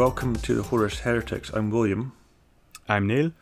Welcome 0.00 0.36
to 0.36 0.54
the 0.54 0.62
Horus 0.62 1.00
Heretics. 1.00 1.50
I'm 1.50 1.68
William, 1.68 2.12
I'm 2.88 3.06
Neil. 3.06 3.32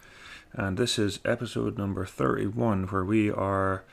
and 0.52 0.76
this 0.76 0.98
is 0.98 1.20
episode 1.24 1.78
number 1.78 2.04
31, 2.04 2.88
where 2.88 3.04
we 3.04 3.30
are 3.30 3.84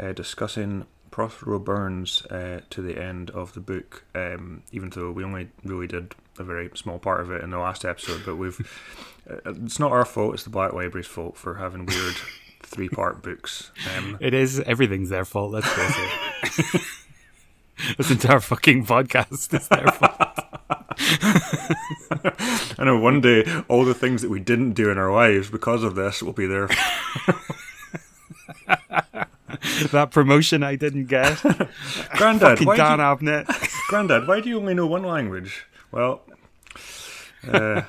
uh, 0.00 0.12
discussing 0.12 0.86
Prospero 1.10 1.58
Burns 1.58 2.24
uh, 2.30 2.62
to 2.70 2.80
the 2.80 2.98
end 2.98 3.28
of 3.32 3.52
the 3.52 3.60
book. 3.60 4.04
Um, 4.14 4.62
even 4.72 4.88
though 4.88 5.10
we 5.10 5.24
only 5.24 5.50
really 5.62 5.86
did 5.86 6.14
a 6.38 6.42
very 6.42 6.70
small 6.74 6.98
part 6.98 7.20
of 7.20 7.30
it 7.30 7.44
in 7.44 7.50
the 7.50 7.58
last 7.58 7.84
episode, 7.84 8.22
but 8.24 8.36
we've 8.36 8.60
uh, 9.30 9.52
it's 9.62 9.78
not 9.78 9.92
our 9.92 10.06
fault; 10.06 10.32
it's 10.32 10.44
the 10.44 10.48
Black 10.48 10.72
Library's 10.72 11.06
fault 11.06 11.36
for 11.36 11.56
having 11.56 11.84
weird 11.84 12.16
three-part 12.62 13.22
books. 13.22 13.72
Um, 13.94 14.16
It 14.22 14.32
is 14.32 14.58
everything's 14.60 15.10
their 15.10 15.26
fault. 15.26 15.52
Let's 15.52 15.68
face 15.68 16.74
it. 16.74 16.82
this 17.98 18.10
entire 18.10 18.40
fucking 18.40 18.86
podcast 18.86 19.52
is 19.52 19.68
their 19.68 19.88
fault. 19.88 20.45
I 22.78 22.84
know 22.84 22.98
one 22.98 23.20
day 23.20 23.44
all 23.68 23.84
the 23.84 23.94
things 23.94 24.22
that 24.22 24.30
we 24.30 24.40
didn't 24.40 24.72
do 24.72 24.90
in 24.90 24.98
our 24.98 25.12
lives 25.12 25.50
because 25.50 25.82
of 25.82 25.94
this 25.94 26.22
will 26.22 26.32
be 26.32 26.46
there. 26.46 26.68
that 29.92 30.10
promotion 30.10 30.62
I 30.62 30.76
didn't 30.76 31.06
get. 31.06 31.40
Grandad, 32.16 32.60
why 32.64 32.76
do 32.76 32.82
Dan 32.82 32.98
you- 32.98 33.04
Abnett. 33.04 34.26
Why 34.26 34.40
do 34.40 34.48
you 34.48 34.58
only 34.58 34.74
know 34.74 34.86
one 34.86 35.02
language? 35.04 35.64
Well, 35.92 36.22
uh, 37.50 37.82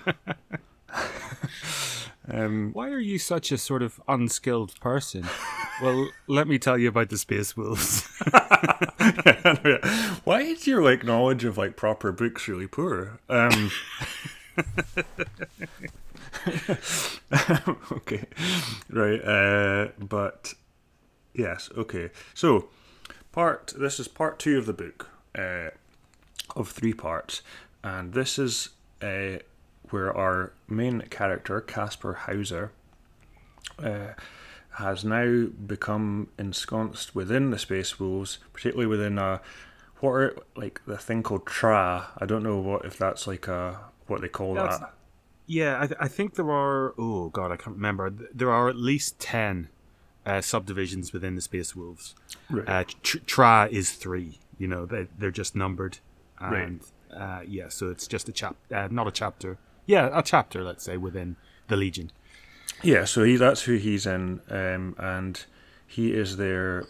um, 2.29 2.71
Why 2.73 2.89
are 2.89 2.99
you 2.99 3.19
such 3.19 3.51
a 3.51 3.57
sort 3.57 3.81
of 3.81 4.01
unskilled 4.07 4.79
person? 4.79 5.25
Well, 5.81 6.09
let 6.27 6.47
me 6.47 6.57
tell 6.57 6.77
you 6.77 6.89
about 6.89 7.09
the 7.09 7.17
Space 7.17 7.55
Wolves. 7.55 8.07
why 10.23 10.41
is 10.41 10.65
your 10.65 10.81
like 10.81 11.03
knowledge 11.03 11.45
of 11.45 11.57
like 11.57 11.75
proper 11.75 12.11
books 12.11 12.47
really 12.47 12.67
poor? 12.67 13.19
Um, 13.29 13.71
okay, 17.91 18.25
right, 18.89 19.23
uh, 19.23 19.89
but 19.99 20.53
yes, 21.33 21.69
okay. 21.77 22.09
So, 22.33 22.69
part 23.31 23.73
this 23.77 23.99
is 23.99 24.07
part 24.07 24.39
two 24.39 24.57
of 24.57 24.65
the 24.65 24.73
book 24.73 25.09
uh, 25.37 25.69
of 26.55 26.69
three 26.69 26.93
parts, 26.93 27.41
and 27.83 28.13
this 28.13 28.39
is 28.39 28.69
uh, 29.01 29.37
where 29.89 30.15
our 30.15 30.53
main 30.67 31.01
character 31.09 31.61
Kasper 31.61 32.19
Hawser 32.27 32.69
uh, 33.79 34.13
has 34.71 35.03
now 35.03 35.47
become 35.65 36.29
ensconced 36.37 37.15
within 37.15 37.51
the 37.51 37.59
Space 37.59 37.99
Wolves, 37.99 38.39
particularly 38.53 38.87
within 38.87 39.17
a 39.17 39.41
what 39.99 40.11
are 40.11 40.35
like 40.55 40.81
the 40.85 40.97
thing 40.97 41.23
called 41.23 41.45
Tra. 41.45 42.07
I 42.17 42.25
don't 42.25 42.43
know 42.43 42.57
what 42.59 42.85
if 42.85 42.97
that's 42.97 43.25
like 43.27 43.47
a 43.47 43.79
what 44.07 44.21
they 44.21 44.27
call 44.29 44.53
That's- 44.53 44.79
that. 44.79 44.93
yeah, 45.47 45.87
I, 45.99 46.05
I 46.05 46.07
think 46.07 46.35
there 46.35 46.51
are. 46.51 46.93
Oh 46.97 47.29
god, 47.29 47.51
I 47.51 47.55
can't 47.57 47.75
remember. 47.75 48.09
There 48.09 48.51
are 48.51 48.69
at 48.69 48.75
least 48.75 49.19
ten 49.19 49.69
uh, 50.25 50.41
subdivisions 50.41 51.13
within 51.13 51.35
the 51.35 51.41
Space 51.41 51.75
Wolves. 51.75 52.13
Right. 52.49 52.67
Uh, 52.69 52.83
tr- 53.03 53.17
Tra 53.25 53.67
is 53.71 53.93
three. 53.93 54.39
You 54.59 54.67
know, 54.67 54.85
they 54.85 55.07
they're 55.17 55.31
just 55.31 55.55
numbered, 55.55 55.99
Right. 56.41 56.79
uh, 57.15 57.41
yeah, 57.47 57.69
so 57.69 57.89
it's 57.89 58.07
just 58.07 58.27
a 58.29 58.31
chap, 58.31 58.55
uh, 58.73 58.87
not 58.91 59.07
a 59.07 59.11
chapter. 59.11 59.57
Yeah, 59.87 60.09
a 60.13 60.21
chapter, 60.21 60.63
let's 60.63 60.83
say, 60.83 60.97
within 60.97 61.37
the 61.69 61.77
Legion. 61.77 62.11
Yeah, 62.83 63.05
so 63.05 63.23
he 63.23 63.37
that's 63.37 63.63
who 63.63 63.77
he's 63.77 64.05
in, 64.05 64.41
um, 64.49 64.95
and 64.99 65.43
he 65.87 66.13
is 66.13 66.37
their 66.37 66.85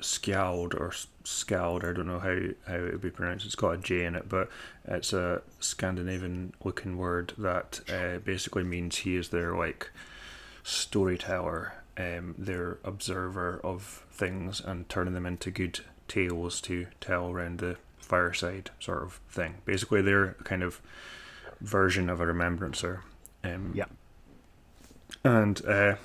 skald 0.00 0.74
or 0.74 0.92
skald. 1.24 1.84
I 1.84 1.92
don't 1.92 2.06
know 2.06 2.20
how 2.20 2.38
how 2.66 2.78
it 2.78 2.92
would 2.92 3.02
be 3.02 3.10
pronounced. 3.10 3.44
It's 3.44 3.54
got 3.54 3.74
a 3.74 3.78
J 3.78 4.04
in 4.04 4.14
it, 4.14 4.28
but 4.28 4.48
it's 4.86 5.12
a 5.12 5.42
Scandinavian 5.60 6.54
looking 6.64 6.96
word 6.96 7.34
that 7.36 7.80
uh, 7.92 8.18
basically 8.18 8.64
means 8.64 8.98
he 8.98 9.16
is 9.16 9.28
their 9.28 9.54
like 9.54 9.90
storyteller, 10.62 11.74
um, 11.98 12.34
their 12.38 12.78
observer 12.84 13.60
of 13.62 14.04
things 14.10 14.60
and 14.60 14.88
turning 14.88 15.14
them 15.14 15.26
into 15.26 15.50
good 15.50 15.80
tales 16.08 16.60
to 16.62 16.86
tell 17.00 17.30
around 17.30 17.58
the 17.58 17.76
fireside 17.98 18.70
sort 18.80 19.02
of 19.02 19.20
thing. 19.28 19.56
Basically, 19.64 20.00
they're 20.00 20.36
kind 20.44 20.62
of 20.62 20.80
version 21.60 22.08
of 22.10 22.20
a 22.20 22.26
remembrancer. 22.26 23.02
Um, 23.44 23.72
Yeah. 23.74 23.86
and 25.24 25.64
uh, 25.66 25.96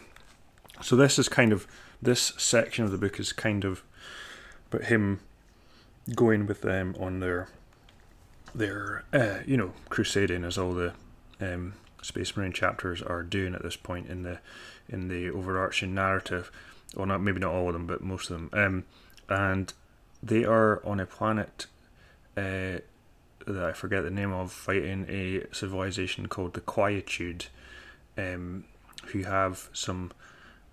so 0.81 0.95
this 0.95 1.17
is 1.19 1.29
kind 1.29 1.51
of 1.53 1.67
this 2.01 2.33
section 2.37 2.83
of 2.85 2.91
the 2.91 2.97
book 2.97 3.19
is 3.19 3.33
kind 3.33 3.63
of 3.63 3.83
but 4.69 4.85
him 4.85 5.19
going 6.15 6.47
with 6.47 6.61
them 6.61 6.95
on 6.99 7.19
their 7.19 7.47
their 8.55 9.03
uh, 9.13 9.39
you 9.45 9.57
know 9.57 9.73
crusading 9.89 10.43
as 10.43 10.57
all 10.57 10.73
the 10.73 10.93
um, 11.39 11.73
Space 12.01 12.35
Marine 12.35 12.53
chapters 12.53 13.01
are 13.01 13.21
doing 13.23 13.53
at 13.53 13.61
this 13.63 13.75
point 13.75 14.07
in 14.09 14.23
the 14.23 14.39
in 14.89 15.07
the 15.07 15.29
overarching 15.29 15.93
narrative. 15.93 16.51
Well, 16.95 17.05
not 17.05 17.21
maybe 17.21 17.39
not 17.39 17.53
all 17.53 17.67
of 17.67 17.73
them, 17.73 17.85
but 17.87 18.01
most 18.01 18.29
of 18.29 18.37
them. 18.37 18.49
Um, 18.53 18.83
and 19.29 19.73
they 20.21 20.43
are 20.43 20.85
on 20.85 20.99
a 20.99 21.05
planet 21.05 21.67
uh, 22.35 22.79
that 23.47 23.63
I 23.63 23.73
forget 23.73 24.03
the 24.03 24.11
name 24.11 24.31
of, 24.31 24.51
fighting 24.51 25.05
a 25.09 25.43
civilization 25.53 26.27
called 26.27 26.53
the 26.53 26.61
Quietude 26.61 27.45
um, 28.17 28.65
who 29.07 29.23
have 29.23 29.69
some 29.73 30.11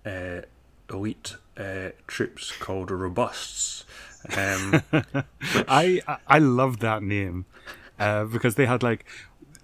uh, 0.05 0.41
elite 0.91 1.35
uh, 1.57 1.89
troops 2.07 2.51
called 2.59 2.91
Robusts. 2.91 3.85
Um, 4.37 4.83
I 5.67 6.01
I- 6.07 6.17
I 6.27 6.39
love 6.39 6.79
that 6.79 7.01
name 7.03 7.45
uh, 7.99 8.25
because 8.25 8.55
they 8.55 8.65
had 8.65 8.83
like 8.83 9.05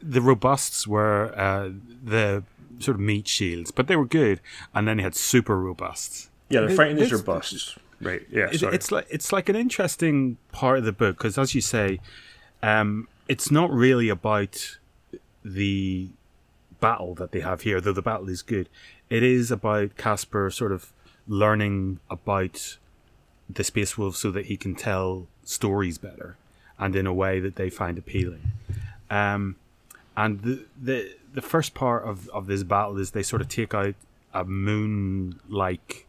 the 0.01 0.21
robusts 0.21 0.87
were 0.87 1.33
uh, 1.37 1.69
the 2.03 2.43
sort 2.79 2.95
of 2.95 3.01
meat 3.01 3.27
shields, 3.27 3.71
but 3.71 3.87
they 3.87 3.95
were 3.95 4.05
good, 4.05 4.39
and 4.73 4.87
then 4.87 4.97
they 4.97 5.03
had 5.03 5.15
super 5.15 5.57
robusts. 5.59 6.29
yeah, 6.49 6.61
they're 6.61 6.75
fighting 6.75 6.97
these 6.97 7.11
Robusts. 7.11 7.77
Right, 8.01 8.23
yeah, 8.29 8.49
It- 8.51 8.61
it's 8.61 8.91
like 8.91 9.07
it's 9.09 9.31
like 9.31 9.47
an 9.49 9.55
interesting 9.55 10.37
part 10.51 10.77
of 10.79 10.83
the 10.85 10.91
book 10.91 11.17
because, 11.17 11.37
as 11.37 11.55
you 11.55 11.61
say, 11.61 11.99
um, 12.65 13.07
it's 13.27 13.51
not 13.51 13.69
really 13.69 14.09
about 14.09 14.79
the 15.43 16.09
battle 16.79 17.13
that 17.13 17.31
they 17.31 17.41
have 17.41 17.61
here, 17.61 17.79
though 17.79 17.93
the 17.93 18.01
battle 18.01 18.27
is 18.27 18.41
good. 18.41 18.69
It 19.07 19.21
is 19.21 19.51
about 19.51 19.97
Kasper 19.97 20.49
sort 20.49 20.71
of 20.71 20.91
learning 21.27 21.99
about 22.09 22.77
the 23.47 23.63
Space 23.63 23.99
Wolves 23.99 24.17
so 24.17 24.31
that 24.31 24.47
he 24.47 24.57
can 24.57 24.73
tell 24.73 25.27
stories 25.43 25.99
better 25.99 26.37
and 26.79 26.95
in 26.95 27.05
a 27.05 27.13
way 27.13 27.39
that 27.39 27.55
they 27.55 27.69
find 27.69 27.99
appealing. 27.99 28.41
Um, 29.11 29.57
and 30.17 30.41
the, 30.41 30.65
the 30.81 31.15
the 31.33 31.43
first 31.43 31.75
part 31.75 32.03
of, 32.03 32.29
of 32.29 32.47
this 32.47 32.63
battle 32.63 32.97
is 32.97 33.11
they 33.11 33.21
sort 33.21 33.43
of 33.43 33.47
take 33.49 33.75
out 33.75 33.93
a 34.33 34.43
moon 34.43 35.39
like 35.47 36.07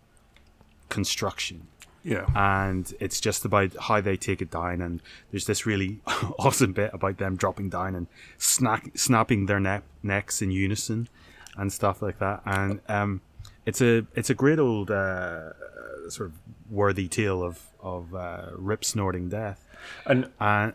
construction 0.88 1.66
yeah. 2.06 2.26
and 2.34 2.92
it's 3.00 3.20
just 3.20 3.44
about 3.44 3.76
how 3.76 4.00
they 4.00 4.16
take 4.16 4.40
it 4.40 4.50
down. 4.50 4.80
And 4.80 5.02
there's 5.30 5.46
this 5.46 5.66
really 5.66 6.00
awesome 6.38 6.72
bit 6.72 6.90
about 6.92 7.18
them 7.18 7.36
dropping 7.36 7.68
down 7.68 7.94
and 7.94 8.06
snack, 8.38 8.90
snapping 8.94 9.46
their 9.46 9.60
neck, 9.60 9.82
necks 10.02 10.40
in 10.40 10.50
unison 10.50 11.08
and 11.56 11.72
stuff 11.72 12.02
like 12.02 12.18
that. 12.20 12.42
And 12.44 12.80
um, 12.88 13.20
it's 13.64 13.80
a 13.80 14.06
it's 14.14 14.30
a 14.30 14.34
great 14.34 14.60
old 14.60 14.90
uh, 14.90 15.52
sort 16.08 16.30
of 16.30 16.34
worthy 16.70 17.08
tale 17.08 17.42
of 17.42 17.60
of 17.80 18.14
uh, 18.14 18.50
rip 18.54 18.84
snorting 18.84 19.28
death. 19.28 19.66
And 20.06 20.30
And 20.38 20.74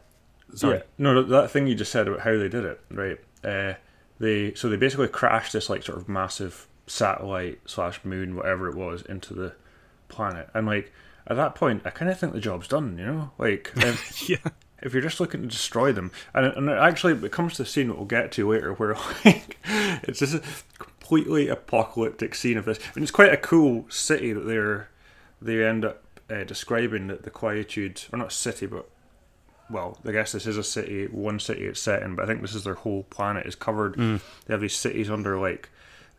sorry, 0.53 0.77
yeah, 0.77 0.83
no, 0.97 1.23
that 1.23 1.50
thing 1.50 1.67
you 1.67 1.75
just 1.75 1.91
said 1.91 2.07
about 2.07 2.21
how 2.21 2.38
they 2.38 2.50
did 2.50 2.65
it, 2.65 2.81
right? 2.91 3.19
Uh, 3.44 3.75
they 4.19 4.53
so 4.53 4.67
they 4.67 4.75
basically 4.75 5.07
crashed 5.07 5.53
this 5.53 5.69
like 5.69 5.83
sort 5.83 5.97
of 5.97 6.09
massive 6.09 6.67
satellite 6.88 7.61
slash 7.65 8.03
moon, 8.03 8.35
whatever 8.35 8.69
it 8.69 8.75
was, 8.75 9.01
into 9.03 9.33
the 9.33 9.53
planet, 10.09 10.50
and 10.53 10.67
like 10.67 10.91
at 11.27 11.38
that 11.38 11.56
point, 11.56 11.83
I 11.85 11.89
kind 11.89 12.12
of 12.12 12.19
think 12.19 12.33
the 12.33 12.39
job's 12.39 12.68
done. 12.68 12.97
You 12.97 13.06
know, 13.06 13.31
like 13.38 13.71
if, 13.75 14.29
yeah, 14.29 14.38
if 14.81 14.94
you're 14.94 15.01
just 15.01 15.19
looking 15.19 15.41
to 15.41 15.47
destroy 15.47 15.91
them, 15.91 16.12
and 16.33 16.45
and 16.45 16.69
actually, 16.69 17.13
it 17.13 17.31
comes 17.31 17.56
to 17.56 17.63
a 17.63 17.65
scene 17.65 17.88
that 17.88 17.97
we'll 17.97 18.06
get 18.06 18.31
to 18.33 18.50
later, 18.50 18.73
where 18.73 18.95
like 19.25 19.57
it's 19.65 20.19
just 20.19 20.35
a 20.35 20.41
completely 20.77 21.47
apocalyptic 21.47 22.35
scene 22.35 22.57
of 22.57 22.65
this. 22.65 22.79
Mean, 22.95 23.03
it's 23.03 23.12
quite 23.12 23.33
a 23.33 23.38
cool 23.38 23.85
city 23.89 24.33
that 24.33 24.47
they're 24.47 24.89
they 25.41 25.65
end 25.65 25.85
up 25.85 26.03
uh, 26.29 26.44
describing 26.44 27.07
that 27.07 27.23
the 27.23 27.29
quietude, 27.29 28.03
or 28.12 28.19
not 28.19 28.31
city, 28.31 28.65
but 28.65 28.89
well, 29.69 29.97
I 30.06 30.12
guess 30.12 30.33
this 30.33 30.45
is 30.45 30.57
a 30.57 30.63
city, 30.63 31.07
one 31.07 31.39
city 31.39 31.65
it's 31.65 31.79
set 31.79 32.03
in, 32.03 32.15
but 32.15 32.23
I 32.23 32.27
think 32.27 32.41
this 32.41 32.56
is 32.56 32.63
their 32.63 32.73
whole 32.75 33.03
planet 33.03 33.45
is 33.45 33.56
covered. 33.56 33.95
They 34.45 34.53
have 34.53 34.62
these 34.62 34.75
cities 34.75 35.09
under 35.09 35.39
like 35.39 35.69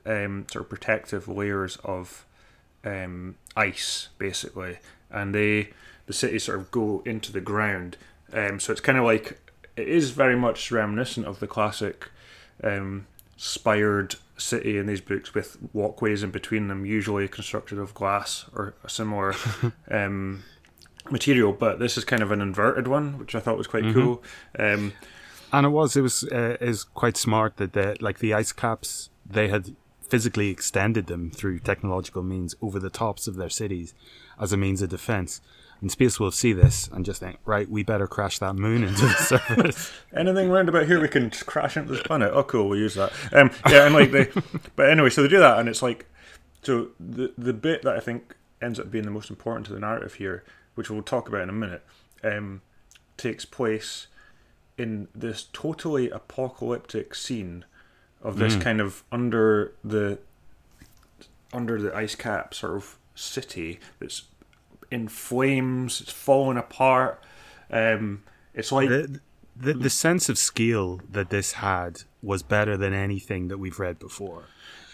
um, 0.06 0.46
sort 0.50 0.64
of 0.64 0.70
protective 0.70 1.28
layers 1.28 1.76
of 1.84 2.25
um, 2.84 3.37
ice, 3.56 4.08
basically, 4.19 4.79
and 5.11 5.34
they 5.34 5.70
the 6.06 6.12
cities 6.12 6.44
sort 6.44 6.58
of 6.58 6.70
go 6.70 7.02
into 7.05 7.32
the 7.32 7.40
ground. 7.40 7.96
Um, 8.32 8.58
so 8.61 8.73
it's 8.73 8.81
kind 8.81 8.99
of 8.99 9.05
like 9.05 9.38
it 9.76 9.88
is 9.88 10.11
very 10.11 10.37
much 10.37 10.70
reminiscent 10.70 11.26
of 11.26 11.40
the 11.40 11.46
classic 11.46 12.11
um, 12.62 13.06
spired 13.37 14.17
city 14.37 14.76
in 14.76 14.87
these 14.87 15.00
books 15.00 15.34
with 15.34 15.56
walkways 15.73 16.23
in 16.23 16.31
between 16.31 16.69
them, 16.69 16.84
usually 16.84 17.29
constructed 17.29 17.79
of 17.79 17.94
glass 17.94 18.46
or 18.55 18.75
a 18.85 18.88
similar 18.88 19.35
um, 19.90 20.43
material. 21.11 21.52
But 21.52 21.78
this 21.78 21.96
is 21.96 22.05
kind 22.05 22.23
of 22.23 22.31
an 22.32 22.40
inverted 22.40 22.88
one, 22.88 23.19
which 23.19 23.35
I 23.35 23.40
thought 23.40 23.58
was 23.58 23.67
quite 23.67 23.85
cool. 23.93 24.23
Um, 24.58 24.93
And 25.52 25.67
it 25.67 25.70
was, 25.70 25.96
it 25.96 26.00
was, 26.00 26.25
uh, 26.25 26.56
is 26.61 26.85
quite 26.85 27.17
smart 27.19 27.58
that 27.58 27.75
the 27.75 27.96
like 28.00 28.19
the 28.20 28.32
ice 28.32 28.52
caps 28.52 29.11
they 29.28 29.49
had 29.49 29.76
physically 30.12 30.50
extended 30.50 31.06
them 31.06 31.31
through 31.31 31.59
technological 31.59 32.23
means 32.23 32.55
over 32.61 32.79
the 32.79 32.91
tops 32.91 33.26
of 33.26 33.37
their 33.37 33.49
cities 33.49 33.94
as 34.38 34.53
a 34.53 34.59
means 34.59 34.82
of 34.82 34.91
defense. 34.91 35.41
And 35.81 35.91
Space 35.91 36.20
will 36.20 36.31
see 36.31 36.53
this 36.53 36.87
and 36.93 37.03
just 37.03 37.20
think, 37.20 37.38
right, 37.47 37.67
we 37.67 37.82
better 37.82 38.06
crash 38.06 38.38
that 38.41 38.53
moon 38.53 38.85
into 38.88 39.06
the 39.06 39.14
surface. 39.14 39.91
Anything 40.14 40.50
round 40.50 40.69
about 40.69 40.85
here 40.85 41.00
we 41.00 41.09
can 41.09 41.31
crash 41.31 41.79
into 41.79 41.94
this 41.94 42.03
planet. 42.03 42.31
Oh, 42.35 42.43
cool, 42.43 42.69
we'll 42.69 42.79
use 42.79 42.94
that. 42.97 43.11
Um, 43.32 43.50
yeah, 43.70 43.87
and 43.87 43.94
like 43.94 44.11
they, 44.11 44.29
but 44.76 44.91
anyway, 44.91 45.09
so 45.09 45.23
they 45.23 45.29
do 45.29 45.38
that, 45.38 45.59
and 45.59 45.67
it's 45.67 45.81
like, 45.81 46.05
so 46.62 46.88
the 47.00 47.32
the 47.38 47.55
bit 47.55 47.81
that 47.81 47.97
I 47.97 48.00
think 48.00 48.37
ends 48.61 48.79
up 48.79 48.91
being 48.91 49.06
the 49.06 49.11
most 49.11 49.31
important 49.31 49.64
to 49.69 49.73
the 49.73 49.81
narrative 49.81 50.17
here, 50.17 50.44
which 50.75 50.91
we'll 50.91 51.00
talk 51.00 51.26
about 51.26 51.41
in 51.41 51.49
a 51.49 51.55
minute, 51.55 51.87
um, 52.23 52.61
takes 53.17 53.47
place 53.47 54.09
in 54.76 55.09
this 55.14 55.49
totally 55.55 56.11
apocalyptic 56.11 57.14
scene 57.14 57.64
of 58.22 58.38
this 58.38 58.56
kind 58.56 58.80
of 58.80 59.02
under 59.10 59.72
the 59.84 60.19
under 61.52 61.80
the 61.80 61.94
ice 61.94 62.14
cap 62.14 62.54
sort 62.54 62.76
of 62.76 62.98
city 63.14 63.78
that's 63.98 64.22
in 64.90 65.08
flames, 65.08 66.00
it's 66.00 66.12
falling 66.12 66.58
apart. 66.58 67.22
Um, 67.70 68.22
it's 68.54 68.70
like 68.70 68.88
the, 68.88 69.20
the 69.56 69.74
the 69.74 69.90
sense 69.90 70.28
of 70.28 70.38
scale 70.38 71.00
that 71.10 71.30
this 71.30 71.52
had 71.52 72.02
was 72.22 72.42
better 72.42 72.76
than 72.76 72.92
anything 72.92 73.48
that 73.48 73.58
we've 73.58 73.78
read 73.78 73.98
before 73.98 74.44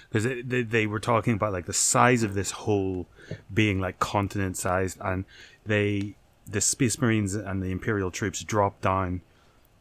because 0.08 0.24
they, 0.24 0.62
they 0.62 0.86
were 0.86 1.00
talking 1.00 1.34
about 1.34 1.52
like 1.52 1.66
the 1.66 1.72
size 1.72 2.22
of 2.22 2.34
this 2.34 2.52
hole 2.52 3.06
being 3.52 3.78
like 3.78 3.98
continent 3.98 4.56
sized 4.56 4.98
and 5.02 5.24
they 5.66 6.14
the 6.46 6.60
space 6.60 6.98
marines 6.98 7.34
and 7.34 7.62
the 7.62 7.70
imperial 7.70 8.10
troops 8.10 8.42
dropped 8.42 8.80
down 8.82 9.20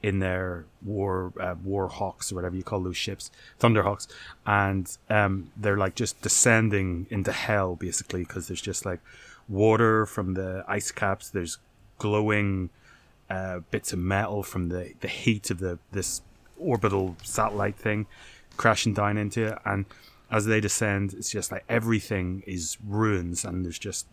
in 0.03 0.19
their 0.19 0.65
war 0.85 1.33
uh, 1.39 1.55
war 1.63 1.87
hawks 1.87 2.31
or 2.31 2.35
whatever 2.35 2.55
you 2.55 2.63
call 2.63 2.79
those 2.81 2.95
ships 2.95 3.31
thunderhawks 3.59 4.07
and 4.45 4.97
um, 5.09 5.51
they're 5.57 5.77
like 5.77 5.95
just 5.95 6.21
descending 6.21 7.07
into 7.09 7.31
hell 7.31 7.75
basically 7.75 8.23
because 8.23 8.47
there's 8.47 8.61
just 8.61 8.85
like 8.85 8.99
water 9.47 10.05
from 10.05 10.33
the 10.33 10.63
ice 10.67 10.91
caps. 10.91 11.29
There's 11.29 11.57
glowing 11.97 12.69
uh, 13.29 13.59
bits 13.71 13.93
of 13.93 13.99
metal 13.99 14.43
from 14.43 14.69
the, 14.69 14.93
the 15.01 15.07
heat 15.07 15.49
of 15.49 15.59
the 15.59 15.79
this 15.91 16.21
orbital 16.59 17.15
satellite 17.23 17.75
thing 17.75 18.07
crashing 18.55 18.93
down 18.93 19.15
into 19.17 19.45
it 19.45 19.59
and 19.63 19.85
as 20.31 20.47
they 20.47 20.59
descend 20.59 21.13
it's 21.13 21.29
just 21.29 21.51
like 21.51 21.63
everything 21.69 22.41
is 22.47 22.77
ruins 22.83 23.45
and 23.45 23.63
there's 23.63 23.77
just 23.77 24.07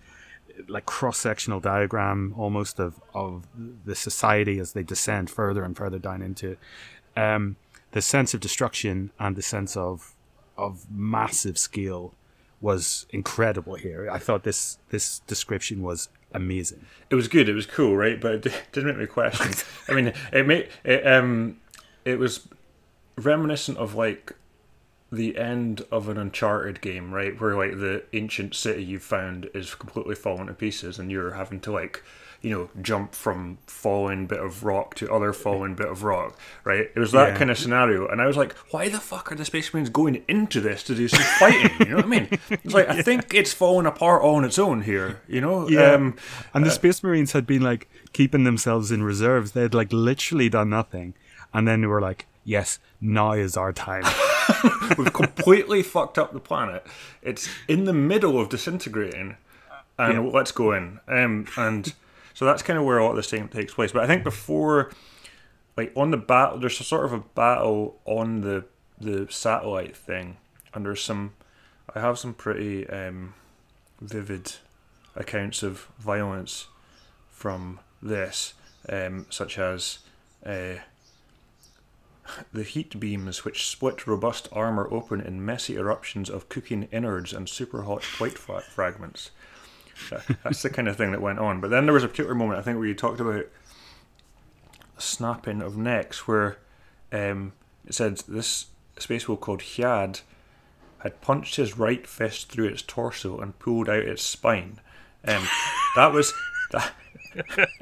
like 0.68 0.86
cross-sectional 0.86 1.60
diagram 1.60 2.34
almost 2.36 2.78
of, 2.78 3.00
of 3.12 3.46
the 3.84 3.94
society 3.94 4.58
as 4.58 4.72
they 4.72 4.82
descend 4.82 5.30
further 5.30 5.64
and 5.64 5.76
further 5.76 5.98
down 5.98 6.22
into. 6.22 6.56
Um, 7.16 7.56
the 7.92 8.02
sense 8.02 8.34
of 8.34 8.40
destruction 8.40 9.10
and 9.18 9.36
the 9.36 9.42
sense 9.42 9.76
of 9.76 10.14
of 10.56 10.86
massive 10.90 11.58
scale 11.58 12.14
was 12.60 13.06
incredible 13.10 13.74
here. 13.74 14.08
I 14.10 14.18
thought 14.18 14.42
this 14.42 14.78
this 14.90 15.20
description 15.20 15.82
was 15.82 16.08
amazing. 16.32 16.86
it 17.10 17.14
was 17.14 17.28
good, 17.28 17.48
it 17.48 17.54
was 17.54 17.66
cool, 17.66 17.96
right? 17.96 18.20
But 18.20 18.46
it 18.46 18.62
didn't 18.72 18.88
make 18.88 18.98
me 18.98 19.06
question. 19.06 19.52
I 19.88 19.92
mean, 19.92 20.12
it 20.32 20.46
made 20.46 20.68
it 20.82 21.06
um, 21.06 21.58
it 22.04 22.18
was 22.18 22.48
reminiscent 23.16 23.78
of 23.78 23.94
like 23.94 24.32
the 25.14 25.37
end 25.38 25.84
of 25.90 26.08
an 26.08 26.16
Uncharted 26.19 26.81
game, 26.81 27.12
right? 27.12 27.38
Where 27.40 27.56
like 27.56 27.72
the 27.78 28.05
ancient 28.12 28.55
city 28.55 28.84
you've 28.84 29.02
found 29.02 29.49
is 29.55 29.75
completely 29.75 30.14
falling 30.14 30.46
to 30.49 30.55
pieces, 30.55 30.99
and 30.99 31.11
you're 31.11 31.32
having 31.32 31.61
to 31.61 31.72
like, 31.72 32.02
you 32.43 32.50
know, 32.50 32.69
jump 32.82 33.14
from 33.14 33.56
falling 33.66 34.26
bit 34.26 34.38
of 34.40 34.64
rock 34.64 34.94
to 34.96 35.11
other 35.11 35.32
falling 35.32 35.75
bit 35.75 35.88
of 35.88 36.02
rock, 36.02 36.38
right? 36.64 36.90
It 36.94 36.99
was 36.99 37.12
that 37.12 37.28
Yeah. 37.31 37.37
kind 37.38 37.50
of 37.50 37.56
scenario, 37.58 38.06
and 38.06 38.20
I 38.20 38.26
was 38.26 38.37
like, 38.37 38.55
why 38.70 38.88
the 38.90 39.00
fuck 39.00 39.32
are 39.32 39.34
the 39.34 39.44
Space 39.46 39.72
Marines 39.72 39.88
going 39.88 40.22
into 40.28 40.61
this 40.61 40.82
to 40.84 40.94
do 40.94 41.08
some 41.08 41.22
fighting? 41.38 41.70
You 41.81 41.87
know 41.87 41.96
what 41.96 42.05
I 42.05 42.08
mean? 42.08 42.28
It's 42.50 42.75
like 42.75 42.88
I 42.90 43.00
think 43.08 43.32
it's 43.32 43.55
falling 43.55 43.87
apart 43.87 44.20
all 44.22 44.34
on 44.37 44.44
its 44.44 44.58
own 44.58 44.82
here, 44.82 45.22
you 45.26 45.40
know? 45.40 45.69
Um, 45.94 46.16
and 46.52 46.66
the 46.66 46.70
Space 46.70 47.02
Marines 47.02 47.32
had 47.32 47.46
been 47.46 47.62
like 47.62 47.88
keeping 48.12 48.44
themselves 48.44 48.90
in 48.90 49.02
reserves. 49.02 49.52
They 49.52 49.62
had 49.62 49.72
like 49.75 49.90
literally 49.93 50.50
done 50.50 50.69
nothing, 50.70 51.14
and 51.55 51.66
then 51.66 51.81
they 51.81 51.87
were 51.87 52.00
like, 52.02 52.26
"Yes, 52.44 52.78
now 53.00 53.32
is 53.32 53.56
our 53.56 53.72
time." 53.72 54.05
We've 54.99 55.12
completely 55.12 55.82
fucked 55.82 56.19
up 56.19 56.32
the 56.32 56.41
planet. 56.41 56.87
It's 57.23 57.49
in 57.69 57.85
the 57.85 57.93
middle 57.93 58.41
of 58.41 58.49
disintegrating, 58.49 59.37
and 59.99 60.14
Yeah. 60.26 60.31
let's 60.32 60.52
go 60.52 60.73
in. 60.73 61.00
Um, 61.08 61.46
and 61.56 61.93
so 62.35 62.44
that's 62.44 62.62
kind 62.62 62.79
of 62.79 62.85
where 62.85 62.99
a 62.99 63.05
lot 63.05 63.11
of 63.11 63.17
this 63.17 63.31
thing 63.31 63.49
takes 63.49 63.75
place. 63.75 63.93
But 63.93 64.02
I 64.05 64.06
think 64.06 64.25
before, 64.25 64.91
like 65.76 65.93
on 65.96 66.11
the 66.11 66.17
battle, 66.17 66.58
there's 66.58 66.81
a 66.81 66.85
sort 66.85 67.05
of 67.05 67.12
a 67.12 67.20
battle 67.20 68.00
on 68.05 68.41
the 68.43 68.64
the 69.00 69.26
satellite 69.31 69.96
thing, 69.96 70.37
and 70.73 70.85
there's 70.87 71.02
some. 71.02 71.35
I 71.94 72.00
have 72.00 72.19
some 72.19 72.32
pretty 72.35 72.88
um, 72.88 73.35
vivid 74.00 74.55
accounts 75.14 75.62
of 75.62 75.87
violence 75.99 76.67
from 77.31 77.81
this, 78.02 78.55
um, 78.88 79.26
such 79.31 79.58
as. 79.58 79.99
Uh, 80.44 80.76
the 82.53 82.62
heat 82.62 82.99
beams 82.99 83.44
which 83.44 83.67
split 83.67 84.06
robust 84.06 84.49
armor 84.53 84.88
open 84.91 85.21
in 85.21 85.44
messy 85.44 85.76
eruptions 85.76 86.29
of 86.31 86.49
cooking 86.49 86.88
innards 86.91 87.32
and 87.32 87.49
super 87.49 87.82
hot 87.82 88.03
plate 88.03 88.38
fra- 88.38 88.62
fragments. 88.62 89.31
That- 90.11 90.25
That's 90.43 90.62
the 90.62 90.71
kind 90.71 90.88
of 90.88 90.97
thing 90.97 91.12
that 91.12 91.21
went 91.23 91.38
on. 91.38 91.61
But 91.61 91.71
then 91.71 91.85
there 91.87 91.93
was 91.94 92.05
a 92.05 92.09
particular 92.09 92.35
moment, 92.35 92.59
I 92.59 92.62
think, 92.62 92.79
where 92.79 92.87
you 92.87 92.94
talked 92.94 93.21
about 93.21 93.47
snapping 94.99 95.62
of 95.62 95.76
necks, 95.76 96.26
where 96.26 96.59
um, 97.12 97.53
it 97.87 97.94
said 97.94 98.19
this 98.29 98.67
space 98.99 99.29
wolf 99.29 99.41
called 99.41 99.61
Hyad 99.61 100.21
had 100.99 101.21
punched 101.21 101.56
his 101.56 101.76
right 101.79 102.06
fist 102.06 102.50
through 102.50 102.67
its 102.69 102.82
torso 102.82 103.38
and 103.38 103.59
pulled 103.59 103.88
out 103.88 104.04
its 104.04 104.23
spine. 104.23 104.81
Um, 105.26 105.47
that 105.97 106.12
was 106.12 106.33
that, 106.73 106.93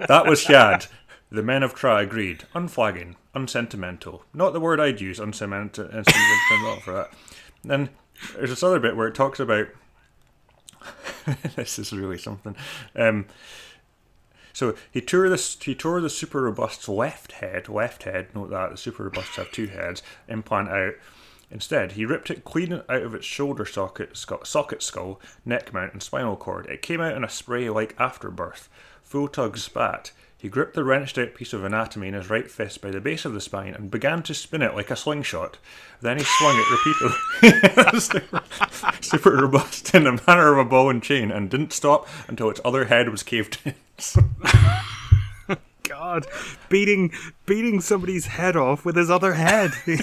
that 0.08 0.26
was 0.26 0.44
Hyad. 0.44 0.88
The 1.30 1.42
men 1.42 1.62
of 1.62 1.74
Tra 1.74 1.96
agreed. 1.98 2.44
Unflagging, 2.54 3.16
unsentimental. 3.34 4.24
Not 4.34 4.52
the 4.52 4.60
word 4.60 4.80
I'd 4.80 5.00
use, 5.00 5.18
unsentimental, 5.18 5.86
unsentimental 5.86 6.80
for 6.80 6.92
that. 6.92 7.10
Then 7.64 7.90
there's 8.34 8.50
this 8.50 8.62
other 8.62 8.80
bit 8.80 8.96
where 8.96 9.08
it 9.08 9.14
talks 9.14 9.40
about. 9.40 9.68
this 11.56 11.78
is 11.78 11.92
really 11.92 12.18
something. 12.18 12.56
Um, 12.96 13.26
so 14.52 14.74
he 14.90 15.00
tore 15.00 15.28
this. 15.28 15.56
He 15.60 15.74
tore 15.74 16.00
the 16.00 16.10
super 16.10 16.42
robust 16.42 16.88
left 16.88 17.32
head. 17.32 17.68
Left 17.68 18.02
head. 18.02 18.28
Note 18.34 18.50
that 18.50 18.70
the 18.70 18.76
super 18.76 19.04
robusts 19.04 19.36
have 19.36 19.50
two 19.50 19.66
heads. 19.66 20.02
Implant 20.28 20.68
out. 20.68 20.94
Instead, 21.50 21.92
he 21.92 22.06
ripped 22.06 22.30
it 22.30 22.44
clean 22.44 22.72
out 22.72 23.02
of 23.02 23.14
its 23.14 23.26
shoulder 23.26 23.66
socket, 23.66 24.16
socket 24.16 24.82
skull, 24.82 25.20
neck 25.44 25.70
mount, 25.72 25.92
and 25.92 26.02
spinal 26.02 26.34
cord. 26.34 26.64
It 26.66 26.80
came 26.80 27.00
out 27.00 27.14
in 27.14 27.24
a 27.24 27.28
spray 27.28 27.68
like 27.68 27.94
afterbirth. 27.98 28.70
Full 29.02 29.28
tug 29.28 29.58
spat. 29.58 30.12
He 30.42 30.48
gripped 30.48 30.74
the 30.74 30.82
wrenched 30.82 31.18
out 31.18 31.34
piece 31.34 31.52
of 31.52 31.62
anatomy 31.62 32.08
in 32.08 32.14
his 32.14 32.28
right 32.28 32.50
fist 32.50 32.82
by 32.82 32.90
the 32.90 33.00
base 33.00 33.24
of 33.24 33.32
the 33.32 33.40
spine 33.40 33.74
and 33.74 33.92
began 33.92 34.24
to 34.24 34.34
spin 34.34 34.60
it 34.60 34.74
like 34.74 34.90
a 34.90 34.96
slingshot. 34.96 35.58
Then 36.00 36.18
he 36.18 36.24
swung 36.24 36.56
it 36.58 36.66
repeatedly. 37.52 38.40
super, 39.00 39.36
robust 39.36 39.94
in 39.94 40.02
the 40.02 40.20
manner 40.26 40.52
of 40.52 40.58
a 40.58 40.68
ball 40.68 40.90
and 40.90 41.00
chain 41.00 41.30
and 41.30 41.48
didn't 41.48 41.72
stop 41.72 42.08
until 42.26 42.50
its 42.50 42.60
other 42.64 42.86
head 42.86 43.08
was 43.08 43.22
caved 43.22 43.58
in. 43.64 43.76
God, 45.84 46.26
beating 46.68 47.12
beating 47.46 47.80
somebody's 47.80 48.26
head 48.26 48.56
off 48.56 48.84
with 48.84 48.96
his 48.96 49.10
other 49.10 49.34
head. 49.34 49.70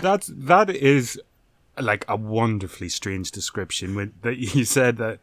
That's 0.00 0.28
that 0.28 0.70
is 0.70 1.20
like 1.80 2.04
a 2.06 2.14
wonderfully 2.14 2.90
strange 2.90 3.32
description. 3.32 3.96
When 3.96 4.12
that 4.22 4.38
you 4.38 4.64
said 4.64 4.98
that 4.98 5.18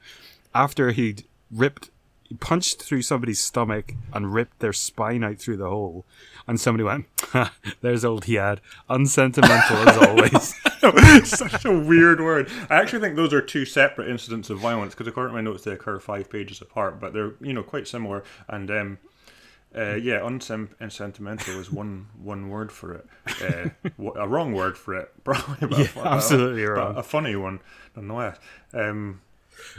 after 0.55 0.91
he'd 0.91 1.25
ripped, 1.51 1.91
he 2.23 2.33
punched 2.33 2.81
through 2.81 3.03
somebody's 3.03 3.39
stomach 3.39 3.93
and 4.11 4.33
ripped 4.33 4.59
their 4.59 4.73
spine 4.73 5.23
out 5.23 5.37
through 5.37 5.57
the 5.57 5.69
hole, 5.69 6.05
and 6.47 6.59
somebody 6.59 6.83
went, 6.83 7.05
"Ha, 7.19 7.53
"There's 7.81 8.03
old 8.03 8.23
Hiad, 8.23 8.59
unsentimental 8.89 9.77
as 9.77 9.97
always." 9.97 11.29
Such 11.29 11.65
a 11.65 11.77
weird 11.77 12.21
word. 12.21 12.49
I 12.69 12.77
actually 12.77 13.01
think 13.01 13.15
those 13.15 13.33
are 13.33 13.41
two 13.41 13.65
separate 13.65 14.09
incidents 14.09 14.49
of 14.49 14.57
violence 14.57 14.95
because 14.95 15.07
according 15.07 15.35
to 15.35 15.35
my 15.35 15.41
notes 15.41 15.63
they 15.63 15.71
occur 15.71 15.99
five 15.99 16.29
pages 16.31 16.61
apart, 16.61 16.99
but 16.99 17.13
they're 17.13 17.33
you 17.41 17.53
know 17.53 17.63
quite 17.63 17.87
similar. 17.87 18.23
And 18.47 18.71
um, 18.71 18.97
uh, 19.77 19.95
yeah, 19.95 20.25
unsentimental 20.25 21.59
is 21.59 21.71
one 21.71 22.07
one 22.21 22.49
word 22.49 22.71
for 22.71 22.93
it. 22.93 23.07
Uh, 23.41 23.69
a 24.15 24.27
wrong 24.27 24.53
word 24.53 24.77
for 24.77 24.95
it, 24.95 25.11
probably. 25.23 25.67
But 25.67 25.77
Yeah, 25.77 26.01
absolutely 26.05 26.63
but 26.63 26.71
wrong. 26.71 26.97
A 26.97 27.03
funny 27.03 27.35
one, 27.35 27.59
nonetheless. 27.95 28.37
Um, 28.73 29.21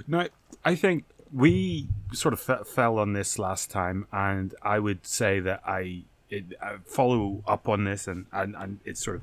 No, 0.06 0.28
I 0.64 0.74
think 0.74 1.04
we 1.32 1.88
sort 2.12 2.32
of 2.32 2.40
fe- 2.40 2.64
fell 2.64 2.98
on 2.98 3.12
this 3.12 3.38
last 3.38 3.70
time, 3.70 4.06
and 4.12 4.54
I 4.62 4.78
would 4.78 5.06
say 5.06 5.40
that 5.40 5.62
I, 5.66 6.02
it, 6.30 6.44
I 6.62 6.76
follow 6.84 7.42
up 7.46 7.68
on 7.68 7.84
this, 7.84 8.06
and, 8.06 8.26
and, 8.32 8.54
and 8.56 8.80
it's 8.84 9.04
sort 9.04 9.16
of 9.16 9.22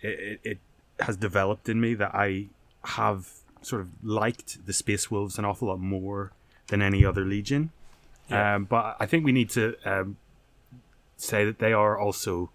it, 0.00 0.40
it, 0.44 0.58
has 1.00 1.16
developed 1.16 1.68
in 1.68 1.80
me 1.80 1.94
that 1.94 2.12
I 2.12 2.46
have 2.82 3.30
sort 3.62 3.82
of 3.82 3.88
liked 4.02 4.66
the 4.66 4.72
Space 4.72 5.12
Wolves 5.12 5.38
an 5.38 5.44
awful 5.44 5.68
lot 5.68 5.78
more 5.78 6.32
than 6.66 6.82
any 6.82 7.04
other 7.04 7.24
Legion. 7.24 7.70
Yeah. 8.28 8.56
Um, 8.56 8.64
but 8.64 8.96
I 8.98 9.06
think 9.06 9.24
we 9.24 9.30
need 9.30 9.48
to 9.50 9.76
um, 9.84 10.16
say 11.16 11.44
that 11.44 11.60
they 11.60 11.72
are 11.72 11.96
also 11.96 12.50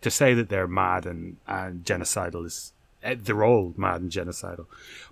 to 0.00 0.10
say 0.10 0.34
that 0.34 0.50
they're 0.50 0.68
mad 0.68 1.06
and, 1.06 1.38
and 1.46 1.82
genocidal 1.84 2.44
is 2.44 2.73
they're 3.04 3.44
all 3.44 3.74
mad 3.76 4.00
and 4.00 4.10
genocidal, 4.10 4.66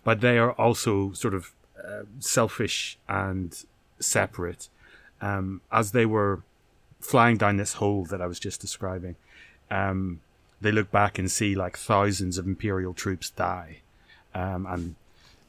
but 0.04 0.20
they 0.20 0.38
are 0.38 0.52
also 0.52 1.12
sort 1.12 1.34
of 1.34 1.52
uh, 1.82 2.02
selfish 2.18 2.98
and 3.08 3.64
separate. 4.00 4.68
Um, 5.20 5.60
as 5.70 5.92
they 5.92 6.06
were 6.06 6.42
flying 7.00 7.36
down 7.36 7.56
this 7.56 7.74
hole 7.74 8.04
that 8.06 8.20
I 8.20 8.26
was 8.26 8.40
just 8.40 8.60
describing, 8.60 9.16
um, 9.70 10.20
they 10.60 10.72
look 10.72 10.90
back 10.90 11.18
and 11.18 11.30
see 11.30 11.54
like 11.54 11.76
thousands 11.76 12.38
of 12.38 12.46
Imperial 12.46 12.94
troops 12.94 13.30
die, 13.30 13.78
um, 14.34 14.66
and 14.66 14.94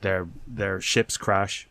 their 0.01 0.27
their 0.47 0.81
ships 0.81 1.17
crash, 1.17 1.67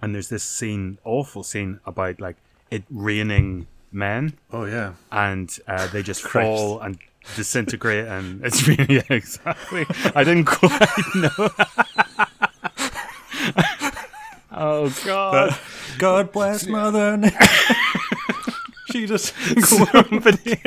and 0.00 0.14
there's 0.14 0.28
this 0.28 0.44
scene, 0.44 0.98
awful 1.04 1.42
scene 1.42 1.80
about 1.84 2.20
like 2.20 2.36
it 2.70 2.84
raining 2.90 3.66
men, 3.90 4.34
Oh 4.52 4.64
yeah. 4.66 4.92
and 5.10 5.58
uh, 5.66 5.86
they 5.88 6.02
just 6.02 6.22
fall 6.22 6.78
and 6.80 6.98
disintegrate, 7.36 8.06
and 8.06 8.44
it's 8.44 8.66
really 8.66 8.96
yeah, 8.96 9.02
exactly. 9.10 9.86
I 10.14 10.24
didn't 10.24 10.44
quite 10.44 10.80
know. 11.14 11.50
oh 14.52 14.94
god! 15.04 15.58
God 15.98 16.32
bless 16.32 16.66
Mother. 16.66 17.20
She 18.90 19.04
just 19.06 19.34
somebody 19.60 20.58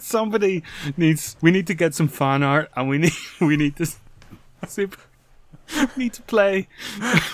somebody 0.00 0.62
needs 0.96 1.36
we 1.42 1.50
need 1.50 1.66
to 1.66 1.74
get 1.74 1.94
some 1.94 2.08
fan 2.08 2.42
art 2.42 2.70
and 2.74 2.88
we 2.88 2.96
need 2.96 3.12
we 3.42 3.58
need 3.58 3.76
to 3.76 3.86
super 4.66 4.98
we 5.74 6.04
need 6.04 6.12
to 6.14 6.22
play 6.22 6.66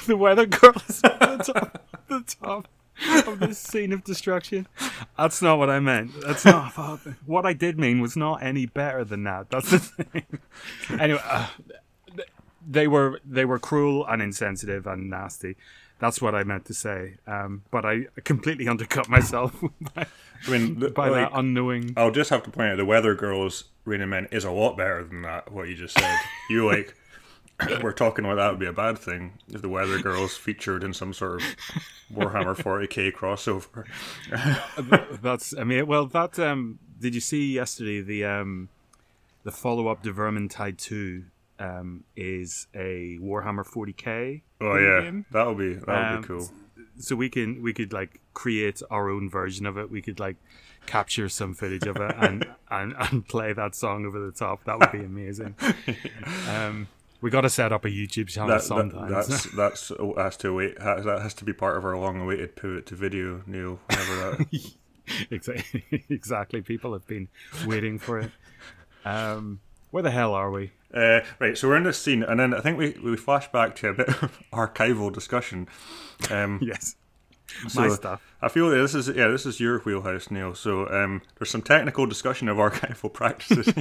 the 0.09 0.17
weather 0.17 0.45
girls 0.47 1.03
at 1.05 1.21
the 1.21 1.53
top, 1.53 1.83
the 2.09 2.25
top 2.43 2.67
of 3.27 3.41
this 3.41 3.59
scene 3.59 3.93
of 3.93 4.05
destruction 4.05 4.67
that's 5.17 5.43
not 5.43 5.59
what 5.59 5.71
i 5.71 5.81
meant 5.81 6.11
that's 6.21 6.45
not 6.45 6.73
what 7.27 7.47
i 7.47 7.53
did 7.53 7.79
mean 7.79 8.01
was 8.01 8.17
not 8.17 8.43
any 8.43 8.67
better 8.67 9.05
than 9.05 9.25
that 9.25 9.51
that's 9.51 9.71
the 9.71 9.79
thing 9.79 10.27
anyway 11.01 11.21
uh, 11.25 11.47
they 12.67 12.87
were 12.87 13.21
they 13.25 13.45
were 13.45 13.59
cruel 13.59 14.07
and 14.07 14.23
insensitive 14.23 14.87
and 14.87 15.11
nasty 15.11 15.57
that's 15.99 16.21
what 16.21 16.35
I 16.35 16.43
meant 16.43 16.65
to 16.65 16.75
say, 16.75 17.15
um, 17.29 17.63
but 17.71 17.85
I 17.85 18.07
completely 18.25 18.67
undercut 18.67 19.09
myself 19.09 19.55
by, 19.95 20.05
I 20.49 20.51
mean, 20.51 20.81
the- 20.81 20.91
by 20.91 21.09
like, 21.09 21.31
that 21.31 21.39
unknowing. 21.39 21.95
I'll 21.97 22.11
just 22.11 22.31
have 22.31 22.43
to 22.43 22.51
point 22.51 22.71
out 22.73 22.77
the 22.77 22.85
Weather 22.85 23.15
Girls 23.15 23.67
Raining 23.85 24.09
Men 24.09 24.27
is 24.33 24.43
a 24.45 24.51
lot 24.51 24.77
better 24.77 25.05
than 25.05 25.23
that. 25.23 25.53
What 25.53 25.69
you 25.69 25.77
just 25.77 25.97
said. 25.97 26.19
you 26.51 26.67
like. 26.67 26.97
We're 27.81 27.93
talking 27.93 28.25
about 28.25 28.37
that 28.37 28.51
would 28.51 28.59
be 28.59 28.67
a 28.67 28.73
bad 28.73 28.99
thing 28.99 29.39
if 29.49 29.63
the 29.63 29.69
Weather 29.69 30.01
Girls 30.01 30.37
featured 30.37 30.83
in 30.83 30.93
some 30.93 31.13
sort 31.13 31.41
of 31.43 31.57
Warhammer 32.13 32.57
40k 32.57 33.13
crossover. 33.13 33.85
That's 35.23 35.57
I 35.57 35.65
mean, 35.65 35.87
well, 35.87 36.07
that 36.07 36.39
um, 36.39 36.79
did 37.01 37.15
you 37.15 37.21
see 37.21 37.53
yesterday 37.53 38.01
the 38.01 38.25
um, 38.25 38.69
the 39.45 39.53
follow 39.53 39.89
up 39.89 40.03
to 40.03 40.13
Vermintide 40.13 40.79
Two 40.79 41.25
um, 41.61 42.03
is 42.17 42.67
a 42.75 43.19
Warhammer 43.21 43.65
40k. 43.65 44.43
Oh 44.61 44.77
yeah, 44.77 45.03
game. 45.03 45.27
that 45.31 45.47
would 45.47 45.59
be 45.59 45.75
that 45.75 45.87
would 45.87 45.97
Um, 45.97 46.21
be 46.23 46.27
cool. 46.29 46.51
So 46.99 47.15
we 47.17 47.29
can 47.29 47.63
we 47.63 47.73
could 47.73 47.93
like 47.93 48.21
create 48.35 48.83
our 48.91 49.09
own 49.09 49.31
version 49.31 49.67
of 49.67 49.79
it. 49.79 49.89
We 49.91 50.03
could 50.03 50.19
like 50.19 50.37
capture 50.87 51.29
some 51.29 51.55
footage 51.55 51.87
of 51.87 51.97
it 51.97 52.15
and 52.19 52.45
and, 52.71 52.95
and 52.99 53.27
play 53.29 53.53
that 53.53 53.77
song 53.77 54.05
over 54.05 54.19
the 54.19 54.33
top. 54.33 54.65
That 54.65 54.81
would 54.81 54.91
be 54.93 55.05
amazing. 55.05 55.55
Um, 56.49 56.89
we 57.23 57.31
got 57.31 57.43
to 57.43 57.51
set 57.51 57.73
up 57.73 57.85
a 57.85 57.89
YouTube 57.89 58.29
channel 58.29 58.49
That, 58.51 58.59
that, 58.59 58.65
sometimes. 58.65 59.11
that's 59.29 59.45
that's 59.57 59.91
oh, 59.93 60.15
has 60.19 60.37
to 60.39 60.53
wait. 60.53 60.79
ha- 60.81 61.01
That 61.01 61.23
has 61.23 61.33
to 61.35 61.45
be 61.45 61.53
part 61.55 61.77
of 61.79 61.85
our 61.85 61.97
long-awaited 61.97 62.57
pivot 62.57 62.85
to 62.87 62.95
video, 62.97 63.43
Neil. 63.47 63.79
Whenever 63.89 64.37
that. 64.45 64.75
exactly, 65.31 65.85
exactly. 66.11 66.61
People 66.63 66.93
have 66.93 67.07
been 67.07 67.29
waiting 67.67 67.99
for 67.99 68.19
it. 68.19 68.31
Um, 69.05 69.61
where 69.91 70.03
the 70.03 70.11
hell 70.11 70.35
are 70.35 70.51
we? 70.51 70.73
Uh, 70.95 71.21
right, 71.39 71.57
so 71.57 71.69
we're 71.69 71.77
in 71.77 71.85
this 71.85 72.01
scene, 72.01 72.23
and 72.23 72.39
then 72.39 72.53
I 72.53 72.61
think 72.61 72.77
we, 72.79 72.91
we 73.03 73.17
flash 73.17 73.51
back 73.51 73.75
to 73.77 73.89
a 73.89 73.95
bit 73.95 74.09
of 74.09 74.39
archival 74.53 75.11
discussion. 75.13 75.67
Um, 76.31 76.59
Yes, 76.63 76.97
so 77.69 77.81
my 77.81 77.89
stuff. 77.89 78.23
I 78.41 78.49
feel 78.49 78.71
that 78.71 78.77
this 78.77 78.95
is 78.95 79.09
yeah, 79.09 79.29
this 79.29 79.47
is 79.47 79.61
your 79.61 79.79
wheelhouse, 79.81 80.31
Neil. 80.31 80.55
So 80.55 80.89
um, 80.89 81.23
there's 81.39 81.51
some 81.51 81.63
technical 81.63 82.07
discussion 82.07 82.49
of 82.49 82.57
archival 82.59 83.13
practices. 83.13 83.73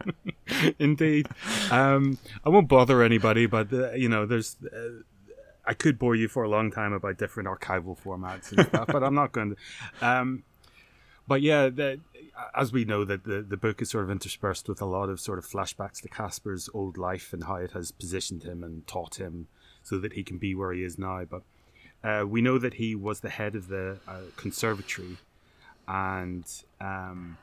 Indeed. 0.78 1.28
Um, 1.70 2.18
I 2.44 2.48
won't 2.48 2.68
bother 2.68 3.02
anybody, 3.02 3.46
but 3.46 3.72
uh, 3.72 3.92
you 3.92 4.08
know, 4.08 4.26
there's. 4.26 4.56
Uh, 4.64 5.02
I 5.64 5.74
could 5.74 5.96
bore 5.96 6.16
you 6.16 6.26
for 6.26 6.42
a 6.42 6.48
long 6.48 6.72
time 6.72 6.92
about 6.92 7.18
different 7.18 7.48
archival 7.48 7.96
formats 7.96 8.50
and 8.50 8.66
stuff, 8.66 8.88
but 8.88 9.04
I'm 9.04 9.14
not 9.14 9.30
going 9.30 9.54
to. 9.54 10.06
Um, 10.06 10.42
but 11.28 11.40
yeah, 11.40 11.68
the, 11.68 12.00
as 12.54 12.72
we 12.72 12.84
know, 12.84 13.04
that 13.04 13.24
the, 13.24 13.42
the 13.42 13.56
book 13.56 13.80
is 13.80 13.90
sort 13.90 14.04
of 14.04 14.10
interspersed 14.10 14.68
with 14.68 14.80
a 14.80 14.86
lot 14.86 15.08
of 15.08 15.20
sort 15.20 15.38
of 15.38 15.46
flashbacks 15.46 16.00
to 16.02 16.08
Kasper's 16.08 16.68
old 16.74 16.98
life 16.98 17.32
and 17.32 17.44
how 17.44 17.56
it 17.56 17.72
has 17.72 17.92
positioned 17.92 18.42
him 18.42 18.64
and 18.64 18.86
taught 18.86 19.20
him 19.20 19.48
so 19.82 19.98
that 19.98 20.14
he 20.14 20.22
can 20.22 20.38
be 20.38 20.54
where 20.54 20.72
he 20.72 20.82
is 20.82 20.98
now. 20.98 21.24
But 21.24 21.42
uh, 22.04 22.24
we 22.26 22.42
know 22.42 22.58
that 22.58 22.74
he 22.74 22.94
was 22.94 23.20
the 23.20 23.30
head 23.30 23.54
of 23.54 23.68
the 23.68 23.98
uh, 24.08 24.20
conservatory, 24.36 25.18
and 25.86 26.44
um, 26.80 27.38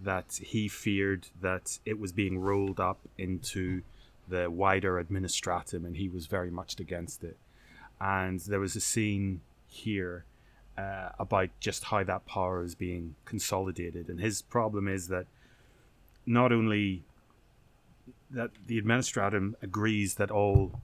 that 0.00 0.38
he 0.40 0.68
feared 0.68 1.28
that 1.40 1.78
it 1.84 1.98
was 1.98 2.12
being 2.12 2.38
rolled 2.38 2.80
up 2.80 3.00
into 3.18 3.82
the 4.28 4.50
wider 4.50 5.02
administratum, 5.02 5.84
and 5.84 5.96
he 5.96 6.08
was 6.08 6.26
very 6.26 6.50
much 6.50 6.78
against 6.78 7.24
it. 7.24 7.36
And 8.00 8.40
there 8.40 8.60
was 8.60 8.76
a 8.76 8.80
scene 8.80 9.40
here 9.66 10.24
uh, 10.78 11.10
about 11.18 11.50
just 11.60 11.84
how 11.84 12.04
that 12.04 12.26
power 12.26 12.62
is 12.62 12.74
being 12.74 13.16
consolidated, 13.24 14.08
and 14.08 14.20
his 14.20 14.42
problem 14.42 14.88
is 14.88 15.08
that 15.08 15.26
not 16.26 16.52
only 16.52 17.04
that 18.30 18.50
the 18.66 18.80
administratum 18.80 19.54
agrees 19.62 20.14
that 20.14 20.30
all 20.30 20.80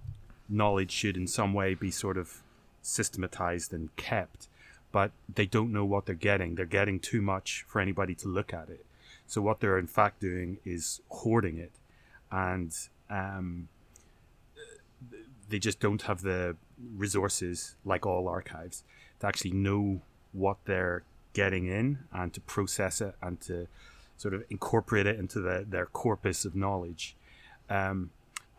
knowledge 0.49 0.91
should 0.91 1.17
in 1.17 1.27
some 1.27 1.55
way 1.55 1.75
be 1.75 1.91
sort 1.91 2.17
of 2.17 2.43
systematized 2.83 3.73
and 3.73 3.95
kept, 3.97 4.49
but 4.93 5.13
they 5.33 5.47
don't 5.47 5.73
know 5.73 5.85
what 5.85 6.07
they're 6.07 6.15
getting. 6.15 6.55
They're 6.55 6.67
getting 6.67 6.99
too 7.01 7.23
much 7.23 7.65
for 7.69 7.81
anybody 7.81 8.15
to 8.17 8.29
look 8.29 8.53
at 8.53 8.69
it. 8.69 8.85
So 9.27 9.41
what 9.41 9.61
they're 9.61 9.79
in 9.79 9.87
fact 9.87 10.21
doing 10.21 10.59
is 10.65 11.01
hoarding 11.09 11.59
it, 11.59 11.73
and 12.31 12.73
um, 13.09 13.69
they 15.49 15.59
just 15.59 15.81
don't 15.81 16.03
have 16.03 16.23
the 16.23 16.57
resources, 16.97 17.77
like 17.85 18.07
all 18.07 18.29
archives, 18.29 18.83
to 19.21 19.27
actually 19.27 19.53
know 19.53 20.01
what 20.33 20.57
they're 20.65 21.03
getting 21.33 21.67
in 21.67 21.99
and 22.13 22.33
to 22.35 22.41
process 22.41 23.01
it 23.01 23.15
and 23.23 23.41
to 23.41 23.67
sort 24.17 24.35
of 24.35 24.45
incorporate 24.51 25.07
it 25.07 25.19
into 25.19 25.41
the, 25.41 25.65
their 25.69 25.87
corpus 25.87 26.45
of 26.45 26.55
knowledge. 26.55 27.17
Um, 27.69 28.11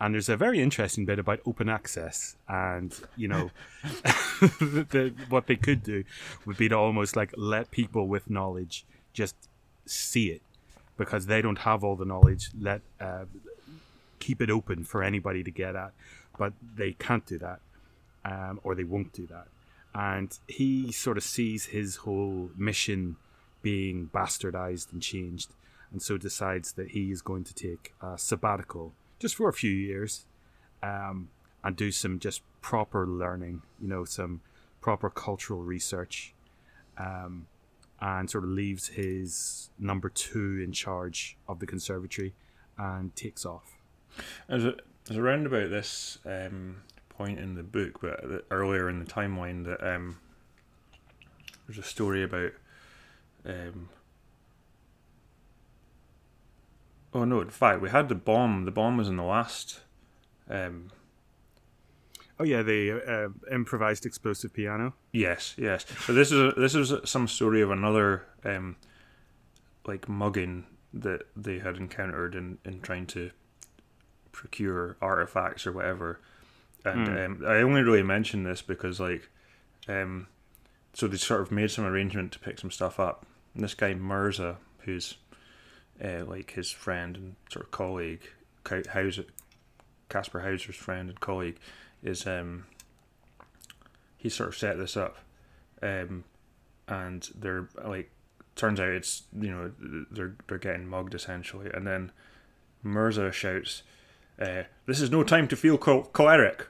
and 0.02 0.14
there's 0.14 0.28
a 0.28 0.36
very 0.36 0.60
interesting 0.60 1.04
bit 1.04 1.20
about 1.20 1.38
open 1.46 1.68
access, 1.68 2.34
and 2.48 2.92
you 3.16 3.28
know, 3.28 3.52
the, 4.42 5.14
what 5.28 5.46
they 5.46 5.54
could 5.54 5.84
do 5.84 6.02
would 6.44 6.56
be 6.56 6.68
to 6.68 6.76
almost 6.76 7.14
like 7.14 7.32
let 7.36 7.70
people 7.70 8.08
with 8.08 8.28
knowledge 8.28 8.84
just 9.12 9.36
see 9.86 10.30
it 10.30 10.42
because 10.96 11.26
they 11.26 11.40
don't 11.40 11.58
have 11.58 11.84
all 11.84 11.94
the 11.94 12.04
knowledge. 12.04 12.50
Let 12.58 12.80
uh, 13.00 13.26
keep 14.18 14.42
it 14.42 14.50
open 14.50 14.82
for 14.82 15.04
anybody 15.04 15.44
to 15.44 15.52
get 15.52 15.76
at, 15.76 15.92
but 16.36 16.52
they 16.74 16.94
can't 16.94 17.24
do 17.24 17.38
that, 17.38 17.60
um, 18.24 18.58
or 18.64 18.74
they 18.74 18.84
won't 18.84 19.12
do 19.12 19.28
that. 19.28 19.46
And 19.94 20.36
he 20.48 20.90
sort 20.90 21.16
of 21.16 21.22
sees 21.22 21.66
his 21.66 21.96
whole 21.96 22.50
mission 22.56 23.18
being 23.62 24.10
bastardized 24.12 24.92
and 24.92 25.00
changed, 25.00 25.52
and 25.92 26.02
so 26.02 26.18
decides 26.18 26.72
that 26.72 26.88
he 26.88 27.12
is 27.12 27.22
going 27.22 27.44
to 27.44 27.54
take 27.54 27.94
a 28.02 28.18
sabbatical 28.18 28.94
just 29.22 29.36
for 29.36 29.48
a 29.48 29.52
few 29.52 29.70
years 29.70 30.26
um, 30.82 31.28
and 31.62 31.76
do 31.76 31.92
some 31.92 32.18
just 32.18 32.42
proper 32.60 33.06
learning, 33.06 33.62
you 33.80 33.86
know, 33.86 34.04
some 34.04 34.40
proper 34.80 35.08
cultural 35.08 35.62
research, 35.62 36.34
um, 36.98 37.46
and 38.00 38.28
sort 38.28 38.42
of 38.42 38.50
leaves 38.50 38.88
his 38.88 39.70
number 39.78 40.08
two 40.08 40.60
in 40.62 40.72
charge 40.72 41.38
of 41.48 41.60
the 41.60 41.66
conservatory 41.66 42.34
and 42.76 43.14
takes 43.14 43.46
off. 43.46 43.78
There's, 44.48 44.64
a, 44.64 44.74
there's 45.04 45.18
around 45.18 45.46
about 45.46 45.70
this 45.70 46.18
um, 46.26 46.82
point 47.08 47.38
in 47.38 47.54
the 47.54 47.62
book, 47.62 48.00
but 48.02 48.44
earlier 48.50 48.88
in 48.88 48.98
the 48.98 49.04
timeline, 49.04 49.64
that 49.66 49.80
um, 49.86 50.18
there's 51.66 51.78
a 51.78 51.88
story 51.88 52.24
about. 52.24 52.50
Um, 53.46 53.88
oh 57.14 57.24
no! 57.24 57.40
In 57.40 57.50
fact, 57.50 57.80
we 57.80 57.90
had 57.90 58.08
the 58.08 58.14
bomb. 58.14 58.64
The 58.64 58.70
bomb 58.70 58.96
was 58.96 59.08
in 59.08 59.16
the 59.16 59.24
last. 59.24 59.80
Um, 60.48 60.90
Oh 62.42 62.44
yeah, 62.44 62.62
the 62.62 62.90
uh, 62.92 63.54
improvised 63.54 64.04
explosive 64.04 64.52
piano. 64.52 64.94
Yes, 65.12 65.54
yes. 65.56 65.86
So 66.04 66.12
this 66.12 66.32
is 66.32 66.40
a, 66.40 66.60
this 66.60 66.74
is 66.74 66.92
some 67.08 67.28
story 67.28 67.60
of 67.62 67.70
another 67.70 68.26
um, 68.44 68.74
like 69.86 70.08
mugging 70.08 70.66
that 70.92 71.22
they 71.36 71.60
had 71.60 71.76
encountered 71.76 72.34
in, 72.34 72.58
in 72.64 72.80
trying 72.80 73.06
to 73.06 73.30
procure 74.32 74.96
artifacts 75.00 75.68
or 75.68 75.72
whatever. 75.72 76.20
And 76.84 77.08
um, 77.08 77.44
I 77.46 77.58
only 77.58 77.82
really 77.82 78.02
mention 78.02 78.42
this 78.42 78.60
because 78.60 78.98
like 78.98 79.28
um, 79.86 80.26
so 80.94 81.06
they 81.06 81.18
sort 81.18 81.42
of 81.42 81.52
made 81.52 81.70
some 81.70 81.84
arrangement 81.84 82.32
to 82.32 82.40
pick 82.40 82.58
some 82.58 82.72
stuff 82.72 82.98
up. 82.98 83.24
And 83.54 83.62
this 83.62 83.74
guy 83.74 83.94
Mirza, 83.94 84.56
who's 84.80 85.16
uh, 86.02 86.24
like 86.26 86.52
his 86.52 86.70
friend 86.70 87.16
and 87.16 87.36
sort 87.50 87.66
of 87.66 87.70
colleague, 87.70 88.22
Hawser, 88.64 89.26
Kasper 90.08 90.40
Hawser's 90.40 90.76
friend 90.76 91.08
and 91.08 91.20
colleague, 91.20 91.58
is 92.02 92.26
um, 92.26 92.64
he 94.16 94.28
sort 94.28 94.48
of 94.48 94.56
set 94.56 94.78
this 94.78 94.96
up, 94.96 95.18
um, 95.82 96.24
and 96.88 97.28
they're 97.34 97.68
like, 97.84 98.10
turns 98.56 98.80
out 98.80 98.88
it's 98.88 99.22
you 99.38 99.50
know 99.50 99.72
they're 100.10 100.34
they're 100.48 100.58
getting 100.58 100.88
mugged 100.88 101.14
essentially, 101.14 101.70
and 101.72 101.86
then 101.86 102.12
Mirza 102.82 103.30
shouts, 103.30 103.82
uh, 104.40 104.64
"This 104.86 105.00
is 105.00 105.10
no 105.10 105.22
time 105.22 105.48
to 105.48 105.56
feel 105.56 105.78
cho- 105.78 106.10
choleric." 106.12 106.66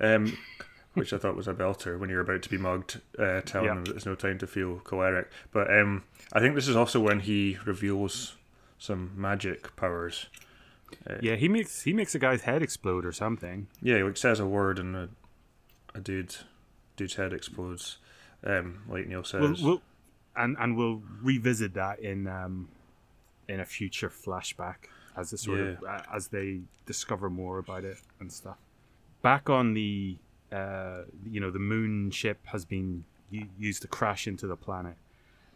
Um, 0.00 0.36
which 0.94 1.12
I 1.12 1.18
thought 1.18 1.36
was 1.36 1.46
a 1.46 1.54
belter 1.54 1.98
when 1.98 2.10
you're 2.10 2.20
about 2.20 2.42
to 2.42 2.50
be 2.50 2.58
mugged, 2.58 3.00
uh, 3.18 3.42
telling 3.42 3.68
yeah. 3.68 3.74
them 3.74 3.84
that 3.84 3.92
there's 3.92 4.06
no 4.06 4.16
time 4.16 4.38
to 4.38 4.46
feel 4.46 4.80
choleric. 4.80 5.30
But 5.52 5.72
um, 5.72 6.02
I 6.32 6.40
think 6.40 6.54
this 6.54 6.66
is 6.66 6.74
also 6.74 6.98
when 6.98 7.20
he 7.20 7.58
reveals 7.64 8.36
some 8.80 9.12
magic 9.14 9.76
powers. 9.76 10.26
Uh, 11.08 11.18
yeah, 11.22 11.36
he 11.36 11.48
makes 11.48 11.82
he 11.82 11.92
makes 11.92 12.16
a 12.16 12.18
guy's 12.18 12.40
head 12.40 12.62
explode 12.62 13.06
or 13.06 13.12
something. 13.12 13.68
Yeah, 13.80 14.02
he 14.02 14.14
says 14.16 14.40
a 14.40 14.46
word 14.46 14.80
and 14.80 14.96
a, 14.96 15.08
a 15.94 16.00
dude 16.00 16.34
dude's 16.96 17.14
head 17.14 17.32
explodes. 17.32 17.98
Um, 18.42 18.82
like 18.88 19.06
Neil 19.06 19.22
says. 19.22 19.62
We'll, 19.62 19.70
we'll, 19.70 19.82
and 20.34 20.56
and 20.58 20.76
we'll 20.76 21.02
revisit 21.22 21.74
that 21.74 22.00
in 22.00 22.26
um, 22.26 22.68
in 23.48 23.60
a 23.60 23.64
future 23.64 24.08
flashback 24.08 24.88
as 25.16 25.32
a 25.32 25.38
sort 25.38 25.60
yeah. 25.60 25.64
of 25.66 25.84
uh, 25.84 26.02
as 26.12 26.28
they 26.28 26.60
discover 26.86 27.30
more 27.30 27.58
about 27.58 27.84
it 27.84 27.98
and 28.18 28.32
stuff. 28.32 28.56
Back 29.22 29.50
on 29.50 29.74
the 29.74 30.16
uh, 30.50 31.02
you 31.30 31.40
know 31.40 31.50
the 31.50 31.60
moon 31.60 32.10
ship 32.10 32.38
has 32.46 32.64
been 32.64 33.04
used 33.58 33.82
to 33.82 33.88
crash 33.88 34.26
into 34.26 34.48
the 34.48 34.56
planet. 34.56 34.96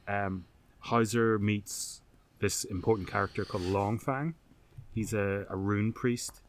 Um, 0.06 0.44
Hawser 0.84 1.40
meets 1.40 2.02
this 2.44 2.64
important 2.64 3.08
character 3.08 3.42
called 3.42 3.64
Longfang. 3.64 4.34
He's 4.94 5.14
a, 5.14 5.46
a 5.48 5.56
rune 5.56 5.94
priest, 5.94 6.42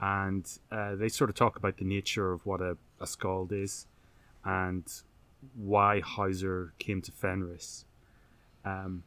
and 0.00 0.44
uh, 0.72 0.96
they 0.96 1.08
sort 1.08 1.30
of 1.30 1.36
talk 1.36 1.54
about 1.56 1.76
the 1.76 1.84
nature 1.84 2.32
of 2.32 2.44
what 2.44 2.60
a, 2.60 2.76
a 3.00 3.06
skald 3.06 3.52
is, 3.52 3.86
and 4.44 4.84
why 5.54 6.00
Hawser 6.00 6.72
came 6.80 7.00
to 7.02 7.12
Fenris. 7.12 7.84
Um, 8.64 9.04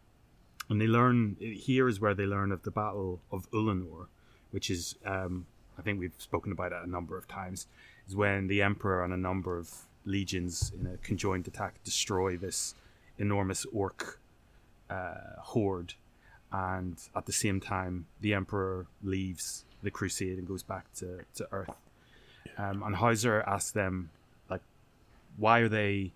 and 0.70 0.80
they 0.80 0.88
learn 0.88 1.36
here 1.40 1.90
is 1.90 2.00
where 2.00 2.14
they 2.14 2.26
learn 2.26 2.54
of 2.54 2.64
the 2.64 2.72
Battle 2.72 3.20
of 3.30 3.52
Ullanor, 3.52 4.08
which 4.52 4.70
is 4.70 4.96
um, 5.06 5.46
I 5.78 5.82
think 5.82 6.00
we've 6.00 6.16
spoken 6.18 6.54
about 6.54 6.72
it 6.72 6.80
a 6.82 6.90
number 6.90 7.18
of 7.18 7.28
times 7.28 7.68
is 8.08 8.16
when 8.16 8.48
the 8.48 8.62
emperor 8.62 9.04
and 9.04 9.14
a 9.14 9.18
number 9.18 9.58
of 9.58 9.70
legions 10.06 10.72
in 10.80 10.88
a 10.88 10.96
conjoined 10.98 11.46
attack 11.48 11.84
destroy 11.84 12.38
this 12.38 12.74
enormous 13.18 13.66
orc 13.74 14.20
uh, 14.90 15.42
horde, 15.42 15.96
and 16.56 16.98
at 17.14 17.26
the 17.26 17.34
same 17.34 17.60
time, 17.60 18.06
the 18.22 18.34
emperor 18.34 18.88
leaves 19.04 19.66
the 19.84 19.92
crusade 19.92 20.38
and 20.38 20.48
goes 20.48 20.64
back 20.64 20.86
to, 20.96 21.20
to 21.36 21.46
Earth. 21.52 21.76
Um, 22.58 22.82
and 22.82 22.96
Hawser 22.96 23.44
asks 23.46 23.72
them, 23.72 24.10
like, 24.50 24.62
why 25.36 25.60
are 25.60 25.68
they, 25.68 26.14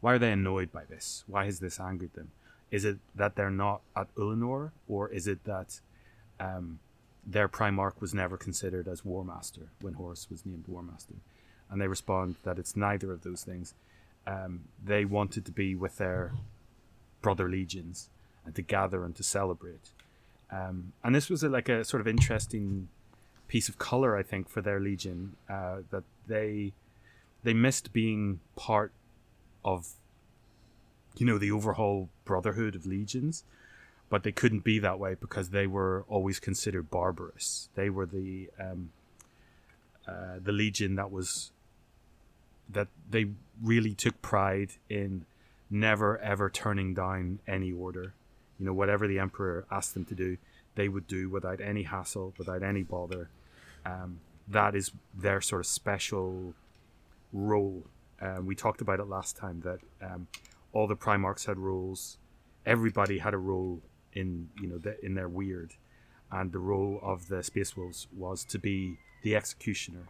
why 0.00 0.14
are 0.14 0.18
they 0.18 0.32
annoyed 0.32 0.72
by 0.72 0.84
this? 0.88 1.22
Why 1.26 1.44
has 1.44 1.60
this 1.60 1.78
angered 1.78 2.14
them? 2.14 2.30
Is 2.70 2.86
it 2.86 2.96
that 3.14 3.36
they're 3.36 3.50
not 3.50 3.82
at 3.94 4.08
Ullanor, 4.16 4.70
or 4.88 5.10
is 5.10 5.28
it 5.28 5.44
that 5.44 5.80
um, 6.40 6.78
their 7.26 7.48
Primarch 7.48 8.00
was 8.00 8.14
never 8.14 8.38
considered 8.38 8.88
as 8.88 9.04
War 9.04 9.22
Master 9.22 9.68
when 9.82 9.94
Horus 9.94 10.28
was 10.30 10.46
named 10.46 10.64
War 10.66 10.82
Master. 10.82 11.16
And 11.70 11.78
they 11.78 11.88
respond 11.88 12.36
that 12.44 12.58
it's 12.58 12.74
neither 12.74 13.12
of 13.12 13.22
those 13.22 13.44
things. 13.44 13.74
Um, 14.26 14.64
they 14.82 15.04
wanted 15.04 15.44
to 15.44 15.52
be 15.52 15.74
with 15.74 15.98
their 15.98 16.32
brother 17.20 17.50
legions 17.50 18.08
and 18.44 18.54
to 18.54 18.62
gather 18.62 19.04
and 19.04 19.14
to 19.16 19.22
celebrate. 19.22 19.90
Um, 20.50 20.92
and 21.02 21.14
this 21.14 21.28
was 21.28 21.42
a, 21.42 21.48
like 21.48 21.68
a 21.68 21.84
sort 21.84 22.00
of 22.00 22.06
interesting 22.06 22.88
piece 23.48 23.68
of 23.68 23.78
color, 23.78 24.16
I 24.16 24.22
think, 24.22 24.48
for 24.48 24.60
their 24.60 24.80
legion 24.80 25.36
uh, 25.48 25.78
that 25.90 26.04
they 26.26 26.72
they 27.42 27.52
missed 27.52 27.92
being 27.92 28.40
part 28.56 28.92
of, 29.64 29.88
you 31.16 31.26
know, 31.26 31.36
the 31.36 31.50
overhaul 31.50 32.08
brotherhood 32.24 32.74
of 32.74 32.86
legions 32.86 33.44
but 34.14 34.22
they 34.22 34.32
couldn't 34.32 34.64
be 34.64 34.78
that 34.78 34.98
way 34.98 35.14
because 35.14 35.50
they 35.50 35.66
were 35.66 36.04
always 36.08 36.38
considered 36.38 36.90
barbarous. 36.90 37.68
They 37.74 37.90
were 37.90 38.06
the 38.06 38.48
um, 38.60 38.90
uh, 40.06 40.38
the 40.42 40.52
legion 40.52 40.94
that 40.96 41.10
was 41.10 41.50
that 42.68 42.88
they 43.10 43.26
really 43.62 43.94
took 43.94 44.20
pride 44.22 44.70
in 44.88 45.26
never 45.70 46.18
ever 46.18 46.50
turning 46.50 46.94
down 46.94 47.40
any 47.48 47.72
order. 47.72 48.14
You 48.58 48.66
know, 48.66 48.72
whatever 48.72 49.06
the 49.06 49.18
emperor 49.18 49.66
asked 49.70 49.94
them 49.94 50.04
to 50.06 50.14
do, 50.14 50.36
they 50.74 50.88
would 50.88 51.06
do 51.06 51.28
without 51.28 51.60
any 51.60 51.84
hassle, 51.84 52.34
without 52.38 52.62
any 52.62 52.82
bother. 52.82 53.28
Um, 53.84 54.20
that 54.48 54.74
is 54.74 54.90
their 55.16 55.40
sort 55.40 55.60
of 55.60 55.66
special 55.66 56.54
role. 57.32 57.84
Um, 58.20 58.46
we 58.46 58.54
talked 58.54 58.80
about 58.80 59.00
it 59.00 59.08
last 59.08 59.36
time 59.36 59.60
that 59.64 59.80
um, 60.02 60.28
all 60.72 60.86
the 60.86 60.96
Primarchs 60.96 61.46
had 61.46 61.58
roles. 61.58 62.18
Everybody 62.66 63.18
had 63.18 63.34
a 63.34 63.38
role 63.38 63.82
in 64.12 64.48
you 64.60 64.68
know 64.68 64.78
the, 64.78 65.02
in 65.04 65.14
their 65.14 65.28
weird, 65.28 65.74
and 66.30 66.52
the 66.52 66.58
role 66.58 67.00
of 67.02 67.28
the 67.28 67.42
Space 67.42 67.76
Wolves 67.76 68.06
was 68.16 68.44
to 68.44 68.58
be 68.58 68.98
the 69.22 69.36
executioner, 69.36 70.06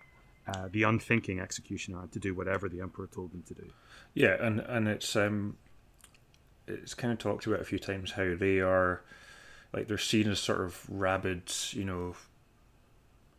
uh, 0.46 0.68
the 0.70 0.83
unthinking 0.83 1.40
executioner, 1.40 2.02
and 2.02 2.12
to 2.12 2.18
do 2.18 2.35
whatever 2.35 2.68
the 2.68 2.80
Emperor 2.80 3.09
told 3.12 3.33
them 3.33 3.42
to 3.48 3.54
do. 3.54 3.70
Yeah, 4.12 4.37
and 4.40 4.61
and 4.61 4.87
it's 4.88 5.16
um, 5.16 5.57
it's 6.66 6.94
kind 6.94 7.12
of 7.12 7.18
talked 7.18 7.46
about 7.46 7.61
a 7.61 7.64
few 7.64 7.79
times 7.79 8.12
how 8.12 8.35
they 8.35 8.61
are, 8.61 9.03
like 9.72 9.88
they're 9.88 9.98
seen 9.98 10.31
as 10.31 10.38
sort 10.38 10.61
of 10.61 10.88
rabid, 10.88 11.53
you 11.70 11.85
know, 11.85 12.16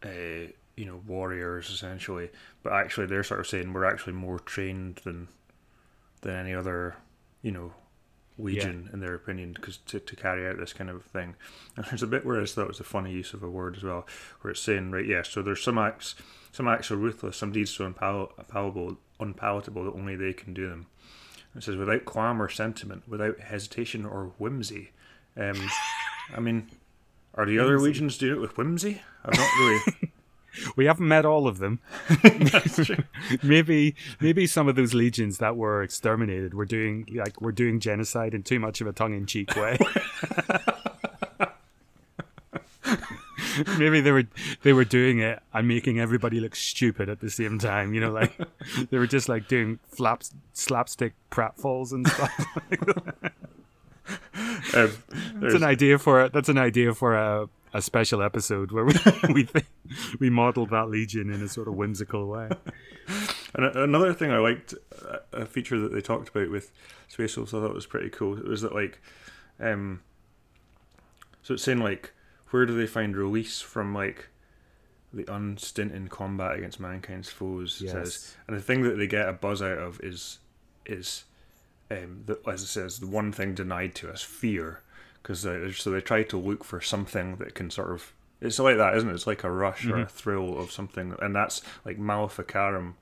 uh, 0.04 0.52
you 0.76 0.86
know, 0.86 1.02
warriors 1.08 1.70
essentially, 1.70 2.30
but 2.64 2.74
actually 2.74 3.08
they're 3.08 3.24
sort 3.24 3.40
of 3.40 3.48
saying 3.48 3.72
we're 3.72 3.86
actually 3.86 4.14
more 4.14 4.40
trained 4.40 4.98
than 5.04 5.28
than 6.22 6.36
any 6.36 6.54
other, 6.54 6.96
you 7.42 7.52
know, 7.52 7.74
legion 8.38 8.84
yeah. 8.86 8.94
in 8.94 9.00
their 9.00 9.16
opinion 9.16 9.54
because 9.54 9.78
to, 9.78 10.00
to 10.00 10.16
carry 10.16 10.48
out 10.48 10.58
this 10.58 10.74
kind 10.74 10.90
of 10.90 11.04
thing. 11.06 11.36
And 11.76 11.86
there's 11.86 12.04
a 12.04 12.08
bit 12.08 12.26
where 12.26 12.42
I 12.42 12.46
thought 12.46 12.68
was 12.68 12.80
a 12.80 12.84
funny 12.84 13.12
use 13.12 13.34
of 13.34 13.44
a 13.44 13.50
word 13.50 13.78
as 13.78 13.84
well 13.84 14.06
where 14.42 14.52
it's 14.52 14.62
saying 14.62 14.92
right 14.92 15.06
yeah 15.06 15.24
so 15.24 15.42
there's 15.42 15.64
some 15.64 15.78
acts 15.78 16.16
some 16.52 16.68
acts 16.68 16.92
are 16.92 16.98
ruthless 16.98 17.38
some 17.38 17.52
deeds 17.52 17.72
so 17.72 17.86
unpalatable 17.86 18.98
unpalatable 19.20 19.86
that 19.86 19.94
only 19.94 20.16
they 20.16 20.34
can 20.34 20.54
do 20.54 20.70
them 20.70 20.88
it 21.56 21.64
says 21.64 21.76
without 21.76 22.06
qualm 22.06 22.42
or 22.42 22.50
sentiment 22.50 23.08
without 23.08 23.40
hesitation 23.40 24.06
or 24.06 24.32
whimsy 24.38 24.92
um, 25.38 25.70
I 26.36 26.40
mean 26.40 26.70
are 27.34 27.46
the 27.46 27.60
other 27.60 27.80
legions 27.80 28.18
doing 28.18 28.38
it 28.38 28.42
with 28.42 28.58
whimsy 28.58 29.02
I'm 29.24 29.38
not 29.38 29.50
really 29.60 30.12
we 30.76 30.86
haven't 30.86 31.08
met 31.08 31.26
all 31.26 31.48
of 31.48 31.60
them. 31.60 31.80
maybe 33.44 33.96
maybe 34.20 34.48
some 34.48 34.68
of 34.68 34.76
those 34.76 34.94
legions 34.94 35.38
that 35.40 35.56
were 35.56 35.84
exterminated 35.84 36.54
were 36.54 36.66
doing 36.66 37.08
like 37.14 37.42
we're 37.42 37.52
doing 37.52 37.80
genocide 37.80 38.34
in 38.34 38.44
too 38.44 38.60
much 38.60 38.82
of 38.82 38.88
a 38.88 38.94
tongue 38.94 39.14
in 39.14 39.26
cheek 39.26 39.56
way. 39.56 39.78
maybe 43.78 44.02
they 44.02 44.12
were 44.12 44.24
they 44.64 44.74
were 44.74 44.86
doing 44.86 45.20
it 45.20 45.42
and 45.54 45.68
making 45.68 46.00
everybody 46.00 46.40
look 46.40 46.56
stupid 46.56 47.10
at 47.10 47.20
the 47.20 47.30
same 47.30 47.60
time. 47.60 47.94
You 47.94 48.02
know, 48.02 48.12
like 48.12 48.38
they 48.90 48.98
were 48.98 49.08
just 49.08 49.30
like 49.30 49.48
doing 49.48 49.80
flaps 49.92 50.34
slapstick 50.54 51.14
pratfalls 51.32 51.92
and 51.92 52.08
stuff. 52.08 52.46
um, 54.76 54.92
that's 55.36 55.56
an 55.56 55.64
idea 55.64 55.98
for 55.98 56.30
that's 56.30 56.50
an 56.50 56.58
idea 56.58 56.94
for 56.94 57.16
a 57.16 57.50
a 57.74 57.82
special 57.82 58.22
episode 58.22 58.72
where 58.72 58.86
we 58.86 58.94
we 59.34 59.44
th- 59.44 59.66
we 60.20 60.30
modeled 60.30 60.70
that 60.70 60.90
legion 60.90 61.30
in 61.30 61.42
a 61.42 61.50
sort 61.50 61.68
of 61.68 61.76
whimsical 61.76 62.28
way. 62.28 62.50
And 63.56 63.66
another 63.78 64.14
thing 64.14 64.32
I 64.32 64.40
liked, 64.40 64.74
a 65.32 65.46
feature 65.46 65.80
that 65.80 65.94
they 65.94 66.02
talked 66.02 66.28
about 66.30 66.50
with 66.50 66.72
Space 67.08 67.38
Wolves, 67.38 67.54
I 67.54 67.60
thought 67.60 67.74
was 67.74 67.86
pretty 67.86 68.10
cool. 68.10 68.38
It 68.38 68.46
was 68.46 68.62
that 68.62 68.76
like, 68.76 69.02
um, 69.62 70.02
so 71.42 71.54
it's 71.54 71.64
saying 71.64 71.80
like, 71.80 72.14
where 72.52 72.66
do 72.66 72.76
they 72.78 72.88
find 72.88 73.16
release 73.16 73.62
from 73.62 73.94
like 73.94 74.28
the 75.14 75.26
unstinting 75.34 76.08
combat 76.08 76.58
against 76.58 76.80
mankind's 76.80 77.30
foes? 77.30 77.82
Yes. 77.82 77.94
Says, 77.94 78.36
and 78.48 78.58
the 78.58 78.62
thing 78.62 78.82
that 78.84 78.98
they 78.98 79.08
get 79.08 79.28
a 79.28 79.34
buzz 79.34 79.62
out 79.62 79.78
of 79.78 80.00
is 80.02 80.40
is 80.86 81.26
um, 81.92 82.24
the, 82.26 82.40
as 82.48 82.64
it 82.64 82.68
says, 82.68 83.00
the 83.00 83.08
one 83.08 83.32
thing 83.32 83.54
denied 83.54 83.96
to 83.96 84.12
us, 84.12 84.22
fear 84.22 84.82
because 85.22 85.40
so 85.40 85.90
they 85.90 86.02
try 86.02 86.22
to 86.22 86.38
look 86.38 86.64
for 86.64 86.80
something 86.80 87.38
that 87.38 87.56
can 87.56 87.72
sort 87.72 87.92
of 87.92 88.14
it's 88.42 88.60
like 88.60 88.78
that, 88.78 88.96
isn't 88.96 89.10
it? 89.10 89.14
It's 89.14 89.26
like 89.26 89.44
a 89.44 89.50
rush 89.50 89.82
mm-hmm. 89.82 89.92
or 89.92 89.98
a 89.98 90.06
mm-hmm. 90.06 90.16
thrill 90.16 90.60
of 90.60 90.72
something, 90.72 91.16
and 91.20 91.36
that's 91.36 91.62
like 91.84 91.98
Maleficarum, 91.98 92.96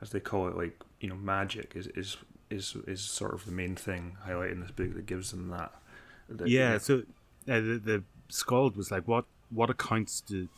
as 0.00 0.10
they 0.10 0.20
call 0.20 0.48
it, 0.48 0.56
like 0.56 0.82
you 1.00 1.08
know, 1.08 1.14
magic 1.14 1.72
is 1.76 1.86
is 1.88 2.16
is 2.50 2.76
is 2.86 3.00
sort 3.00 3.34
of 3.34 3.44
the 3.44 3.52
main 3.52 3.76
thing 3.76 4.16
highlighted 4.26 4.52
in 4.52 4.60
this 4.60 4.70
book 4.70 4.94
that 4.94 5.06
gives 5.06 5.30
them 5.30 5.48
that. 5.50 5.72
that 6.28 6.48
yeah, 6.48 6.78
so 6.78 7.02
uh, 7.48 7.60
the 7.60 7.80
the 7.84 8.04
skald 8.30 8.76
was 8.76 8.90
like, 8.90 9.06
what 9.06 9.24
what 9.50 9.70
accounts 9.70 10.20
do 10.20 10.48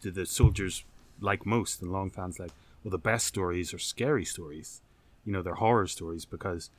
do 0.00 0.10
the 0.10 0.26
soldiers 0.26 0.84
like 1.20 1.46
most? 1.46 1.82
And 1.82 1.92
Longfang's 1.92 2.38
like, 2.38 2.52
well, 2.82 2.90
the 2.90 2.98
best 2.98 3.26
stories 3.26 3.72
are 3.74 3.78
scary 3.78 4.24
stories. 4.24 4.80
you 5.24 5.32
know 5.32 5.42
they're 5.42 5.54
horror 5.54 5.86
stories 5.86 6.24
because 6.24 6.70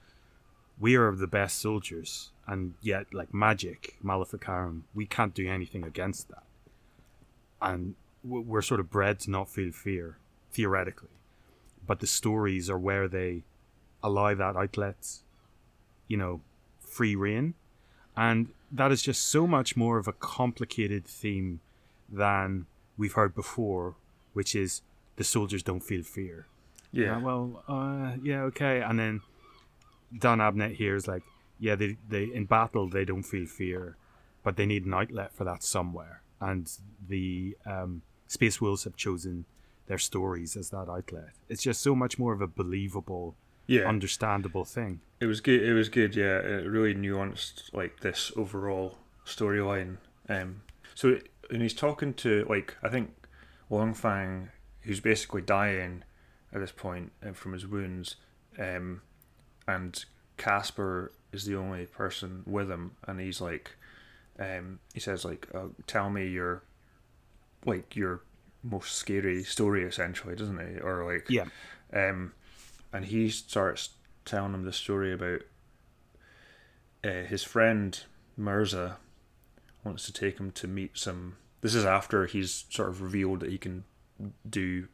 we 0.79 0.95
are 0.95 1.15
the 1.15 1.27
best 1.27 1.59
soldiers, 1.61 2.31
and 2.47 2.73
yet 2.81 3.13
like 3.13 3.33
magic, 3.33 3.95
Maleficarum, 4.01 4.85
we 4.93 5.05
can't 5.05 5.33
do 5.33 5.47
anything 5.47 5.83
against 5.83 6.29
that, 6.29 6.43
and 7.61 7.95
we're 8.23 8.61
sort 8.61 8.79
of 8.79 8.89
bred 8.89 9.19
to 9.21 9.31
not 9.31 9.49
feel 9.49 9.71
fear 9.71 10.17
theoretically, 10.51 11.09
but 11.85 11.99
the 11.99 12.07
stories 12.07 12.69
are 12.69 12.79
where 12.79 13.07
they 13.07 13.43
allow 14.01 14.33
that 14.33 14.55
outlet, 14.55 15.19
you 16.07 16.17
know, 16.17 16.41
free 16.79 17.15
reign, 17.15 17.53
and 18.15 18.49
that 18.71 18.91
is 18.91 19.01
just 19.01 19.23
so 19.27 19.45
much 19.47 19.75
more 19.75 19.97
of 19.97 20.07
a 20.07 20.13
complicated 20.13 21.05
theme 21.05 21.59
than 22.09 22.65
we've 22.97 23.13
heard 23.13 23.35
before, 23.35 23.95
which 24.33 24.55
is 24.55 24.81
the 25.15 25.23
soldiers 25.23 25.63
don't 25.63 25.83
feel 25.83 26.03
fear. 26.03 26.47
Yeah. 26.91 27.17
well, 27.17 27.63
uh, 27.67 28.17
yeah, 28.21 28.41
okay. 28.43 28.81
And 28.81 28.99
then 28.99 29.21
Dan 30.17 30.37
Abnett 30.37 30.75
here 30.75 30.95
is 30.95 31.07
like, 31.07 31.23
yeah, 31.59 31.75
they, 31.75 31.97
they 32.07 32.25
in 32.25 32.45
battle 32.45 32.87
they 32.87 33.05
don't 33.05 33.23
feel 33.23 33.47
fear, 33.47 33.95
but 34.43 34.57
they 34.57 34.65
need 34.65 34.85
an 34.85 34.93
outlet 34.93 35.33
for 35.33 35.43
that 35.43 35.63
somewhere. 35.63 36.21
And 36.39 36.69
the 37.07 37.57
um, 37.65 38.01
Space 38.27 38.61
Wolves 38.61 38.83
have 38.83 38.95
chosen 38.95 39.45
their 39.87 39.97
stories 39.97 40.55
as 40.55 40.69
that 40.69 40.89
outlet. 40.89 41.31
It's 41.49 41.63
just 41.63 41.81
so 41.81 41.95
much 41.95 42.19
more 42.19 42.33
of 42.33 42.41
a 42.41 42.47
believable, 42.47 43.35
yeah. 43.67 43.81
understandable 43.87 44.65
thing. 44.65 44.99
It 45.19 45.25
was 45.27 45.41
good. 45.41 45.61
It 45.63 45.73
was 45.73 45.89
good. 45.89 46.15
Yeah, 46.15 46.39
it 46.39 46.67
really 46.67 46.93
nuanced 46.93 47.73
like 47.73 48.01
this 48.01 48.31
overall 48.35 48.97
storyline. 49.25 49.97
Um, 50.29 50.61
so 50.95 51.19
and 51.49 51.61
he's 51.61 51.73
talking 51.73 52.13
to 52.15 52.45
like 52.49 52.75
I 52.83 52.89
think 52.89 53.11
Longfang, 53.71 54.49
who's 54.81 54.99
basically 54.99 55.41
dying 55.41 56.03
at 56.53 56.59
this 56.61 56.71
point 56.71 57.11
uh, 57.27 57.31
from 57.33 57.53
his 57.53 57.65
wounds, 57.65 58.17
um, 58.59 59.01
and 59.67 60.03
Kasper 60.37 61.11
is 61.31 61.45
the 61.45 61.55
only 61.55 61.85
person 61.85 62.43
with 62.45 62.69
him, 62.69 62.91
and 63.07 63.19
he's 63.19 63.39
like, 63.41 63.71
um, 64.39 64.79
he 64.93 64.99
says 64.99 65.23
like, 65.25 65.47
uh, 65.55 65.67
"Tell 65.87 66.09
me 66.09 66.27
your, 66.27 66.63
like 67.65 67.95
your 67.95 68.21
most 68.61 68.95
scary 68.95 69.43
story," 69.43 69.83
essentially, 69.83 70.35
doesn't 70.35 70.59
he? 70.59 70.79
Or 70.79 71.11
like, 71.11 71.27
Yeah. 71.29 71.45
um, 71.93 72.33
and 72.93 73.05
he 73.05 73.29
starts 73.29 73.89
telling 74.23 74.53
him 74.53 74.63
the 74.63 74.71
story 74.71 75.11
about 75.11 75.41
uh, 77.03 77.23
his 77.23 77.43
friend 77.43 78.01
Mirza 78.37 78.97
wants 79.83 80.05
to 80.05 80.13
take 80.13 80.39
him 80.39 80.51
to 80.51 80.67
meet 80.67 80.97
some. 80.97 81.35
This 81.61 81.75
is 81.75 81.83
after 81.85 82.25
he's 82.25 82.65
sort 82.69 82.89
of 82.89 83.01
revealed 83.01 83.41
that 83.41 83.49
he 83.49 83.57
can 83.57 83.83
do 84.49 84.87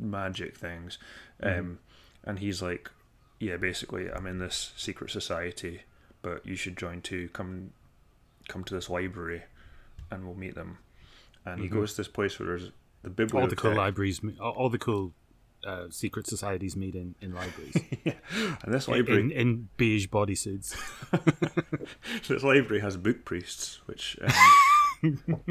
magic 0.00 0.56
things, 0.56 0.98
um, 1.42 1.78
and 2.24 2.38
he's 2.40 2.60
like, 2.62 2.90
"Yeah, 3.38 3.56
basically, 3.56 4.10
I'm 4.10 4.26
in 4.26 4.38
this 4.38 4.72
secret 4.76 5.10
society, 5.10 5.82
but 6.22 6.44
you 6.44 6.56
should 6.56 6.76
join 6.76 7.02
too. 7.02 7.28
Come, 7.32 7.72
come 8.48 8.64
to 8.64 8.74
this 8.74 8.90
library, 8.90 9.42
and 10.10 10.24
we'll 10.24 10.34
meet 10.34 10.54
them." 10.54 10.78
And 11.44 11.60
he 11.60 11.68
Mhm. 11.68 11.72
goes 11.72 11.92
to 11.92 11.98
this 11.98 12.08
place 12.08 12.38
where 12.38 12.48
there's 12.48 12.72
the 13.02 13.10
biblical 13.10 13.40
All 13.42 13.46
the 13.46 13.54
cool 13.56 13.74
libraries, 13.76 14.20
all 14.40 14.68
the 14.68 14.78
cool 14.78 15.12
uh, 15.64 15.86
secret 15.90 16.26
societies 16.26 16.76
meet 16.76 16.94
in, 16.94 17.14
in 17.20 17.34
libraries. 17.34 17.76
and 18.04 18.74
this 18.74 18.88
library, 18.88 19.20
in, 19.20 19.30
in 19.30 19.68
beige 19.76 20.06
bodysuits. 20.08 20.76
this 22.28 22.42
library 22.42 22.80
has 22.80 22.96
book 22.96 23.24
priests, 23.24 23.80
which 23.86 24.16
um, 24.22 25.22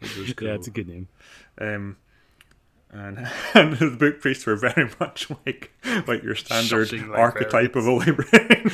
which 0.00 0.16
was 0.16 0.32
cool. 0.34 0.48
Yeah, 0.48 0.54
it's 0.54 0.66
a 0.66 0.70
good 0.70 0.88
name. 0.88 1.08
Um, 1.60 1.96
and, 2.90 3.28
and 3.54 3.76
the 3.76 3.90
book 3.90 4.20
priests 4.20 4.46
were 4.46 4.56
very 4.56 4.90
much 4.98 5.28
like 5.44 5.72
like 6.06 6.22
your 6.22 6.34
standard 6.34 6.90
like 6.92 7.18
archetype 7.18 7.76
of 7.76 7.86
a 7.86 7.92
librarian. 7.92 8.70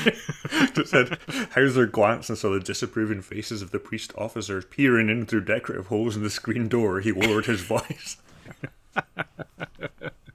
that 0.75 0.85
said, 0.87 1.19
Hawser 1.55 1.87
glanced 1.87 2.31
and 2.31 2.39
saw 2.39 2.53
the 2.53 2.61
disapproving 2.61 3.23
faces 3.23 3.61
of 3.61 3.71
the 3.71 3.81
priest 3.81 4.13
officers 4.17 4.65
peering 4.67 5.09
in 5.09 5.27
through 5.27 5.43
decorative 5.43 5.89
holes 5.89 6.17
in 6.17 6.23
the 6.23 6.31
screen 6.31 6.69
door. 6.69 7.01
He 7.01 7.13
lowered 7.13 7.47
his 7.47 7.63
voice. 7.63 8.19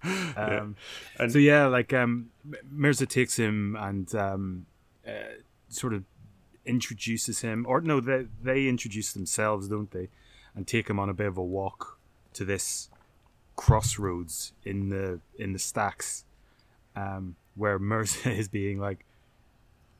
Um, 0.37 0.75
And- 1.17 1.31
so 1.31 1.37
yeah, 1.39 1.65
like 1.67 1.93
um, 1.93 2.31
Mirza 2.71 3.05
takes 3.05 3.37
him 3.37 3.75
and 3.79 4.13
um, 4.15 4.65
uh, 5.07 5.11
sort 5.69 5.93
of 5.93 6.03
introduces 6.65 7.41
him, 7.41 7.65
or 7.67 7.81
no, 7.81 7.99
they 7.99 8.27
they 8.41 8.67
introduce 8.67 9.11
themselves, 9.13 9.67
don't 9.67 9.91
they? 9.91 10.09
And 10.55 10.67
take 10.67 10.89
him 10.89 10.99
on 10.99 11.09
a 11.09 11.13
bit 11.13 11.27
of 11.27 11.37
a 11.37 11.43
walk 11.43 11.97
to 12.33 12.45
this 12.45 12.89
crossroads 13.55 14.53
in 14.63 14.89
the 14.89 15.19
in 15.37 15.53
the 15.53 15.59
stacks, 15.59 16.25
um, 16.95 17.35
where 17.55 17.77
Mirza 17.79 18.31
is 18.41 18.47
being 18.47 18.79
like 18.79 19.05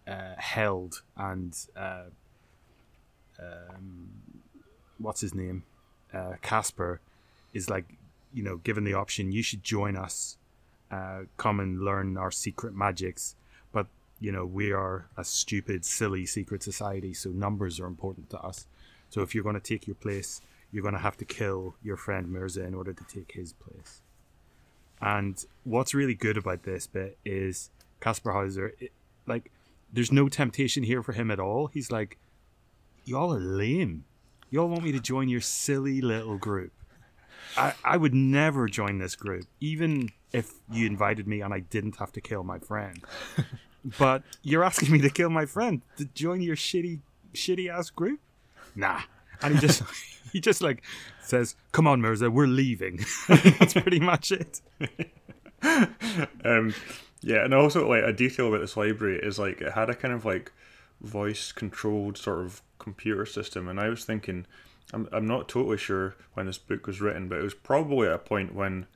uh, 0.07 0.35
held 0.38 1.01
and 1.17 1.55
uh, 1.75 2.03
um, 3.39 4.09
what's 4.97 5.21
his 5.21 5.33
name, 5.33 5.63
uh, 6.13 6.33
Kasper, 6.41 6.99
is 7.53 7.69
like 7.69 7.85
you 8.33 8.43
know 8.43 8.57
given 8.57 8.83
the 8.83 8.93
option 8.93 9.31
you 9.31 9.43
should 9.43 9.63
join 9.63 9.95
us 9.95 10.37
uh, 10.91 11.21
come 11.37 11.59
and 11.59 11.81
learn 11.81 12.17
our 12.17 12.31
secret 12.31 12.75
magics. 12.75 13.35
But 13.71 13.87
you 14.19 14.31
know, 14.31 14.45
we 14.45 14.71
are 14.71 15.07
a 15.17 15.23
stupid, 15.23 15.85
silly 15.85 16.25
secret 16.25 16.63
society, 16.63 17.13
so 17.13 17.29
numbers 17.29 17.79
are 17.79 17.87
important 17.87 18.29
to 18.31 18.39
us. 18.39 18.65
So 19.09 19.21
if 19.21 19.33
you're 19.33 19.43
going 19.43 19.59
to 19.59 19.61
take 19.61 19.87
your 19.87 19.95
place, 19.95 20.41
you're 20.71 20.83
going 20.83 20.93
to 20.93 20.99
have 20.99 21.17
to 21.17 21.25
kill 21.25 21.75
your 21.83 21.97
friend 21.97 22.31
Mirza 22.31 22.63
in 22.63 22.73
order 22.73 22.93
to 22.93 23.03
take 23.05 23.31
his 23.31 23.53
place. 23.53 24.01
And 25.01 25.43
what's 25.63 25.93
really 25.93 26.13
good 26.13 26.37
about 26.37 26.63
this 26.63 26.85
bit 26.85 27.17
is 27.23 27.69
Kasper 28.01 28.31
Hawser, 28.31 28.73
like, 29.25 29.51
there's 29.91 30.11
no 30.11 30.27
temptation 30.27 30.83
here 30.83 31.01
for 31.01 31.13
him 31.13 31.31
at 31.31 31.39
all. 31.39 31.67
He's 31.67 31.91
like, 31.91 32.17
y'all 33.05 33.33
are 33.33 33.39
lame. 33.39 34.03
Y'all 34.51 34.67
want 34.67 34.83
me 34.83 34.91
to 34.91 34.99
join 34.99 35.29
your 35.29 35.41
silly 35.41 36.01
little 36.01 36.37
group. 36.37 36.71
I, 37.57 37.73
I 37.83 37.97
would 37.97 38.13
never 38.13 38.67
join 38.67 38.99
this 38.99 39.15
group, 39.15 39.45
even 39.59 40.09
if 40.31 40.53
you 40.71 40.85
invited 40.85 41.27
me 41.27 41.41
and 41.41 41.53
I 41.53 41.59
didn't 41.59 41.97
have 41.97 42.12
to 42.13 42.21
kill 42.21 42.43
my 42.43 42.59
friend. 42.59 43.03
but 43.99 44.23
you're 44.43 44.63
asking 44.63 44.91
me 44.91 44.99
to 45.01 45.09
kill 45.09 45.29
my 45.29 45.45
friend 45.45 45.81
to 45.97 46.05
join 46.05 46.41
your 46.41 46.55
shitty, 46.55 46.99
shitty 47.33 47.69
ass 47.69 47.89
group? 47.89 48.19
Nah. 48.75 49.01
And 49.41 49.55
he 49.55 49.59
just, 49.59 49.83
he 50.33 50.39
just 50.39 50.62
like 50.62 50.83
says, 51.21 51.55
"Come 51.71 51.88
on, 51.88 52.01
Mirza, 52.01 52.29
we're 52.29 52.47
leaving." 52.47 53.05
That's 53.27 53.73
pretty 53.73 53.99
much 53.99 54.31
it. 54.31 54.62
um, 56.43 56.73
yeah, 57.21 57.43
and 57.43 57.53
also 57.53 57.88
like 57.88 58.03
a 58.03 58.13
detail 58.13 58.47
about 58.47 58.62
this 58.62 58.77
library 58.77 59.19
is 59.21 59.39
like 59.39 59.62
it 59.62 59.73
had 59.73 59.89
a 59.89 59.95
kind 59.95 60.13
of 60.13 60.25
like 60.25 60.51
voice 61.01 61.51
controlled 61.51 62.17
sort 62.17 62.39
of 62.39 62.62
computer 62.77 63.25
system, 63.25 63.67
and 63.67 63.79
I 63.79 63.89
was 63.89 64.05
thinking, 64.05 64.45
I'm 64.93 65.08
I'm 65.12 65.28
not 65.28 65.47
totally 65.47 65.78
sure 65.78 66.15
when 66.34 66.45
this 66.47 66.58
book 66.58 66.88
was 66.88 66.99
written, 67.02 67.28
but 67.30 67.39
it 67.39 67.43
was 67.43 67.54
probably 67.54 68.08
at 68.08 68.13
a 68.13 68.17
point 68.19 68.56
when 68.56 68.88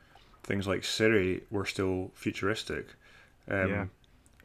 things 0.44 0.68
like 0.68 0.84
Siri 0.84 1.44
were 1.52 1.66
still 1.66 2.12
futuristic. 2.16 2.88
Um, 3.50 3.70
Yeah. 3.70 3.86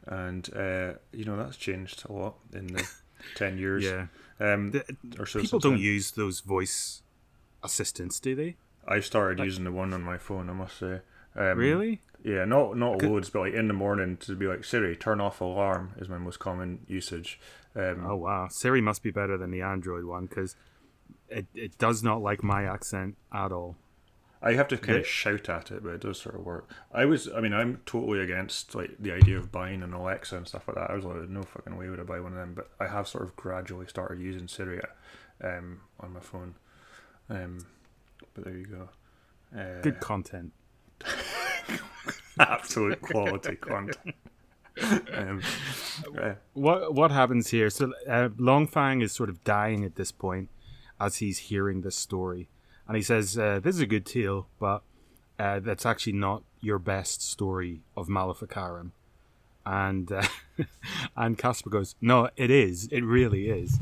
And 0.07 0.49
uh, 0.55 0.93
you 1.11 1.25
know 1.25 1.37
that's 1.37 1.57
changed 1.57 2.03
a 2.09 2.13
lot 2.13 2.35
in 2.53 2.67
the 2.67 2.87
ten 3.35 3.57
years 3.57 3.83
Yeah. 3.83 4.07
um, 4.39 4.71
The- 4.71 4.95
or 5.19 5.25
so. 5.25 5.41
People 5.41 5.59
don't 5.59 5.73
then. 5.73 5.81
use 5.81 6.11
those 6.11 6.39
voice 6.39 7.03
assistants, 7.63 8.19
do 8.19 8.35
they? 8.35 8.55
I 8.87 9.01
started 9.01 9.43
using 9.43 9.65
the 9.65 9.71
one 9.71 9.93
on 9.93 10.01
my 10.01 10.17
phone. 10.17 10.49
I 10.49 10.53
must 10.53 10.77
say. 10.77 11.01
Um, 11.35 11.57
Really? 11.57 12.01
Yeah, 12.23 12.45
not 12.45 12.75
not 12.77 12.99
Could- 12.99 13.09
loads, 13.09 13.29
but 13.29 13.41
like 13.41 13.53
in 13.53 13.67
the 13.67 13.73
morning 13.73 14.17
to 14.17 14.35
be 14.35 14.47
like 14.47 14.63
Siri, 14.63 14.95
turn 14.95 15.21
off 15.21 15.41
alarm 15.41 15.93
is 15.97 16.09
my 16.09 16.17
most 16.17 16.39
common 16.39 16.79
usage. 16.87 17.39
Um, 17.75 18.05
Oh 18.05 18.15
wow, 18.15 18.47
Siri 18.49 18.81
must 18.81 19.03
be 19.03 19.11
better 19.11 19.37
than 19.37 19.51
the 19.51 19.61
Android 19.61 20.05
one 20.05 20.25
because 20.25 20.55
it 21.29 21.47
it 21.53 21.77
does 21.77 22.03
not 22.03 22.21
like 22.21 22.43
my 22.43 22.63
accent 22.63 23.17
at 23.33 23.51
all. 23.51 23.75
I 24.41 24.53
have 24.53 24.69
to 24.69 24.77
kind 24.77 24.95
The- 24.95 24.99
of 25.01 25.07
shout 25.07 25.49
at 25.49 25.69
it, 25.69 25.83
but 25.83 25.89
it 25.93 25.99
does 26.01 26.21
sort 26.21 26.35
of 26.35 26.45
work. 26.45 26.69
I 26.93 27.03
was, 27.03 27.27
I 27.35 27.41
mean, 27.41 27.51
I'm 27.53 27.81
totally 27.85 28.21
against 28.21 28.73
like 28.73 28.91
the 28.97 29.11
idea 29.11 29.37
of 29.37 29.51
buying 29.51 29.83
an 29.83 29.91
Alexa 29.91 30.37
and 30.37 30.47
stuff 30.47 30.65
like 30.65 30.75
that. 30.77 30.89
I 30.89 30.95
was 30.95 31.03
like, 31.03 31.27
no 31.27 31.43
fucking 31.43 31.75
way 31.75 31.89
would 31.89 31.99
I 31.99 32.03
buy 32.03 32.21
one 32.21 32.31
of 32.31 32.37
them. 32.37 32.53
But 32.53 32.69
I 32.79 32.87
have 32.87 33.05
sort 33.05 33.25
of 33.25 33.35
gradually 33.35 33.87
started 33.87 34.21
using 34.21 34.47
Siri 34.47 34.79
um, 35.43 35.81
on 35.99 36.13
my 36.13 36.21
phone. 36.21 36.55
Um, 37.29 37.65
but 38.33 38.45
there 38.45 38.55
you 38.57 38.65
go. 38.65 38.89
Uh, 39.53 39.81
Good 39.81 39.99
content. 39.99 40.53
absolute 42.39 43.01
quality 43.01 43.55
content. 43.57 44.15
um, 45.13 45.41
uh, 46.17 46.33
What 46.53 46.93
what 46.93 47.11
happens 47.11 47.49
here? 47.49 47.69
So 47.69 47.91
uh, 48.07 48.29
Longfang 48.37 49.03
is 49.03 49.11
sort 49.11 49.29
of 49.29 49.43
dying 49.43 49.83
at 49.83 49.95
this 49.95 50.11
point 50.11 50.49
as 50.99 51.17
he's 51.17 51.37
hearing 51.37 51.81
this 51.81 51.95
story, 51.95 52.49
and 52.87 52.95
he 52.95 53.03
says, 53.03 53.37
uh, 53.37 53.59
"This 53.61 53.75
is 53.75 53.81
a 53.81 53.87
good 53.87 54.05
tale, 54.05 54.47
but 54.59 54.83
uh, 55.37 55.59
that's 55.59 55.85
actually 55.85 56.13
not 56.13 56.43
your 56.61 56.79
best 56.79 57.21
story 57.21 57.81
of 57.95 58.09
Maleficarum." 58.09 58.93
And 59.65 60.11
uh, 60.11 60.23
and 61.15 61.37
Kasper 61.37 61.69
goes, 61.69 61.95
"No, 62.01 62.29
it 62.35 62.51
is. 62.51 62.87
It 62.91 63.01
really 63.01 63.49
is." 63.49 63.79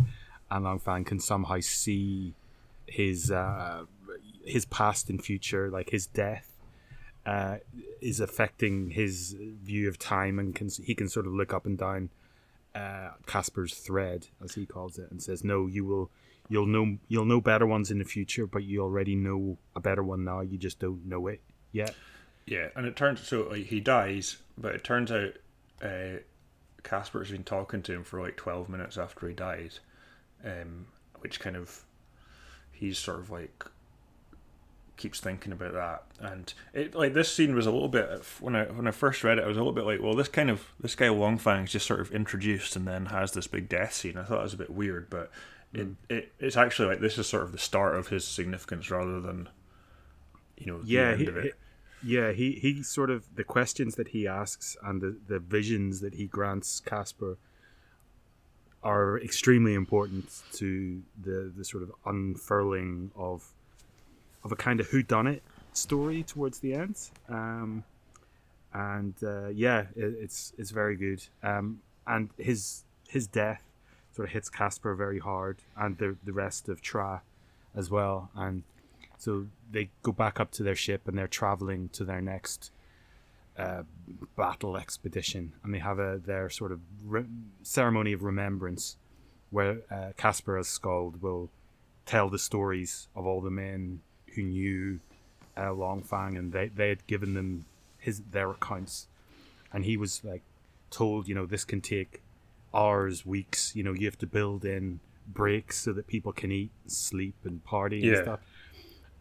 And 0.50 0.66
Longfang 0.66 1.06
can 1.06 1.20
somehow 1.20 1.60
see 1.60 2.34
his 2.86 3.32
uh, 3.32 3.86
his 4.46 4.66
past 4.66 5.10
and 5.10 5.24
future, 5.24 5.70
like 5.70 5.90
his 5.90 6.08
death, 6.08 6.52
uh, 7.26 7.58
is 8.02 8.20
affecting 8.20 8.92
his 8.92 9.36
view 9.40 9.90
of 9.90 10.00
time, 10.00 10.40
and 10.40 10.56
can 10.56 10.70
he 10.84 10.96
can 10.96 11.10
sort 11.10 11.28
of 11.28 11.34
look 11.34 11.54
up 11.54 11.66
and 11.66 11.78
down 11.78 12.10
uh, 12.74 13.10
Kasper's 13.26 13.74
thread, 13.74 14.28
as 14.44 14.56
he 14.56 14.66
calls 14.66 14.98
it, 14.98 15.12
and 15.12 15.22
says, 15.22 15.44
"No, 15.44 15.68
you 15.68 15.86
will." 15.86 16.10
You'll 16.50 16.66
know 16.66 16.98
you'll 17.08 17.26
know 17.26 17.42
better 17.42 17.66
ones 17.66 17.92
in 17.92 18.00
the 18.00 18.06
future, 18.06 18.48
but 18.48 18.64
you 18.64 18.82
already 18.82 19.16
know 19.16 19.58
a 19.76 19.80
better 19.80 20.04
one 20.04 20.24
now. 20.24 20.42
You 20.42 20.58
just 20.58 20.80
don't 20.80 21.06
know 21.06 21.28
it 21.28 21.42
yet. 21.72 21.96
Yeah, 22.46 22.70
and 22.76 22.86
it 22.86 22.96
turns 22.96 23.28
so 23.28 23.52
he 23.52 23.80
dies, 23.80 24.38
but 24.58 24.74
it 24.74 24.84
turns 24.84 25.12
out 25.12 25.34
uh, 25.82 26.20
Kasper's 26.84 27.32
been 27.32 27.44
talking 27.44 27.82
to 27.84 27.94
him 27.94 28.04
for 28.04 28.22
like 28.22 28.38
twelve 28.38 28.70
minutes 28.70 28.98
after 28.98 29.28
he 29.28 29.34
dies, 29.34 29.82
um, 30.46 30.88
which 31.20 31.40
kind 31.40 31.58
of 31.58 31.84
he's 32.72 32.98
sort 32.98 33.20
of 33.20 33.30
like 33.30 33.66
keeps 34.96 35.20
thinking 35.20 35.52
about 35.52 35.74
that, 35.74 36.04
and 36.20 36.54
it 36.74 36.96
like 36.96 37.14
this 37.14 37.34
scene 37.34 37.54
was 37.54 37.66
a 37.66 37.72
little 37.72 37.90
bit 37.90 38.24
when 38.40 38.56
I 38.56 38.64
when 38.66 38.88
I 38.88 38.92
first 38.92 39.24
read 39.24 39.38
it, 39.38 39.44
I 39.44 39.48
was 39.48 39.58
a 39.58 39.60
little 39.60 39.74
bit 39.74 39.86
like, 39.86 40.02
well, 40.02 40.16
this 40.16 40.30
kind 40.30 40.50
of 40.50 40.66
this 40.80 40.96
guy 40.96 41.08
Longfang's 41.08 41.74
just 41.74 41.86
sort 41.86 42.00
of 42.00 42.12
introduced 42.12 42.78
and 42.78 42.88
then 42.88 43.08
has 43.08 43.34
this 43.34 43.48
big 43.48 43.68
death 43.68 43.94
scene. 43.94 44.18
I 44.18 44.24
thought 44.24 44.40
it 44.40 44.44
was 44.44 44.54
a 44.54 44.58
bit 44.58 44.70
weird, 44.70 45.10
but 45.10 45.32
it, 45.80 45.88
it 46.10 46.34
it's 46.40 46.58
actually 46.58 46.90
like 46.90 47.00
this 47.00 47.18
is 47.18 47.28
sort 47.28 47.44
of 47.44 47.52
the 47.52 47.58
start 47.58 47.96
of 47.96 48.08
his 48.08 48.26
significance 48.26 48.90
rather 48.90 49.20
than 49.20 49.50
you 50.58 50.68
know 50.68 50.82
yeah, 50.84 51.06
the 51.06 51.12
end 51.12 51.22
he, 51.22 51.28
of 51.28 51.38
it. 51.38 51.44
he- 51.44 51.52
yeah, 52.04 52.32
he, 52.32 52.52
he 52.54 52.84
sort 52.84 53.10
of 53.10 53.36
the 53.36 53.44
questions 53.44 53.96
that 53.96 54.10
he 54.10 54.28
asks 54.28 54.78
and 54.84 55.02
the, 55.02 55.18
the 55.28 55.40
visions 55.40 56.00
that 56.02 56.14
he 56.14 56.28
grants 56.28 56.80
Kasper 56.80 57.38
are 58.84 59.20
extremely 59.20 59.74
important 59.74 60.44
to 60.54 61.02
the, 61.22 61.52
the 61.58 61.66
sort 61.66 61.82
of 61.84 61.92
unfurling 62.06 63.12
of 63.16 63.52
of 64.44 64.52
a 64.52 64.56
kind 64.56 64.80
of 64.80 64.88
who 64.88 65.02
done 65.02 65.26
it 65.28 65.42
story 65.74 66.24
towards 66.24 66.60
the 66.60 66.74
end. 66.74 66.98
Um, 67.28 67.84
and 68.74 69.16
uh, 69.24 69.48
yeah, 69.48 69.88
it, 69.96 70.16
it's 70.22 70.54
it's 70.58 70.72
very 70.72 70.96
good. 70.96 71.24
Um, 71.42 71.82
and 72.06 72.30
his 72.38 72.84
his 73.08 73.28
death 73.28 73.64
sort 74.18 74.30
of 74.30 74.34
hits 74.34 74.50
Kasper 74.50 74.96
very 74.96 75.20
hard, 75.20 75.58
and 75.78 75.98
the 76.00 76.18
the 76.24 76.34
rest 76.34 76.68
of 76.70 76.82
Tra 76.82 77.22
as 77.76 77.92
well. 77.92 78.32
And 78.36 78.64
so 79.20 79.46
they 79.72 79.92
go 80.02 80.12
back 80.12 80.40
up 80.40 80.52
to 80.54 80.64
their 80.64 80.76
ship, 80.76 81.08
and 81.08 81.16
they're 81.16 81.28
traveling 81.28 81.90
to 81.90 82.04
their 82.04 82.20
next 82.22 82.72
uh, 83.58 83.84
battle 84.36 84.76
expedition, 84.76 85.54
and 85.64 85.72
they 85.74 85.80
have 85.80 86.00
a 86.00 86.20
their 86.26 86.50
sort 86.50 86.72
of 86.72 86.80
re- 87.06 87.26
ceremony 87.62 88.12
of 88.12 88.24
remembrance, 88.24 88.98
where 89.52 89.78
uh, 89.92 90.14
Kasper 90.18 90.58
as 90.58 90.68
Skald 90.68 91.22
will 91.22 91.52
tell 92.08 92.28
the 92.28 92.40
stories 92.40 93.08
of 93.16 93.28
all 93.28 93.42
the 93.42 93.52
men 93.52 94.02
who 94.34 94.42
knew 94.42 95.00
uh, 95.56 95.70
Longfang, 95.70 96.38
and 96.40 96.52
they 96.52 96.70
they 96.70 96.90
had 96.90 97.06
given 97.06 97.36
them 97.36 97.66
his 98.00 98.22
their 98.32 98.50
accounts, 98.50 99.08
and 99.72 99.86
he 99.86 99.96
was 99.96 100.24
like 100.24 100.42
told, 100.90 101.28
you 101.28 101.36
know, 101.36 101.46
this 101.46 101.66
can 101.66 101.82
take 101.82 102.22
hours, 102.74 103.26
weeks. 103.26 103.76
You 103.76 103.84
know, 103.84 103.94
you 103.94 104.06
have 104.06 104.18
to 104.20 104.28
build 104.28 104.66
in 104.66 105.00
breaks 105.28 105.78
so 105.80 105.94
that 105.94 106.08
people 106.08 106.32
can 106.32 106.52
eat, 106.52 106.72
sleep, 106.88 107.36
and 107.44 107.64
party 107.64 107.98
and 108.08 108.16
Yeah. 108.18 108.22
stuff. 108.24 108.40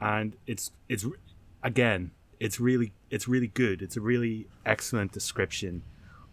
And 0.00 0.36
it's 0.46 0.70
it's 0.88 1.06
again, 1.62 2.10
it's 2.38 2.60
really 2.60 2.92
it's 3.10 3.26
really 3.28 3.48
good. 3.48 3.82
It's 3.82 3.96
a 3.96 4.00
really 4.00 4.46
excellent 4.64 5.12
description 5.12 5.82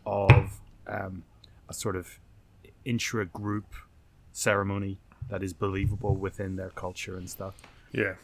of 0.06 0.60
um, 0.88 1.24
a 1.70 1.74
sort 1.74 1.96
of 1.96 2.20
intra 2.86 3.26
group 3.26 3.74
ceremony 4.34 4.98
that 5.30 5.42
is 5.42 5.54
believable 5.54 6.16
within 6.16 6.58
their 6.58 6.70
culture 6.70 7.16
and 7.18 7.30
stuff. 7.30 7.56
Yeah. 7.94 8.16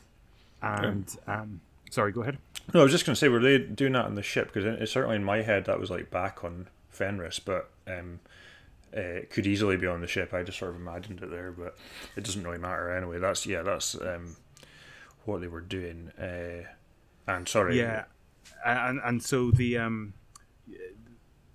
And 0.62 1.16
um, 1.28 1.62
sorry, 1.90 2.12
go 2.12 2.22
ahead. 2.22 2.38
No, 2.74 2.82
I 2.82 2.84
was 2.84 2.92
just 2.92 3.06
going 3.06 3.14
to 3.14 3.20
say, 3.20 3.30
were 3.30 3.40
they 3.40 3.58
doing 3.58 3.94
that 3.94 4.06
on 4.06 4.16
the 4.16 4.22
ship? 4.22 4.52
Because 4.52 4.92
certainly 4.92 5.16
in 5.16 5.24
my 5.24 5.42
head 5.42 5.66
that 5.66 5.80
was 5.80 5.90
like 5.90 6.12
back 6.12 6.44
on 6.44 6.68
Fenris, 6.90 7.40
but 7.40 7.70
um, 7.88 8.20
it 8.94 9.30
could 9.30 9.48
easily 9.48 9.78
be 9.78 9.88
on 9.88 10.02
the 10.02 10.08
ship. 10.08 10.34
I 10.34 10.44
just 10.44 10.60
sort 10.60 10.72
of 10.72 10.78
imagined 10.78 11.22
it 11.22 11.30
there, 11.30 11.52
but 11.52 11.78
it 12.16 12.24
doesn't 12.24 12.44
really 12.44 12.58
matter 12.58 12.96
anyway. 12.96 13.20
That's 13.20 13.46
yeah, 13.46 13.62
that's 13.62 13.96
um, 13.96 14.36
what 15.26 15.42
they 15.42 15.48
were 15.48 15.62
doing. 15.62 16.12
Uh, 16.20 16.68
and 17.28 17.48
sorry, 17.48 17.78
Yeah, 17.86 18.04
and 18.66 19.00
and 19.04 19.24
so 19.24 19.52
the 19.52 19.78
um, 19.78 20.14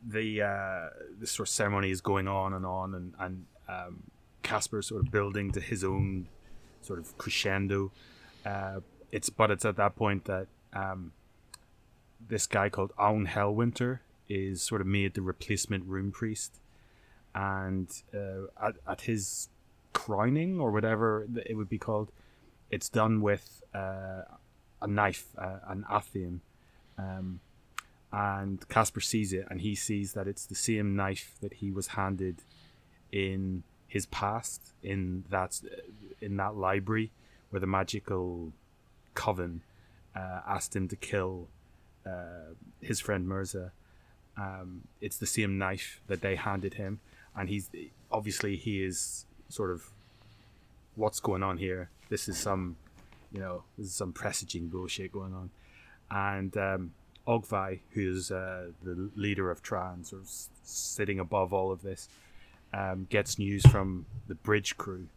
the 0.07 0.43
uh, 0.43 1.25
sort 1.25 1.49
of 1.49 1.53
ceremony 1.53 1.91
is 1.91 2.01
going 2.01 2.29
on 2.29 2.53
and 2.53 2.65
on, 2.65 2.95
and 2.95 3.15
and 3.19 3.47
um, 3.69 4.03
Kasper 4.43 4.83
sort 4.83 5.05
of 5.05 5.11
building 5.11 5.51
to 5.53 5.61
his 5.61 5.83
own 5.83 6.29
sort 6.83 6.99
of 6.99 7.17
crescendo. 7.19 7.91
Uh, 8.45 8.81
it's 9.11 9.31
but 9.31 9.51
it's 9.51 9.65
at 9.65 9.77
that 9.77 9.97
point 9.97 10.27
that 10.27 10.47
um, 10.73 11.13
this 12.29 12.47
guy 12.47 12.69
called 12.69 12.93
Aun 12.99 13.27
Hellwinter 13.27 14.01
is 14.29 14.63
sort 14.63 14.81
of 14.81 14.87
made 14.87 15.15
the 15.15 15.23
replacement 15.23 15.85
rune 15.85 16.11
priest, 16.11 16.61
and 17.35 17.89
uh, 18.15 18.67
at, 18.67 18.77
at 18.87 19.01
his 19.03 19.49
crowning 19.93 20.61
or 20.61 20.71
whatever 20.71 21.27
it 21.47 21.57
would 21.57 21.69
be 21.69 21.79
called, 21.79 22.11
it's 22.71 22.89
done 22.89 23.21
with 23.21 23.63
uh, 23.75 24.23
a 24.83 24.87
knife, 24.87 25.27
uh, 25.39 25.59
an 25.69 25.85
athame, 25.91 26.41
um, 26.99 27.41
and 28.13 28.69
Kasper 28.69 29.01
sees 29.01 29.33
it, 29.33 29.47
and 29.51 29.61
he 29.61 29.75
sees 29.75 30.13
that 30.13 30.29
it's 30.29 30.47
the 30.47 30.55
same 30.55 30.95
knife 30.95 31.35
that 31.41 31.55
he 31.55 31.71
was 31.71 31.89
handed 31.89 32.43
in 33.11 33.65
his 33.89 34.07
past 34.07 34.73
in 34.83 35.25
that 35.31 35.61
in 36.21 36.37
that 36.37 36.57
library 36.57 37.13
where 37.51 37.61
the 37.61 37.67
magical 37.67 38.53
coven 39.15 39.63
uh, 40.17 40.41
asked 40.47 40.75
him 40.75 40.89
to 40.89 40.97
kill 40.97 41.49
uh, 42.05 42.55
his 42.81 43.01
friend 43.01 43.29
Mirza. 43.29 43.73
Um, 44.37 44.89
it's 45.01 45.19
the 45.19 45.27
same 45.27 45.59
knife 45.59 46.01
that 46.09 46.21
they 46.21 46.35
handed 46.35 46.75
him, 46.75 47.01
and 47.37 47.49
he's 47.49 47.71
obviously 48.11 48.57
he 48.57 48.83
is 48.83 49.27
sort 49.49 49.71
of 49.71 49.91
what's 50.97 51.21
going 51.21 51.43
on 51.43 51.59
here. 51.59 51.91
This 52.09 52.29
is 52.29 52.39
some, 52.39 52.77
you 53.33 53.41
know, 53.41 53.65
this 53.77 53.87
is 53.87 53.95
some 53.95 54.13
presaging 54.13 54.69
bullshit 54.69 55.13
going 55.13 55.35
on, 55.35 55.51
and 56.11 56.57
um, 56.57 56.93
Ogvai, 57.27 57.81
who's 57.91 58.31
uh, 58.31 58.69
the 58.83 59.11
leader 59.17 59.51
of 59.51 59.63
Tran, 59.63 60.07
sort 60.07 60.23
of 60.23 60.31
sitting 60.63 61.19
above 61.19 61.53
all 61.53 61.73
of 61.73 61.83
this, 61.83 62.09
um, 62.73 63.07
gets 63.11 63.39
news 63.39 63.65
from 63.67 64.07
the 64.29 64.35
bridge 64.35 64.77
crew, 64.77 65.09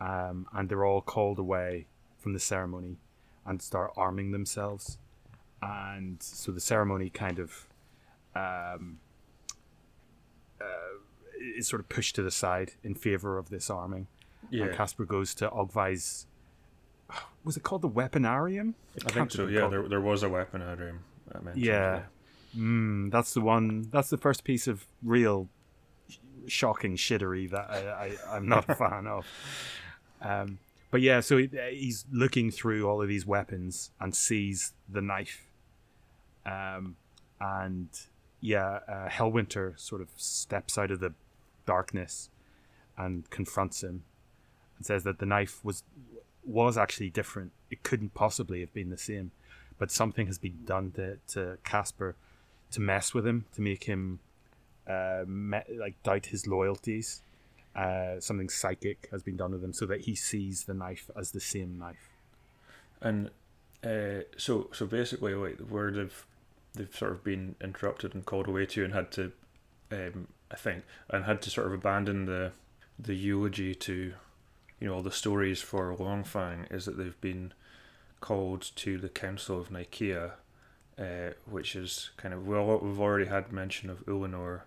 um, 0.00 0.46
and 0.52 0.68
they're 0.68 0.84
all 0.84 1.02
called 1.02 1.38
away 1.38 1.86
from 2.18 2.32
the 2.32 2.40
ceremony 2.40 2.96
and 3.44 3.60
start 3.60 3.92
arming 3.96 4.30
themselves. 4.30 4.98
And 5.60 6.22
so 6.22 6.52
the 6.52 6.60
ceremony 6.60 7.10
kind 7.10 7.38
of 7.38 7.66
um, 8.34 8.98
uh, 10.60 10.98
is 11.56 11.68
sort 11.68 11.80
of 11.80 11.88
pushed 11.88 12.14
to 12.16 12.22
the 12.22 12.30
side 12.30 12.72
in 12.82 12.94
favor 12.94 13.38
of 13.38 13.50
this 13.50 13.70
arming. 13.70 14.06
And 14.50 14.60
yeah, 14.60 14.68
Kasper 14.68 15.04
goes 15.04 15.34
to 15.36 15.48
Ogvai's. 15.48 16.26
Was 17.44 17.56
it 17.56 17.62
called 17.62 17.82
the 17.82 17.88
weaponarium? 17.88 18.74
It 18.94 19.04
I 19.06 19.10
think 19.10 19.30
so. 19.30 19.46
Yeah, 19.46 19.68
there 19.68 19.88
there 19.88 20.00
was 20.00 20.22
a 20.22 20.28
weapon 20.28 20.62
out 20.62 20.74
of 20.74 20.80
him. 20.80 21.00
I 21.34 21.40
mentioned, 21.40 21.64
yeah. 21.64 22.02
Mm, 22.56 23.10
that's 23.10 23.34
the 23.34 23.40
one. 23.40 23.88
That's 23.90 24.10
the 24.10 24.18
first 24.18 24.44
piece 24.44 24.66
of 24.66 24.86
real 25.02 25.48
sh- 26.08 26.16
shocking 26.48 26.96
shittery 26.96 27.50
that 27.50 27.70
I, 27.70 27.76
I, 27.76 28.36
I'm 28.36 28.48
not 28.48 28.68
a 28.68 28.74
fan 28.76 29.06
of. 29.06 29.26
Um, 30.20 30.58
but 30.90 31.00
yeah, 31.00 31.20
so 31.20 31.38
he, 31.38 31.48
he's 31.70 32.04
looking 32.12 32.50
through 32.50 32.86
all 32.88 33.00
of 33.00 33.08
these 33.08 33.26
weapons 33.26 33.90
and 33.98 34.14
sees 34.14 34.74
the 34.88 35.00
knife. 35.00 35.46
Um, 36.44 36.96
and 37.40 37.88
yeah, 38.40 38.80
uh, 38.86 39.08
Hellwinter 39.08 39.78
sort 39.78 40.02
of 40.02 40.08
steps 40.16 40.76
out 40.76 40.90
of 40.90 41.00
the 41.00 41.14
darkness 41.66 42.30
and 42.96 43.28
confronts 43.30 43.82
him 43.82 44.04
and 44.76 44.86
says 44.86 45.04
that 45.04 45.18
the 45.18 45.26
knife 45.26 45.64
was 45.64 45.82
was 46.44 46.76
actually 46.76 47.10
different. 47.10 47.52
It 47.70 47.82
couldn't 47.82 48.14
possibly 48.14 48.60
have 48.60 48.74
been 48.74 48.90
the 48.90 48.98
same, 48.98 49.30
but 49.78 49.90
something 49.90 50.26
has 50.26 50.38
been 50.38 50.64
done 50.64 50.92
to 50.92 51.18
to 51.28 51.58
Kasper 51.64 52.16
to 52.72 52.80
mess 52.80 53.14
with 53.14 53.26
him, 53.26 53.44
to 53.54 53.60
make 53.60 53.84
him 53.84 54.18
uh, 54.88 55.24
me- 55.26 55.60
like 55.78 56.02
doubt 56.02 56.26
his 56.26 56.46
loyalties. 56.46 57.22
Uh, 57.74 58.20
something 58.20 58.48
psychic 58.50 59.08
has 59.10 59.22
been 59.22 59.36
done 59.36 59.52
with 59.52 59.64
him, 59.64 59.72
so 59.72 59.86
that 59.86 60.02
he 60.02 60.14
sees 60.14 60.64
the 60.64 60.74
knife 60.74 61.10
as 61.16 61.30
the 61.30 61.40
same 61.40 61.78
knife. 61.78 62.10
And 63.00 63.30
uh, 63.84 64.24
so 64.36 64.68
so 64.72 64.86
basically, 64.86 65.34
like 65.34 65.58
where 65.60 65.90
they've 65.90 66.26
they've 66.74 66.94
sort 66.94 67.12
of 67.12 67.24
been 67.24 67.54
interrupted 67.60 68.14
and 68.14 68.26
called 68.26 68.48
away 68.48 68.66
to, 68.66 68.84
and 68.84 68.94
had 68.94 69.10
to, 69.12 69.32
um, 69.90 70.28
I 70.52 70.56
think, 70.56 70.84
and 71.08 71.24
had 71.24 71.40
to 71.42 71.50
sort 71.50 71.66
of 71.66 71.72
abandon 71.72 72.26
the 72.26 72.52
the 72.98 73.14
eulogy 73.14 73.74
to, 73.74 74.12
you 74.78 74.86
know, 74.86 74.94
all 74.94 75.02
the 75.02 75.10
stories 75.10 75.62
for 75.62 75.96
Longfang 75.96 76.70
is 76.70 76.84
that 76.84 76.98
they've 76.98 77.20
been 77.20 77.52
called 78.20 78.70
to 78.76 78.98
the 78.98 79.08
Council 79.08 79.58
of 79.58 79.70
Nicaea, 79.70 80.34
uh, 80.98 81.30
which 81.46 81.74
is 81.74 82.10
kind 82.16 82.34
of 82.34 82.46
well, 82.46 82.78
we've 82.78 83.00
already 83.00 83.26
had 83.26 83.50
mention 83.50 83.88
of 83.88 84.04
Ullanor, 84.06 84.62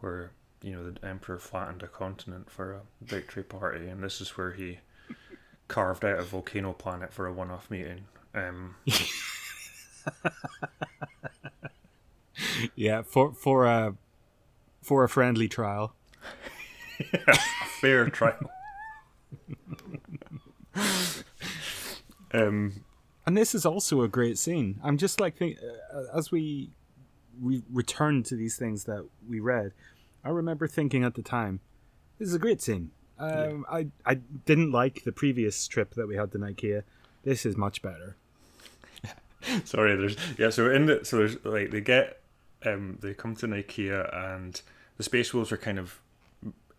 where 0.00 0.32
you 0.62 0.72
know 0.72 0.90
the 0.90 1.06
Emperor 1.06 1.38
flattened 1.38 1.82
a 1.82 1.88
continent 1.88 2.50
for 2.50 2.72
a 2.72 2.80
victory 3.00 3.44
party, 3.44 3.88
and 3.88 4.02
this 4.02 4.20
is 4.20 4.36
where 4.36 4.52
he 4.52 4.80
carved 5.68 6.04
out 6.04 6.18
a 6.18 6.22
volcano 6.22 6.72
planet 6.72 7.12
for 7.12 7.26
a 7.26 7.32
one-off 7.32 7.70
meeting. 7.70 8.06
Um, 8.34 8.74
yeah, 12.74 13.02
for 13.02 13.32
for 13.32 13.66
a 13.66 13.94
for 14.82 15.04
a 15.04 15.08
friendly 15.08 15.48
trial. 15.48 15.94
a 17.12 17.36
fair 17.80 18.08
trial. 18.08 18.50
um, 22.32 22.84
and 23.26 23.36
this 23.36 23.54
is 23.54 23.66
also 23.66 24.02
a 24.02 24.08
great 24.08 24.38
scene. 24.38 24.80
I'm 24.82 24.96
just 24.96 25.20
like 25.20 25.36
think, 25.36 25.58
uh, 25.94 26.16
as 26.16 26.30
we 26.30 26.70
we 27.40 27.62
return 27.72 28.22
to 28.24 28.36
these 28.36 28.56
things 28.56 28.84
that 28.84 29.06
we 29.28 29.40
read. 29.40 29.72
I 30.22 30.28
remember 30.28 30.68
thinking 30.68 31.04
at 31.04 31.14
the 31.14 31.22
time, 31.22 31.60
this 32.18 32.28
is 32.28 32.34
a 32.34 32.38
great 32.38 32.60
scene. 32.60 32.90
Um, 33.18 33.64
yeah. 33.70 33.76
I 33.76 33.86
I 34.04 34.14
didn't 34.14 34.72
like 34.72 35.04
the 35.04 35.12
previous 35.12 35.66
trip 35.66 35.94
that 35.94 36.06
we 36.06 36.16
had 36.16 36.32
to 36.32 36.38
Nikaea. 36.38 36.82
This 37.24 37.44
is 37.44 37.56
much 37.56 37.82
better. 37.82 38.16
Sorry, 39.64 39.96
there's 39.96 40.16
yeah. 40.38 40.50
So 40.50 40.70
in 40.70 40.86
the 40.86 41.04
so 41.04 41.18
there's 41.18 41.44
like 41.44 41.70
they 41.70 41.80
get 41.80 42.19
um 42.64 42.98
they 43.00 43.14
come 43.14 43.34
to 43.36 43.46
Nikaea 43.46 44.34
and 44.34 44.60
the 44.96 45.02
space 45.02 45.32
wolves 45.32 45.52
are 45.52 45.56
kind 45.56 45.78
of 45.78 46.00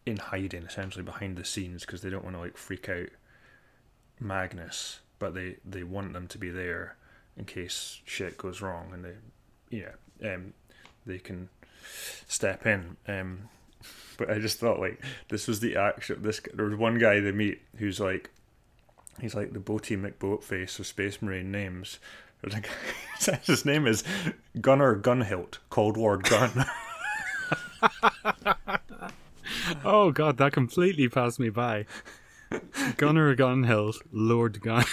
in 0.05 0.17
hiding 0.17 0.63
essentially 0.63 1.03
behind 1.03 1.37
the 1.37 1.45
scenes 1.45 1.85
because 1.85 2.01
they 2.01 2.09
don't 2.09 2.23
want 2.23 2.35
to 2.35 2.41
like 2.41 2.57
freak 2.57 2.89
out 2.89 3.09
Magnus, 4.19 4.99
but 5.19 5.33
they 5.33 5.57
they 5.65 5.83
want 5.83 6.13
them 6.13 6.27
to 6.27 6.37
be 6.37 6.49
there 6.49 6.95
in 7.37 7.45
case 7.45 8.01
shit 8.05 8.37
goes 8.37 8.61
wrong 8.61 8.91
and 8.93 9.05
they 9.05 9.15
yeah 9.69 10.33
um 10.33 10.53
they 11.05 11.17
can 11.17 11.49
step 12.27 12.65
in. 12.65 12.97
Um 13.07 13.49
but 14.17 14.29
I 14.29 14.37
just 14.39 14.59
thought 14.59 14.79
like 14.79 15.03
this 15.29 15.47
was 15.47 15.59
the 15.59 15.75
action 15.75 16.21
this 16.21 16.41
there 16.53 16.65
was 16.65 16.75
one 16.75 16.99
guy 16.99 17.19
they 17.19 17.31
meet 17.31 17.61
who's 17.77 17.99
like 17.99 18.29
he's 19.19 19.35
like 19.35 19.53
the 19.53 19.59
Boaty 19.59 19.99
McBoatface 19.99 20.79
of 20.79 20.87
Space 20.87 21.21
Marine 21.21 21.51
names 21.51 21.99
his 23.43 23.65
name 23.65 23.85
is 23.85 24.03
Gunnar 24.59 24.95
Gunhilt 24.95 25.59
Cold 25.69 25.97
War 25.97 26.17
Gun 26.17 26.65
oh 29.83 30.11
god, 30.11 30.37
that 30.37 30.53
completely 30.53 31.09
passed 31.09 31.39
me 31.39 31.49
by. 31.49 31.85
Gunner 32.97 33.35
Gunhill, 33.35 33.95
Lord 34.11 34.61
Gun. 34.61 34.83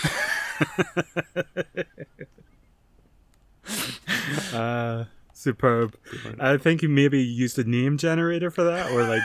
uh, 4.53 5.05
superb. 5.33 5.97
I 6.39 6.57
think 6.57 6.83
you 6.83 6.89
maybe 6.89 7.21
used 7.21 7.59
a 7.59 7.65
name 7.65 7.99
generator 7.99 8.51
for 8.51 8.65
that, 8.65 8.91
or 8.93 9.05
like 9.05 9.23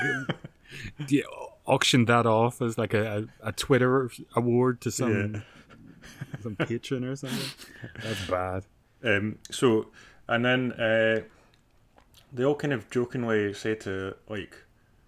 auctioned 1.65 2.07
that 2.07 2.25
off 2.25 2.61
as 2.61 2.77
like 2.77 2.93
a, 2.93 3.27
a, 3.41 3.49
a 3.49 3.51
Twitter 3.51 4.09
award 4.35 4.81
to 4.81 4.91
some 4.91 5.35
yeah. 5.35 5.41
some 6.41 6.55
patron 6.55 7.03
or 7.03 7.15
something. 7.15 7.49
That's 8.01 8.27
bad. 8.27 8.63
Um, 9.03 9.39
so, 9.51 9.87
and 10.27 10.45
then 10.45 10.71
uh, 10.73 11.21
they 12.31 12.43
all 12.43 12.55
kind 12.55 12.73
of 12.73 12.89
jokingly 12.89 13.53
say 13.53 13.75
to 13.75 14.15
like 14.29 14.63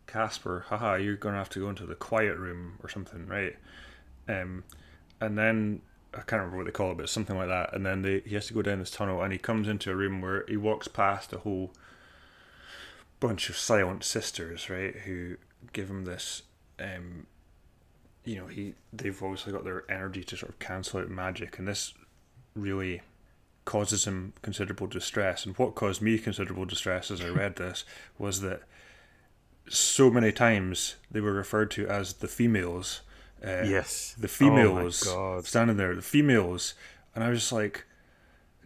Kasper, 0.07 0.65
haha, 0.67 0.95
you're 0.95 1.15
gonna 1.15 1.37
have 1.37 1.49
to 1.49 1.59
go 1.59 1.69
into 1.69 1.85
the 1.85 1.95
quiet 1.95 2.37
room 2.37 2.77
or 2.83 2.89
something, 2.89 3.27
right? 3.27 3.55
Um, 4.27 4.63
and 5.21 5.37
then 5.37 5.81
I 6.13 6.21
can't 6.21 6.41
remember 6.41 6.57
what 6.57 6.65
they 6.65 6.71
call 6.71 6.91
it, 6.91 6.97
but 6.97 7.09
something 7.09 7.37
like 7.37 7.47
that. 7.47 7.73
And 7.73 7.85
then 7.85 8.01
they, 8.01 8.21
he 8.25 8.35
has 8.35 8.47
to 8.47 8.53
go 8.53 8.61
down 8.61 8.79
this 8.79 8.91
tunnel, 8.91 9.21
and 9.21 9.33
he 9.33 9.39
comes 9.39 9.67
into 9.67 9.91
a 9.91 9.95
room 9.95 10.21
where 10.21 10.45
he 10.47 10.57
walks 10.57 10.87
past 10.87 11.33
a 11.33 11.39
whole 11.39 11.71
bunch 13.19 13.49
of 13.49 13.57
silent 13.57 14.03
sisters, 14.03 14.69
right, 14.69 14.95
who 14.95 15.37
give 15.73 15.89
him 15.89 16.05
this. 16.05 16.43
Um, 16.79 17.27
you 18.25 18.35
know, 18.37 18.47
he 18.47 18.73
they've 18.91 19.21
obviously 19.21 19.53
got 19.53 19.63
their 19.63 19.89
energy 19.89 20.23
to 20.23 20.37
sort 20.37 20.51
of 20.51 20.59
cancel 20.59 20.99
out 20.99 21.09
magic, 21.09 21.57
and 21.57 21.67
this 21.67 21.93
really 22.55 23.01
causes 23.65 24.05
him 24.05 24.33
considerable 24.41 24.87
distress. 24.87 25.45
And 25.45 25.57
what 25.57 25.75
caused 25.75 26.01
me 26.01 26.17
considerable 26.17 26.65
distress 26.65 27.09
as 27.09 27.21
I 27.21 27.29
read 27.29 27.55
this 27.57 27.85
was 28.17 28.41
that 28.41 28.61
so 29.67 30.11
many 30.11 30.31
times 30.31 30.95
they 31.09 31.21
were 31.21 31.33
referred 31.33 31.71
to 31.71 31.87
as 31.87 32.13
the 32.13 32.27
females. 32.27 33.01
Uh, 33.43 33.63
yes, 33.63 34.15
the 34.17 34.27
females 34.27 35.05
oh 35.07 35.41
standing 35.43 35.77
there, 35.77 35.95
the 35.95 36.01
females, 36.01 36.73
and 37.13 37.23
I 37.23 37.29
was 37.29 37.39
just 37.39 37.51
like, 37.51 37.85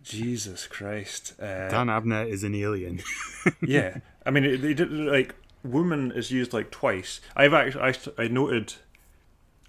Jesus 0.03 0.67
Christ. 0.67 1.33
Uh, 1.39 1.67
Dan 1.69 1.87
Abnett 1.87 2.29
is 2.29 2.43
an 2.43 2.55
alien. 2.55 3.01
yeah, 3.61 3.97
I 4.25 4.31
mean, 4.31 4.61
they 4.61 4.73
did 4.73 4.91
like 4.91 5.35
woman 5.63 6.11
is 6.11 6.31
used 6.31 6.53
like 6.53 6.71
twice. 6.71 7.19
I've 7.35 7.53
actually 7.53 7.83
I, 8.17 8.23
I 8.23 8.27
noted, 8.27 8.75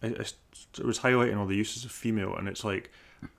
I, 0.02 0.08
I 0.08 0.82
was 0.84 1.00
highlighting 1.00 1.36
all 1.36 1.46
the 1.46 1.56
uses 1.56 1.84
of 1.84 1.92
female, 1.92 2.34
and 2.36 2.48
it's 2.48 2.64
like 2.64 2.90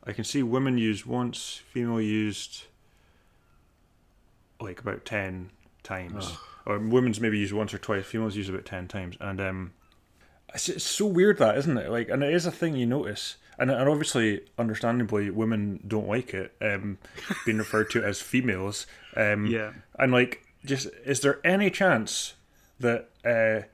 I 0.04 0.14
can 0.14 0.24
see 0.24 0.44
women 0.44 0.78
used 0.78 1.06
once, 1.06 1.62
female 1.72 2.02
used 2.02 2.64
like 4.60 4.80
about 4.80 5.06
ten 5.06 5.50
times 5.84 6.38
or 6.66 6.78
women's 6.78 7.20
maybe 7.20 7.40
used 7.40 7.54
once 7.54 7.74
or 7.74 7.80
twice, 7.80 8.06
females 8.06 8.36
use 8.36 8.50
about 8.50 8.66
ten 8.66 8.88
times, 8.88 9.18
and 9.20 9.42
um, 9.42 9.74
it's, 10.54 10.70
it's 10.70 10.84
so 10.84 11.08
weird 11.08 11.40
that 11.40 11.58
isn't 11.58 11.78
it? 11.78 11.90
Like, 11.90 12.10
and 12.10 12.24
it 12.24 12.34
is 12.34 12.46
a 12.46 12.52
thing 12.52 12.76
you 12.76 12.86
notice, 12.86 13.38
and, 13.58 13.72
and 13.72 13.90
obviously, 13.90 14.42
understandably, 14.60 15.32
women 15.32 15.84
don't 15.88 16.08
like 16.08 16.34
it 16.34 16.54
um, 16.62 17.00
being 17.46 17.58
referred 17.58 17.90
to 17.92 18.04
as 18.04 18.22
females. 18.22 18.86
Um, 19.16 19.48
yeah, 19.48 19.72
and 19.98 20.12
like, 20.12 20.46
just 20.64 20.88
is 21.06 21.22
there 21.22 21.40
any 21.44 21.72
chance 21.72 22.36
that? 22.80 23.10
Uh, 23.26 23.68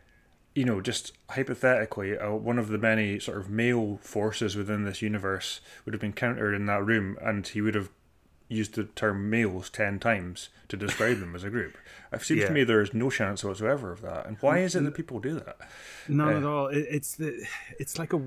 you 0.57 0.65
know, 0.65 0.81
just 0.81 1.13
hypothetically, 1.29 2.17
uh, 2.17 2.31
one 2.31 2.57
of 2.57 2.69
the 2.69 2.79
many 2.79 3.19
sort 3.19 3.37
of 3.37 3.47
male 3.47 3.99
forces 4.01 4.55
within 4.55 4.85
this 4.85 5.03
universe 5.03 5.61
would 5.85 5.93
have 5.93 6.01
been 6.01 6.13
countered 6.13 6.55
in 6.55 6.65
that 6.65 6.83
room, 6.83 7.15
and 7.21 7.47
he 7.47 7.61
would 7.61 7.75
have 7.75 7.91
used 8.49 8.73
the 8.73 8.85
term 8.85 9.29
males 9.29 9.69
10 9.69 9.99
times 9.99 10.49
to 10.67 10.75
describe 10.75 11.19
them 11.19 11.35
as 11.35 11.43
a 11.43 11.51
group. 11.51 11.77
It 12.11 12.23
seems 12.23 12.41
yeah. 12.41 12.47
to 12.47 12.53
me 12.53 12.63
there 12.63 12.81
is 12.81 12.91
no 12.91 13.11
chance 13.11 13.43
whatsoever 13.43 13.91
of 13.91 14.01
that. 14.01 14.25
And 14.25 14.37
why 14.41 14.57
is 14.57 14.75
it 14.75 14.83
that 14.83 14.95
people 14.95 15.19
do 15.19 15.35
that? 15.35 15.57
Not 16.07 16.33
uh, 16.33 16.37
at 16.37 16.43
all. 16.43 16.67
It, 16.69 16.87
it's 16.89 17.15
the, 17.17 17.39
it's 17.77 17.99
like 17.99 18.11
a, 18.11 18.21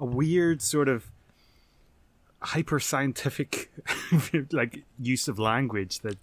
a 0.00 0.06
weird 0.06 0.62
sort 0.62 0.88
of 0.88 1.10
hyper 2.40 2.80
scientific 2.80 3.70
like 4.52 4.84
use 4.98 5.28
of 5.28 5.38
language 5.38 5.98
that 5.98 6.16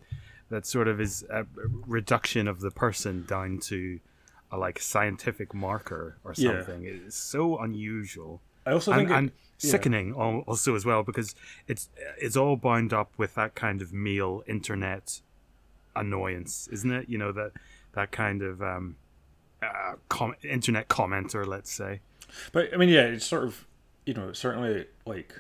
that 0.50 0.66
sort 0.66 0.88
of 0.88 1.00
is 1.00 1.24
a 1.30 1.46
reduction 1.86 2.48
of 2.48 2.62
the 2.62 2.72
person 2.72 3.26
down 3.28 3.60
to 3.60 4.00
a 4.52 4.58
like 4.58 4.80
scientific 4.80 5.54
marker 5.54 6.18
or 6.24 6.34
something. 6.34 6.84
Yeah. 6.84 6.92
It's 7.06 7.16
so 7.16 7.58
unusual. 7.60 8.42
I 8.66 8.72
also 8.72 8.92
and, 8.92 9.02
think 9.02 9.10
it, 9.10 9.14
and 9.14 9.32
sickening 9.58 10.10
yeah. 10.10 10.42
also 10.48 10.76
as 10.76 10.86
well 10.86 11.04
because 11.04 11.36
it's 11.68 11.90
it's 12.18 12.36
all 12.36 12.56
bound 12.56 12.94
up 12.94 13.12
with 13.18 13.36
that 13.36 13.56
kind 13.56 13.82
of 13.82 13.94
meal 13.94 14.44
internet 14.48 15.22
annoyance, 15.96 16.68
isn't 16.72 16.92
it? 16.92 17.10
You 17.10 17.18
know 17.18 17.32
that 17.32 17.52
that 17.94 18.12
kind 18.12 18.42
of 18.42 18.62
um, 18.62 18.96
uh, 19.62 19.94
com- 20.08 20.36
internet 20.44 20.88
commenter, 20.88 21.46
let's 21.46 21.72
say. 21.72 22.02
But 22.52 22.74
I 22.74 22.78
mean, 22.78 22.90
yeah, 22.90 23.04
it's 23.04 23.26
sort 23.26 23.44
of 23.44 23.66
you 24.06 24.14
know 24.14 24.34
certainly 24.34 24.86
like 25.06 25.34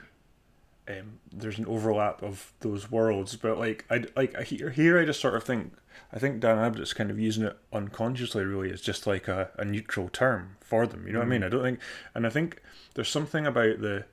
um, 0.87 1.19
there's 1.31 1.57
an 1.57 1.65
overlap 1.65 2.23
of 2.23 2.53
those 2.59 2.89
worlds, 2.91 3.35
but 3.35 3.57
like 3.57 3.85
I 3.89 4.05
like 4.15 4.39
here 4.43 4.69
here 4.69 4.99
I 4.99 5.05
just 5.05 5.19
sort 5.19 5.35
of 5.35 5.43
think 5.43 5.73
I 6.11 6.19
think 6.19 6.39
Dan 6.39 6.57
Abnett's 6.57 6.93
kind 6.93 7.11
of 7.11 7.19
using 7.19 7.43
it 7.43 7.57
unconsciously. 7.71 8.43
Really, 8.43 8.69
it's 8.69 8.81
just 8.81 9.07
like 9.07 9.27
a, 9.27 9.49
a 9.57 9.65
neutral 9.65 10.09
term 10.09 10.57
for 10.59 10.87
them. 10.87 11.05
You 11.05 11.13
know 11.13 11.19
mm. 11.19 11.23
what 11.23 11.27
I 11.27 11.29
mean? 11.29 11.41
Mm. 11.41 11.45
I 11.45 11.49
don't 11.49 11.63
think, 11.63 11.79
and 12.15 12.27
I 12.27 12.29
think 12.29 12.61
there's 12.95 13.09
something 13.09 13.45
about 13.45 13.81
the 13.81 14.05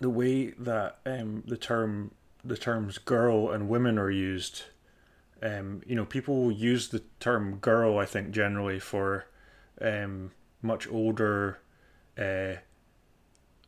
the 0.00 0.10
way 0.10 0.50
that 0.50 0.98
um, 1.06 1.42
the 1.46 1.56
term 1.56 2.12
the 2.44 2.56
terms 2.56 2.98
girl 2.98 3.50
and 3.50 3.68
women 3.68 3.98
are 3.98 4.10
used. 4.10 4.64
Um, 5.42 5.82
you 5.86 5.94
know, 5.94 6.04
people 6.04 6.50
use 6.50 6.88
the 6.88 7.02
term 7.20 7.56
girl. 7.56 7.98
I 7.98 8.06
think 8.06 8.30
generally 8.30 8.78
for 8.78 9.26
um, 9.80 10.32
much 10.62 10.88
older 10.88 11.58
uh, 12.18 12.54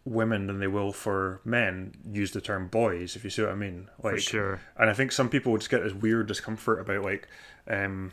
women 0.06 0.46
than 0.46 0.60
they 0.60 0.68
will 0.68 0.92
for 0.92 1.40
men 1.44 1.92
use 2.10 2.30
the 2.30 2.40
term 2.40 2.68
boys, 2.68 3.16
if 3.16 3.24
you 3.24 3.30
see 3.30 3.42
what 3.42 3.50
I 3.50 3.56
mean. 3.56 3.88
Like, 4.02 4.14
for 4.14 4.20
sure. 4.20 4.60
And 4.78 4.88
I 4.88 4.94
think 4.94 5.12
some 5.12 5.28
people 5.28 5.52
would 5.52 5.60
just 5.60 5.70
get 5.70 5.82
this 5.82 5.92
weird 5.92 6.28
discomfort 6.28 6.80
about 6.80 7.02
like, 7.02 7.28
um, 7.68 8.12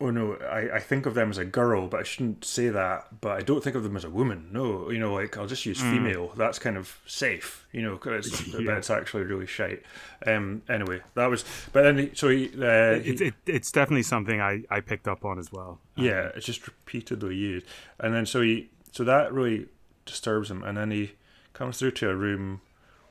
oh 0.00 0.10
no, 0.10 0.34
I, 0.36 0.76
I 0.76 0.78
think 0.78 1.04
of 1.04 1.14
them 1.14 1.30
as 1.30 1.38
a 1.38 1.44
girl, 1.44 1.88
but 1.88 1.98
I 1.98 2.02
shouldn't 2.04 2.44
say 2.44 2.68
that. 2.68 3.20
But 3.20 3.32
I 3.38 3.40
don't 3.40 3.62
think 3.62 3.74
of 3.74 3.82
them 3.82 3.96
as 3.96 4.04
a 4.04 4.10
woman. 4.10 4.50
No, 4.52 4.88
you 4.88 5.00
know, 5.00 5.12
like 5.14 5.36
I'll 5.36 5.48
just 5.48 5.66
use 5.66 5.80
mm. 5.80 5.90
female. 5.90 6.32
That's 6.36 6.60
kind 6.60 6.76
of 6.76 6.96
safe, 7.06 7.66
you 7.72 7.82
know. 7.82 7.98
It's, 8.04 8.46
yeah. 8.54 8.60
But 8.64 8.76
it's 8.78 8.90
actually 8.90 9.24
really 9.24 9.46
shite. 9.46 9.82
Um, 10.24 10.62
anyway, 10.68 11.00
that 11.14 11.26
was. 11.26 11.44
But 11.72 11.82
then, 11.82 12.14
so 12.14 12.28
he, 12.28 12.50
uh, 12.56 13.00
it, 13.02 13.20
it, 13.20 13.34
it's 13.46 13.72
definitely 13.72 14.04
something 14.04 14.40
I, 14.40 14.62
I 14.70 14.80
picked 14.80 15.08
up 15.08 15.24
on 15.24 15.40
as 15.40 15.50
well. 15.50 15.80
Yeah, 15.96 16.30
it's 16.36 16.46
just 16.46 16.64
repeatedly 16.68 17.34
used, 17.34 17.66
and 17.98 18.14
then 18.14 18.26
so 18.26 18.42
he, 18.42 18.70
so 18.92 19.02
that 19.02 19.32
really 19.32 19.66
disturbs 20.04 20.50
him, 20.50 20.62
and 20.62 20.76
then 20.76 20.90
he 20.90 21.12
comes 21.52 21.78
through 21.78 21.92
to 21.92 22.10
a 22.10 22.14
room 22.16 22.60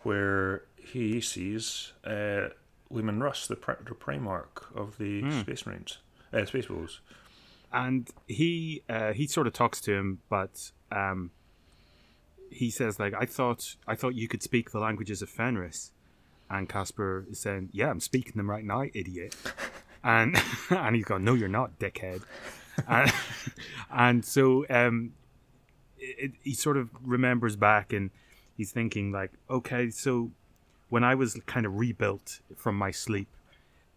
where 0.04 0.64
he 0.76 1.22
sees 1.22 1.94
uh, 2.06 2.50
Leman 2.90 3.22
Russ, 3.22 3.48
the, 3.48 3.56
the 3.56 3.96
Primarch 3.96 4.76
of 4.76 4.98
the 4.98 5.24
mm. 5.24 5.42
Space 5.42 5.66
Marines, 5.66 5.98
uh, 6.34 6.46
Space 6.46 6.70
Wolves. 6.70 7.00
And 7.72 8.10
he 8.28 8.84
uh, 8.88 9.14
he 9.14 9.26
sort 9.26 9.48
of 9.48 9.54
talks 9.54 9.82
to 9.82 9.94
him, 9.94 10.20
but 10.30 10.72
um, 10.92 11.32
he 12.52 12.70
says 12.70 13.00
like, 13.00 13.14
"I 13.20 13.26
thought 13.26 13.76
I 13.88 13.96
thought 13.96 14.14
you 14.14 14.28
could 14.28 14.44
speak 14.44 14.72
the 14.72 14.80
languages 14.80 15.24
of 15.24 15.30
Fenris," 15.30 15.92
And 16.54 16.70
Kasper 16.70 17.26
is 17.30 17.40
saying, 17.40 17.70
"Yeah, 17.72 17.90
I'm 17.90 18.00
speaking 18.00 18.34
them 18.36 18.50
right 18.50 18.64
now, 18.64 18.84
idiot." 18.94 19.36
and 20.04 20.40
and 20.70 20.96
he's 20.96 21.06
going, 21.06 21.24
"No, 21.24 21.34
you're 21.34 21.50
not, 21.50 21.80
dickhead." 21.80 22.22
and, 22.88 23.12
and 23.92 24.26
so 24.26 24.66
um, 24.70 25.14
it, 26.04 26.32
he 26.44 26.54
sort 26.54 26.78
of 26.78 26.90
remembers 27.04 27.56
back, 27.56 27.94
and 27.94 28.12
he's 28.58 28.72
thinking 28.72 29.12
like, 29.12 29.32
"Okay, 29.50 29.90
so 29.90 30.32
when 30.90 31.04
I 31.04 31.16
was 31.16 31.40
kind 31.46 31.66
of 31.66 31.78
rebuilt 31.78 32.40
from 32.56 32.78
my 32.78 32.92
sleep, 32.92 33.28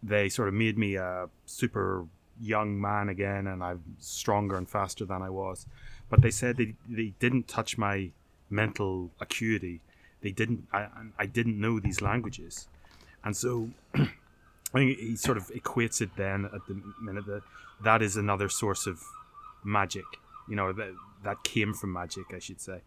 they 0.01 0.29
sort 0.29 0.47
of 0.47 0.53
made 0.53 0.77
me 0.77 0.95
a 0.95 1.29
super 1.45 2.05
young 2.39 2.79
man 2.79 3.09
again, 3.09 3.47
and 3.47 3.63
I'm 3.63 3.83
stronger 3.99 4.55
and 4.57 4.69
faster 4.69 5.05
than 5.05 5.21
I 5.21 5.29
was." 5.29 5.65
But 6.09 6.21
they 6.21 6.31
said 6.31 6.57
they, 6.57 6.73
they 6.87 7.13
didn't 7.19 7.47
touch 7.47 7.77
my 7.77 8.11
mental 8.49 9.11
acuity. 9.19 9.81
They 10.21 10.31
didn't. 10.31 10.67
I, 10.71 10.87
I 11.19 11.25
didn't 11.25 11.59
know 11.59 11.79
these 11.79 12.01
languages, 12.01 12.67
and 13.23 13.35
so 13.35 13.69
I 13.93 14.09
think 14.73 14.99
he 14.99 15.15
sort 15.15 15.37
of 15.37 15.47
equates 15.49 16.01
it 16.01 16.09
then 16.15 16.45
at 16.45 16.65
the 16.67 16.81
minute 17.01 17.25
that 17.27 17.43
that 17.83 18.01
is 18.01 18.17
another 18.17 18.49
source 18.49 18.87
of 18.87 19.03
magic. 19.63 20.05
You 20.47 20.55
know 20.55 20.73
that 20.73 20.93
that 21.27 21.43
came 21.43 21.73
from 21.73 21.91
magic, 21.91 22.33
I 22.33 22.39
should 22.39 22.61
say, 22.61 22.79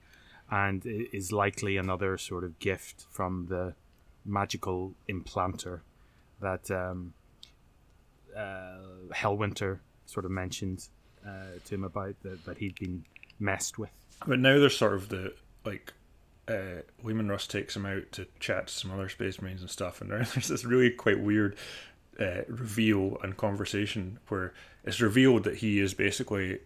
and 0.50 0.82
is 0.86 1.30
likely 1.30 1.76
another 1.76 2.16
sort 2.16 2.42
of 2.42 2.58
gift 2.58 3.04
from 3.10 3.46
the 3.50 3.74
magical 4.24 4.94
implanter 5.10 5.80
that 6.40 6.70
um, 6.70 7.12
uh, 8.34 8.78
Hellwinter 9.12 9.80
sort 10.06 10.24
of 10.24 10.30
mentioned 10.30 10.88
uh, 11.24 11.58
to 11.66 11.74
him 11.74 11.84
about 11.84 12.14
that, 12.22 12.56
he'd 12.56 12.78
been 12.80 13.04
messed 13.38 13.78
with. 13.78 13.90
But 14.26 14.38
now 14.38 14.58
there's 14.58 14.76
sort 14.76 14.94
of 14.94 15.10
the 15.10 15.34
like 15.66 15.92
uh, 16.48 16.80
Leman 17.02 17.28
Russ 17.28 17.46
takes 17.46 17.76
him 17.76 17.84
out 17.84 18.10
to 18.12 18.26
chat 18.38 18.68
to 18.68 18.72
some 18.72 18.90
other 18.90 19.10
space 19.10 19.42
marines 19.42 19.60
and 19.60 19.68
stuff, 19.68 20.00
and 20.00 20.10
there's 20.10 20.48
this 20.48 20.64
really 20.64 20.88
quite 20.88 21.20
weird 21.20 21.56
uh, 22.18 22.42
reveal 22.48 23.18
and 23.22 23.36
conversation 23.36 24.18
where 24.28 24.54
it's 24.82 25.02
revealed 25.02 25.44
that 25.44 25.56
he 25.56 25.78
is 25.78 25.92
basically 25.92 26.60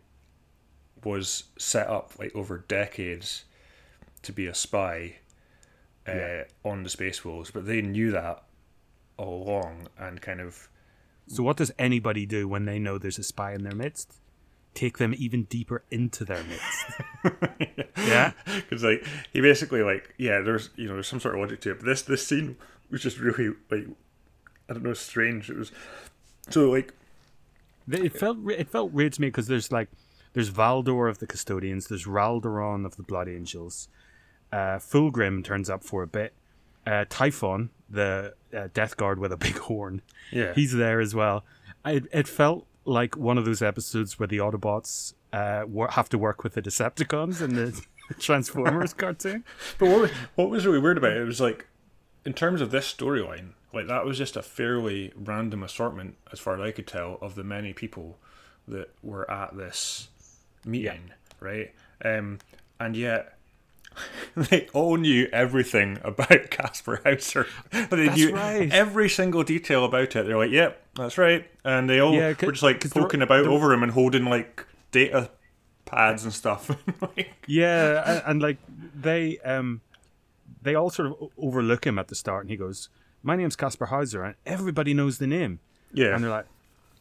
was 1.04 1.44
set 1.58 1.88
up 1.88 2.12
like 2.18 2.34
over 2.34 2.58
decades 2.58 3.44
to 4.22 4.32
be 4.32 4.46
a 4.46 4.54
spy 4.54 5.16
uh, 6.08 6.12
yeah. 6.12 6.44
on 6.64 6.82
the 6.82 6.90
space 6.90 7.24
wolves, 7.24 7.50
but 7.50 7.66
they 7.66 7.82
knew 7.82 8.10
that 8.10 8.44
all 9.16 9.42
along 9.42 9.88
and 9.98 10.20
kind 10.20 10.40
of. 10.40 10.68
So 11.26 11.42
what 11.42 11.56
does 11.56 11.72
anybody 11.78 12.26
do 12.26 12.46
when 12.46 12.66
they 12.66 12.78
know 12.78 12.98
there's 12.98 13.18
a 13.18 13.22
spy 13.22 13.54
in 13.54 13.62
their 13.62 13.74
midst? 13.74 14.18
take 14.74 14.98
them 14.98 15.14
even 15.16 15.44
deeper 15.44 15.82
into 15.90 16.24
their 16.24 16.42
midst. 16.44 17.88
yeah, 17.96 18.32
because 18.56 18.82
like 18.82 19.04
he 19.32 19.40
basically 19.40 19.82
like 19.82 20.14
yeah, 20.18 20.40
there's 20.40 20.70
you 20.76 20.86
know 20.86 20.94
there's 20.94 21.08
some 21.08 21.20
sort 21.20 21.34
of 21.34 21.40
logic 21.40 21.60
to 21.62 21.70
it, 21.70 21.78
but 21.78 21.86
this 21.86 22.02
this 22.02 22.26
scene 22.26 22.56
was 22.90 23.02
just 23.02 23.18
really 23.18 23.54
like 23.70 23.86
I 24.68 24.74
don't 24.74 24.82
know 24.82 24.94
strange. 24.94 25.48
It 25.48 25.56
was 25.56 25.72
so 26.50 26.70
like 26.70 26.92
it 27.90 28.18
felt 28.18 28.38
it 28.50 28.68
felt 28.68 28.92
weird 28.92 29.12
to 29.14 29.20
me 29.20 29.28
because 29.28 29.46
there's 29.46 29.72
like 29.72 29.88
there's 30.34 30.50
Valdor 30.50 31.08
of 31.08 31.18
the 31.18 31.26
Custodians, 31.26 31.88
there's 31.88 32.04
Raldoron 32.04 32.84
of 32.84 32.96
the 32.96 33.02
Blood 33.02 33.28
Angels, 33.28 33.88
uh, 34.52 34.78
Fulgrim 34.78 35.42
turns 35.42 35.70
up 35.70 35.82
for 35.82 36.02
a 36.02 36.06
bit. 36.06 36.34
Uh, 36.86 37.06
Typhon, 37.08 37.70
the 37.88 38.34
uh, 38.54 38.68
Death 38.74 38.96
Guard 38.96 39.18
with 39.18 39.32
a 39.32 39.38
big 39.38 39.56
horn, 39.68 40.02
yeah, 40.30 40.52
he's 40.54 40.74
there 40.74 41.00
as 41.00 41.14
well. 41.14 41.44
It, 41.86 42.04
it 42.12 42.28
felt 42.28 42.66
like 42.84 43.16
one 43.16 43.38
of 43.38 43.44
those 43.44 43.62
episodes 43.62 44.18
where 44.18 44.26
the 44.26 44.38
Autobots 44.38 45.14
uh, 45.32 45.64
have 45.90 46.08
to 46.10 46.18
work 46.18 46.44
with 46.44 46.54
the 46.54 46.62
Decepticons 46.62 47.40
in 47.40 47.54
the 47.54 47.80
Transformers 48.18 48.92
cartoon. 48.94 49.44
But 49.78 49.88
what 49.88 50.00
was, 50.02 50.10
what 50.34 50.50
was 50.50 50.66
really 50.66 50.78
weird 50.78 50.98
about 50.98 51.12
it, 51.12 51.22
it 51.22 51.24
was 51.24 51.40
like, 51.40 51.66
in 52.24 52.34
terms 52.34 52.60
of 52.60 52.70
this 52.70 52.92
storyline, 52.92 53.52
like 53.72 53.88
that 53.88 54.04
was 54.04 54.18
just 54.18 54.36
a 54.36 54.42
fairly 54.42 55.12
random 55.16 55.62
assortment, 55.62 56.16
as 56.32 56.38
far 56.38 56.54
as 56.54 56.60
I 56.60 56.70
could 56.70 56.86
tell, 56.86 57.18
of 57.20 57.34
the 57.34 57.44
many 57.44 57.72
people 57.72 58.18
that 58.68 58.90
were 59.02 59.30
at 59.30 59.56
this 59.56 60.08
meeting, 60.66 61.02
yeah. 61.08 61.14
right? 61.40 61.74
Um, 62.04 62.38
and 62.80 62.96
yet 62.96 63.34
they 64.36 64.68
all 64.72 64.96
knew 64.96 65.28
everything 65.32 65.98
about 66.04 66.50
Kasper 66.50 67.00
Hawser. 67.04 67.46
they 67.70 68.06
that's 68.06 68.16
knew 68.16 68.34
right. 68.34 68.72
every 68.72 69.08
single 69.08 69.42
detail 69.42 69.84
about 69.84 70.16
it. 70.16 70.26
They're 70.26 70.36
like, 70.36 70.50
"Yep, 70.50 70.80
that's 70.94 71.18
right," 71.18 71.46
and 71.64 71.88
they 71.88 72.00
all 72.00 72.14
yeah, 72.14 72.34
were 72.40 72.52
just 72.52 72.62
like 72.62 72.88
poking 72.90 73.22
about 73.22 73.46
over 73.46 73.72
him 73.72 73.82
and 73.82 73.92
holding 73.92 74.24
like 74.24 74.66
data 74.90 75.30
pads 75.84 76.24
and 76.24 76.32
stuff. 76.32 76.70
like, 77.00 77.32
yeah, 77.46 78.02
and, 78.06 78.22
and, 78.26 78.42
like 78.42 78.58
they 78.94 79.38
um 79.40 79.80
they 80.62 80.74
all 80.74 80.90
sort 80.90 81.08
of 81.08 81.30
overlook 81.38 81.86
him 81.86 81.98
at 81.98 82.08
the 82.08 82.14
start, 82.14 82.42
and 82.42 82.50
he 82.50 82.56
goes, 82.56 82.88
"My 83.22 83.36
name's 83.36 83.56
Kasper 83.56 83.86
Hawser," 83.86 84.24
and 84.24 84.34
everybody 84.46 84.94
knows 84.94 85.18
the 85.18 85.26
name. 85.26 85.60
Yeah, 85.92 86.14
and 86.14 86.24
they're 86.24 86.30
like, 86.30 86.46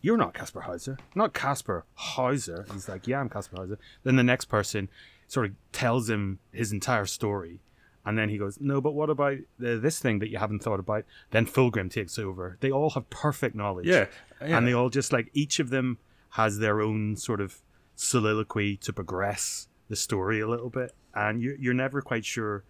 you're 0.04 0.18
not 0.18 0.34
Kasper 0.36 0.62
Hawser, 0.62 1.00
not 1.16 1.34
Kasper 1.34 1.86
Hawser. 1.96 2.68
He's 2.72 2.90
like, 2.90 3.08
yeah, 3.08 3.22
I'm 3.22 3.30
Kasper 3.30 3.56
Hawser. 3.56 3.78
Then 4.04 4.18
the 4.18 4.24
next 4.24 4.46
person 4.46 4.90
sort 5.28 5.48
of 5.48 5.54
tells 5.72 6.10
him 6.10 6.40
his 6.52 6.72
entire 6.72 7.06
story. 7.06 7.62
And 8.06 8.18
then 8.18 8.28
he 8.28 8.38
goes, 8.38 8.60
No, 8.60 8.82
but 8.82 8.94
what 8.94 9.10
about 9.10 9.38
the, 9.58 9.78
this 9.78 10.00
thing 10.00 10.20
that 10.20 10.30
you 10.30 10.38
haven't 10.38 10.62
thought 10.62 10.82
about? 10.82 11.06
Then 11.32 11.46
Fulgrim 11.46 11.90
takes 11.90 12.20
over. 12.20 12.58
They 12.60 12.70
all 12.70 12.90
have 12.92 13.10
perfect 13.10 13.56
knowledge. 13.56 13.88
Yeah, 13.88 14.08
yeah. 14.42 14.58
And 14.58 14.68
they 14.68 14.74
all 14.74 14.90
just 14.90 15.14
like, 15.14 15.30
each 15.34 15.60
of 15.60 15.70
them 15.70 16.00
has 16.32 16.60
their 16.60 16.82
own 16.82 17.16
sort 17.16 17.40
of 17.40 17.62
soliloquy 17.96 18.76
to 18.78 18.92
progress 18.92 19.70
the 19.88 19.96
story 19.96 20.42
a 20.42 20.48
little 20.48 20.70
bit. 20.70 20.94
And 21.16 21.42
you, 21.42 21.56
you're 21.58 21.74
never 21.74 22.02
quite 22.02 22.26
sure 22.26 22.66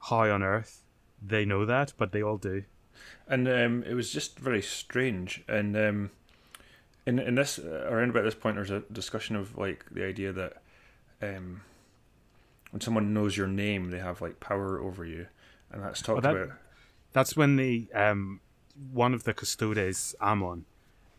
how 0.00 0.28
on 0.30 0.42
earth 0.42 0.82
they 1.26 1.46
know 1.46 1.64
that, 1.64 1.94
but 1.96 2.12
they 2.12 2.22
all 2.22 2.36
do. 2.36 2.64
And 3.26 3.48
um, 3.48 3.84
it 3.84 3.94
was 3.94 4.12
just 4.12 4.38
very 4.38 4.60
strange. 4.60 5.44
And 5.48 5.74
um, 5.78 6.10
in 7.08 7.18
in 7.18 7.34
this 7.34 7.58
around 7.58 8.10
about 8.10 8.24
this 8.24 8.34
point, 8.34 8.56
there's 8.56 8.70
a 8.70 8.80
discussion 8.92 9.34
of 9.34 9.56
like 9.56 9.86
the 9.90 10.04
idea 10.04 10.30
that 10.32 10.62
um, 11.22 11.62
when 12.70 12.82
someone 12.82 13.14
knows 13.14 13.34
your 13.34 13.46
name, 13.46 13.90
they 13.90 13.98
have 13.98 14.20
like 14.20 14.38
power 14.40 14.78
over 14.78 15.06
you, 15.06 15.26
and 15.72 15.82
that's 15.82 16.02
talked 16.02 16.22
well, 16.22 16.34
that, 16.34 16.42
about. 16.42 16.56
That's 17.14 17.34
when 17.34 17.56
the 17.56 17.88
um, 17.94 18.40
one 18.92 19.14
of 19.14 19.24
the 19.24 19.32
custodes, 19.32 20.14
Amon, 20.20 20.66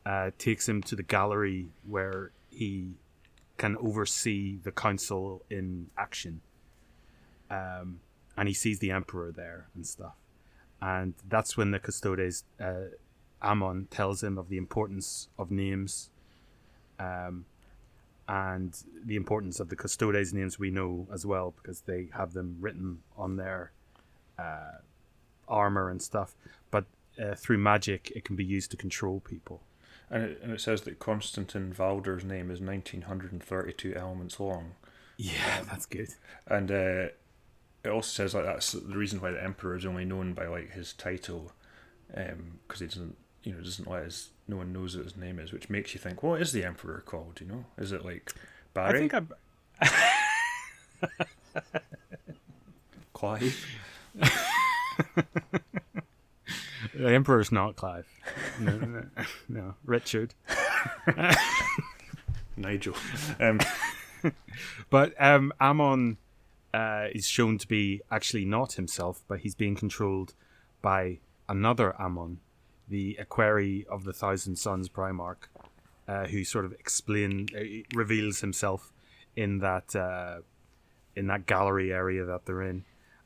uh, 0.06 0.30
takes 0.38 0.70
him 0.70 0.84
to 0.84 0.96
the 0.96 1.02
gallery 1.02 1.70
where 1.88 2.32
he 2.52 2.92
can 3.58 3.76
oversee 3.78 4.60
the 4.62 4.72
council 4.72 5.42
in 5.50 5.88
action, 5.98 6.42
um, 7.50 8.00
and 8.38 8.48
he 8.48 8.54
sees 8.54 8.78
the 8.78 8.92
emperor 8.92 9.32
there 9.32 9.70
and 9.74 9.88
stuff, 9.88 10.14
and 10.84 11.16
that's 11.28 11.58
when 11.58 11.72
the 11.72 11.80
custodes, 11.80 12.44
uh, 12.62 12.94
Amon, 13.42 13.88
tells 13.90 14.24
him 14.24 14.38
of 14.38 14.50
the 14.50 14.58
importance 14.58 15.30
of 15.38 15.52
names. 15.52 16.10
Um, 17.00 17.46
and 18.28 18.78
the 19.04 19.16
importance 19.16 19.60
of 19.60 19.70
the 19.70 19.76
custodes 19.76 20.34
names 20.34 20.60
we 20.60 20.70
know 20.70 21.08
as 21.12 21.26
well 21.26 21.56
because 21.62 21.82
they 21.82 22.10
have 22.14 22.34
them 22.34 22.58
written 22.60 23.00
on 23.18 23.38
their 23.38 23.72
uh, 24.38 24.78
armor 25.48 25.90
and 25.90 26.00
stuff. 26.00 26.36
But 26.70 26.86
uh, 27.20 27.34
through 27.34 27.58
magic, 27.58 28.12
it 28.16 28.24
can 28.24 28.36
be 28.36 28.46
used 28.46 28.70
to 28.72 28.78
control 28.78 29.20
people. 29.20 29.62
And 30.12 30.24
it, 30.24 30.40
and 30.44 30.52
it 30.52 30.62
says 30.62 30.82
that 30.82 31.00
Constantin 31.00 31.74
Valdor's 31.74 32.24
name 32.24 32.52
is 32.52 32.62
1932 32.62 33.96
elements 33.96 34.40
long. 34.40 34.74
Yeah, 35.18 35.62
that's 35.70 35.88
good. 35.88 36.10
And 36.46 36.72
uh, 36.72 37.08
it 37.84 37.90
also 37.90 38.10
says 38.10 38.36
like 38.36 38.46
that's 38.46 38.74
the 38.74 38.98
reason 38.98 39.22
why 39.22 39.32
the 39.32 39.44
emperor 39.44 39.76
is 39.76 39.86
only 39.86 40.06
known 40.06 40.34
by 40.34 40.48
like 40.48 40.72
his 40.72 40.94
title, 40.94 41.52
because 42.08 42.32
um, 42.32 42.60
he 42.78 42.86
doesn't 42.86 43.18
you 43.44 43.54
know 43.54 43.62
doesn't 43.62 43.90
let 43.90 44.04
his 44.04 44.30
no 44.48 44.58
one 44.58 44.74
knows 44.74 44.96
what 44.96 45.06
his 45.06 45.16
name 45.16 45.40
is, 45.40 45.52
which 45.54 45.70
makes 45.70 45.94
you 45.94 46.00
think, 46.00 46.24
what 46.24 46.42
is 46.42 46.52
the 46.52 46.64
emperor 46.64 47.04
called? 47.06 47.40
You 47.40 47.48
know, 47.48 47.66
is 47.78 47.92
it 47.92 48.04
like 48.04 48.34
Barry? 48.74 48.90
I 48.90 49.00
think 49.00 49.14
I'm. 49.14 49.30
Clive. 53.14 53.66
the 56.94 57.14
emperor's 57.14 57.52
not 57.52 57.76
Clive. 57.76 58.08
No, 58.60 58.78
no, 58.78 59.06
no. 59.48 59.76
Richard. 59.86 60.34
Nigel. 62.58 62.96
Um, 63.40 63.60
but 64.90 65.14
um, 65.20 65.54
Amon 65.62 66.18
uh, 66.74 67.08
is 67.12 67.28
shown 67.28 67.58
to 67.58 67.68
be 67.68 68.02
actually 68.12 68.46
not 68.46 68.74
himself, 68.74 69.22
but 69.28 69.40
he's 69.40 69.56
being 69.56 69.76
controlled 69.76 70.34
by 70.82 71.20
another 71.48 71.96
Amon 72.02 72.40
the 72.90 73.18
Equerry 73.20 73.86
of 73.90 74.04
the 74.04 74.14
Thousand 74.14 74.58
Sons 74.58 74.90
Primarch, 74.90 75.48
uh, 76.08 76.26
who 76.26 76.44
sort 76.44 76.66
of 76.66 76.74
explain 76.74 77.48
uh, 77.56 77.96
reveals 77.96 78.42
himself 78.42 78.92
in 79.36 79.60
that 79.60 79.96
uh, 79.96 80.40
in 81.16 81.28
that 81.28 81.46
gallery 81.46 81.94
area 81.94 82.26
that 82.26 82.46
they're 82.46 82.64
in, 82.64 82.84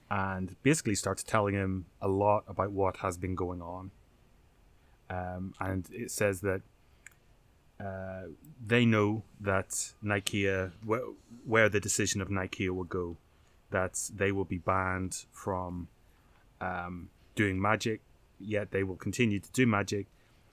and 0.09 0.55
basically 0.63 0.95
starts 0.95 1.23
telling 1.23 1.55
him 1.55 1.85
a 2.01 2.07
lot 2.07 2.43
about 2.47 2.71
what 2.71 2.97
has 2.97 3.17
been 3.17 3.35
going 3.35 3.61
on. 3.61 3.91
Um, 5.09 5.53
and 5.59 5.87
it 5.91 6.11
says 6.11 6.41
that 6.41 6.61
uh, 7.79 8.23
they 8.65 8.85
know 8.85 9.23
that 9.41 9.93
Nikaea, 10.03 10.71
wh- 10.87 11.13
where 11.47 11.69
the 11.69 11.79
decision 11.79 12.21
of 12.21 12.29
Nikaea 12.29 12.69
will 12.69 12.83
go, 12.83 13.17
that 13.71 13.99
they 14.13 14.31
will 14.31 14.45
be 14.45 14.57
banned 14.57 15.25
from 15.31 15.87
um, 16.61 17.09
doing 17.35 17.61
magic 17.61 18.01
yet 18.45 18.71
they 18.71 18.83
will 18.83 18.95
continue 18.95 19.39
to 19.39 19.51
do 19.51 19.65
magic, 19.65 20.07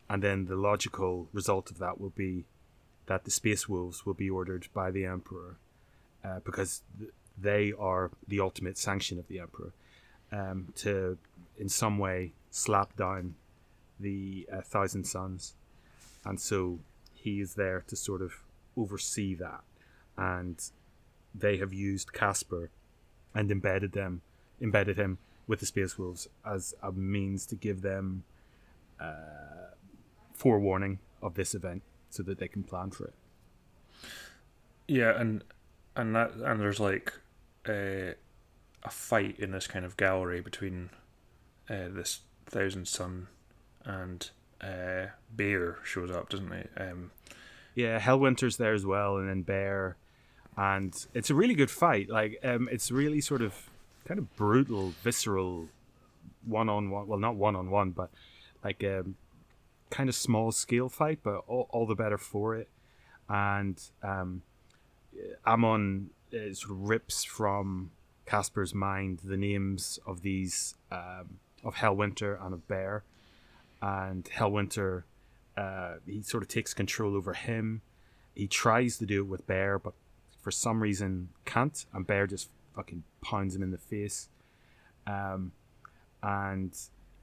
and 0.08 0.22
then 0.22 0.46
the 0.46 0.56
logical 0.56 1.28
result 1.32 1.70
of 1.70 1.78
that 1.78 2.00
will 2.00 2.10
be 2.10 2.44
that 3.06 3.24
the 3.24 3.30
space 3.30 3.68
wolves 3.68 4.06
will 4.06 4.14
be 4.14 4.30
ordered 4.30 4.68
by 4.72 4.90
the 4.90 5.04
emperor 5.04 5.56
uh, 6.24 6.40
because 6.44 6.82
th- 6.98 7.10
they 7.36 7.72
are 7.78 8.10
the 8.28 8.40
ultimate 8.40 8.78
sanction 8.78 9.18
of 9.18 9.26
the 9.28 9.40
emperor 9.40 9.72
um, 10.32 10.68
to 10.76 11.18
in 11.58 11.68
some 11.68 11.98
way 11.98 12.32
slap 12.50 12.96
down 12.96 13.34
the 13.98 14.46
uh, 14.52 14.60
thousand 14.60 15.04
sons. 15.04 15.54
And 16.24 16.40
so 16.40 16.80
he 17.14 17.40
is 17.40 17.54
there 17.54 17.84
to 17.88 17.96
sort 17.96 18.22
of 18.22 18.32
oversee 18.76 19.34
that. 19.34 19.62
And 20.16 20.62
they 21.34 21.56
have 21.58 21.72
used 21.72 22.12
Kasper 22.12 22.70
and 23.34 23.50
embedded 23.50 23.92
them 23.92 24.22
embedded 24.60 24.98
him 24.98 25.18
with 25.50 25.58
the 25.60 25.66
space 25.66 25.98
wolves 25.98 26.28
as 26.44 26.74
a 26.82 26.92
means 26.92 27.44
to 27.44 27.56
give 27.56 27.82
them 27.82 28.22
uh, 29.00 29.74
forewarning 30.32 30.98
of 31.20 31.34
this 31.34 31.54
event 31.54 31.82
so 32.08 32.22
that 32.22 32.38
they 32.38 32.48
can 32.48 32.62
plan 32.62 32.90
for 32.90 33.04
it 33.06 33.14
Yeah, 34.86 35.12
and 35.20 35.44
and 35.96 36.14
that 36.14 36.30
and 36.34 36.60
there's 36.60 36.80
like 36.80 37.12
uh, 37.68 38.12
a 38.84 38.90
fight 38.90 39.38
in 39.38 39.50
this 39.50 39.66
kind 39.66 39.84
of 39.84 39.96
gallery 39.96 40.40
between 40.40 40.90
uh, 41.68 41.88
this 41.90 42.20
Thousand 42.46 42.88
Son 42.88 43.28
and 43.84 44.30
uh, 44.60 45.06
Bear 45.30 45.78
shows 45.84 46.10
up, 46.10 46.28
doesn't 46.28 46.52
he? 46.52 46.82
Um, 46.82 47.10
Yeah, 47.74 47.98
Hellwinter's 48.00 48.56
there 48.56 48.74
as 48.74 48.84
well, 48.84 49.16
and 49.18 49.28
then 49.28 49.42
Bear, 49.42 49.96
and 50.56 50.94
it's 51.14 51.30
a 51.30 51.34
really 51.34 51.54
good 51.54 51.70
fight. 51.70 52.08
Like, 52.08 52.38
um, 52.42 52.68
it's 52.72 52.90
really 52.90 53.20
sort 53.20 53.42
of 53.42 53.69
kind 54.10 54.18
of 54.18 54.34
brutal, 54.34 54.92
visceral, 55.04 55.68
one 56.44 56.68
on 56.68 56.90
one. 56.90 57.06
Well, 57.06 57.20
not 57.20 57.36
one 57.36 57.54
on 57.54 57.70
one, 57.70 57.90
but 57.90 58.10
like 58.64 58.82
um, 58.82 59.14
kind 59.88 60.08
of 60.08 60.16
small 60.16 60.50
scale 60.50 60.88
fight, 60.88 61.20
but 61.22 61.44
all, 61.46 61.68
all 61.70 61.86
the 61.86 61.94
better 61.94 62.18
for 62.18 62.56
it. 62.56 62.68
And 63.28 63.80
um, 64.02 64.42
Amon 65.46 66.10
uh, 66.34 66.52
sort 66.54 66.72
of 66.72 66.88
rips 66.88 67.22
from 67.22 67.92
Kasper's 68.26 68.74
mind 68.74 69.20
the 69.22 69.36
names 69.36 70.00
of 70.04 70.22
these 70.22 70.74
um, 70.90 71.38
of 71.62 71.76
Hellwinter 71.76 72.44
and 72.44 72.52
of 72.52 72.66
Bear, 72.66 73.04
and 73.80 74.24
Hellwinter 74.24 75.04
uh, 75.56 75.94
he 76.04 76.22
sort 76.22 76.42
of 76.42 76.48
takes 76.48 76.74
control 76.74 77.14
over 77.14 77.34
him. 77.34 77.82
He 78.34 78.48
tries 78.48 78.98
to 78.98 79.06
do 79.06 79.20
it 79.20 79.28
with 79.28 79.46
Bear, 79.46 79.78
but 79.78 79.94
for 80.42 80.50
some 80.50 80.82
reason 80.82 81.28
can't, 81.44 81.86
and 81.92 82.04
Bear 82.04 82.26
just 82.26 82.48
fucking 82.74 83.02
pounds 83.22 83.54
him 83.54 83.62
in 83.62 83.70
the 83.70 83.78
face. 83.78 84.28
Um, 85.06 85.52
and 86.22 86.76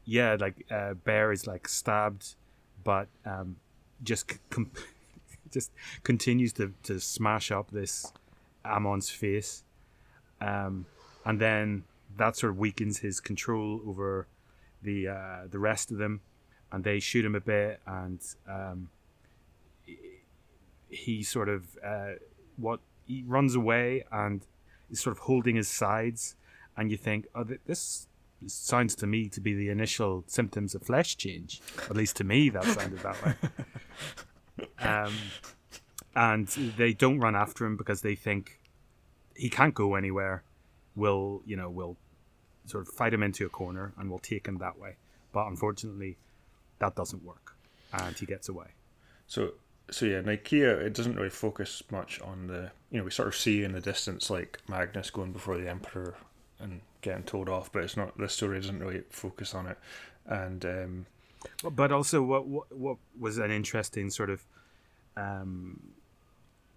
yeah, 0.05 0.37
like 0.39 0.65
uh, 0.71 0.93
Bear 0.93 1.31
is 1.31 1.47
like 1.47 1.67
stabbed, 1.67 2.35
but 2.83 3.07
um, 3.25 3.57
just 4.03 4.33
com- 4.49 4.71
just 5.51 5.71
continues 6.03 6.53
to, 6.53 6.73
to 6.83 6.99
smash 6.99 7.51
up 7.51 7.71
this 7.71 8.11
Amon's 8.65 9.09
face, 9.09 9.63
um, 10.41 10.85
and 11.25 11.39
then 11.39 11.83
that 12.17 12.35
sort 12.35 12.51
of 12.51 12.57
weakens 12.57 12.99
his 12.99 13.19
control 13.19 13.81
over 13.87 14.27
the 14.81 15.07
uh, 15.09 15.47
the 15.49 15.59
rest 15.59 15.91
of 15.91 15.97
them, 15.97 16.21
and 16.71 16.83
they 16.83 16.99
shoot 16.99 17.23
him 17.25 17.35
a 17.35 17.41
bit, 17.41 17.79
and 17.85 18.19
um, 18.49 18.89
he 20.89 21.23
sort 21.23 21.49
of 21.49 21.77
uh, 21.85 22.13
what 22.55 22.79
he 23.05 23.23
runs 23.25 23.55
away 23.55 24.03
and 24.11 24.45
is 24.89 24.99
sort 24.99 25.15
of 25.15 25.23
holding 25.23 25.55
his 25.55 25.67
sides, 25.67 26.35
and 26.75 26.91
you 26.91 26.97
think, 26.97 27.27
oh, 27.35 27.45
this 27.65 28.07
sounds 28.45 28.95
to 28.95 29.07
me 29.07 29.29
to 29.29 29.41
be 29.41 29.53
the 29.53 29.69
initial 29.69 30.23
symptoms 30.27 30.75
of 30.75 30.83
flesh 30.83 31.17
change. 31.17 31.61
At 31.89 31.95
least 31.95 32.15
to 32.17 32.23
me, 32.23 32.49
that 32.49 32.63
sounded 32.63 32.99
that 32.99 33.25
way. 33.25 33.33
Um, 34.79 35.13
and 36.15 36.47
they 36.47 36.93
don't 36.93 37.19
run 37.19 37.35
after 37.35 37.63
him 37.63 37.77
because 37.77 38.01
they 38.01 38.15
think 38.15 38.59
he 39.35 39.49
can't 39.49 39.75
go 39.75 39.93
anywhere. 39.93 40.43
We'll, 40.95 41.43
you 41.45 41.55
know, 41.55 41.69
we'll 41.69 41.95
sort 42.65 42.87
of 42.87 42.93
fight 42.93 43.13
him 43.13 43.21
into 43.21 43.45
a 43.45 43.49
corner 43.49 43.93
and 43.97 44.09
we'll 44.09 44.17
take 44.17 44.47
him 44.47 44.57
that 44.57 44.79
way. 44.79 44.95
But 45.31 45.45
unfortunately, 45.47 46.17
that 46.79 46.95
doesn't 46.95 47.23
work, 47.23 47.55
and 47.93 48.17
he 48.17 48.25
gets 48.25 48.49
away. 48.49 48.67
so 49.27 49.51
so 49.91 50.05
yeah, 50.05 50.21
Nikaea 50.21 50.81
it 50.81 50.93
doesn't 50.93 51.15
really 51.15 51.29
focus 51.29 51.83
much 51.91 52.19
on 52.21 52.47
the 52.47 52.71
you 52.91 52.97
know 52.97 53.03
we 53.03 53.11
sort 53.11 53.27
of 53.27 53.35
see 53.35 53.63
in 53.63 53.73
the 53.73 53.81
distance 53.81 54.29
like 54.29 54.59
Magnus 54.67 55.09
going 55.09 55.31
before 55.31 55.57
the 55.57 55.69
Emperor 55.69 56.15
and 56.59 56.81
getting 57.01 57.23
told 57.23 57.49
off, 57.49 57.71
but 57.71 57.83
it's 57.83 57.97
not 57.97 58.17
this 58.17 58.33
story 58.33 58.59
doesn't 58.59 58.79
really 58.79 59.03
focus 59.09 59.53
on 59.53 59.67
it, 59.67 59.77
and 60.25 60.65
um, 60.65 61.05
But 61.63 61.91
also, 61.91 62.21
what 62.21 62.47
what, 62.47 62.75
what 62.75 62.97
was 63.19 63.37
an 63.37 63.51
interesting 63.51 64.09
sort 64.09 64.29
of 64.29 64.45
um, 65.15 65.93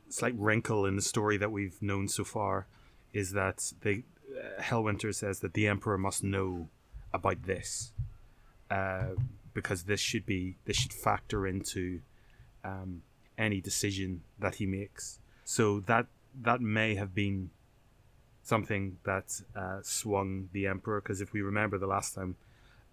slight 0.08 0.34
wrinkle 0.36 0.86
in 0.86 0.96
the 0.96 1.02
story 1.02 1.36
that 1.36 1.52
we've 1.52 1.80
known 1.82 2.08
so 2.08 2.24
far 2.24 2.66
is 3.12 3.32
that 3.32 3.72
the 3.82 4.02
uh, 4.32 4.62
Hellwinter 4.62 5.14
says 5.14 5.40
that 5.40 5.54
the 5.54 5.66
Emperor 5.66 5.98
must 5.98 6.22
know 6.22 6.68
about 7.12 7.42
this 7.42 7.92
uh, 8.70 9.14
because 9.52 9.84
this 9.84 10.00
should 10.00 10.26
be 10.26 10.56
this 10.64 10.76
should 10.76 10.92
factor 10.92 11.46
into 11.46 12.00
um, 12.64 13.02
any 13.38 13.60
decision 13.60 14.22
that 14.38 14.56
he 14.56 14.66
makes. 14.66 15.18
So 15.44 15.80
that 15.80 16.06
that 16.42 16.60
may 16.60 16.94
have 16.94 17.14
been 17.14 17.50
something 18.42 18.98
that 19.04 19.40
uh, 19.56 19.78
swung 19.82 20.48
the 20.52 20.66
Emperor 20.66 21.00
because 21.00 21.20
if 21.20 21.32
we 21.32 21.40
remember 21.42 21.78
the 21.78 21.86
last 21.86 22.14
time 22.14 22.36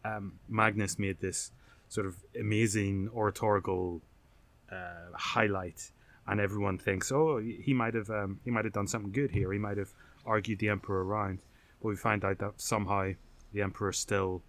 um, 0.03 0.39
Magnus 0.47 0.97
made 0.99 1.19
this 1.19 1.51
sort 1.89 2.05
of 2.05 2.15
amazing 2.39 3.09
oratorical 3.13 4.01
uh, 4.71 5.11
highlight, 5.13 5.91
and 6.27 6.39
everyone 6.39 6.77
thinks, 6.77 7.11
"Oh, 7.11 7.37
he 7.37 7.73
might 7.73 7.93
have 7.93 8.09
um, 8.09 8.39
he 8.43 8.51
might 8.51 8.65
have 8.65 8.73
done 8.73 8.87
something 8.87 9.11
good 9.11 9.31
here. 9.31 9.51
He 9.51 9.59
might 9.59 9.77
have 9.77 9.93
argued 10.25 10.59
the 10.59 10.69
emperor 10.69 11.03
around." 11.03 11.39
But 11.81 11.89
we 11.89 11.95
find 11.95 12.23
out 12.25 12.39
that 12.39 12.53
somehow 12.57 13.11
the 13.53 13.61
emperor 13.61 13.93
still 13.93 14.41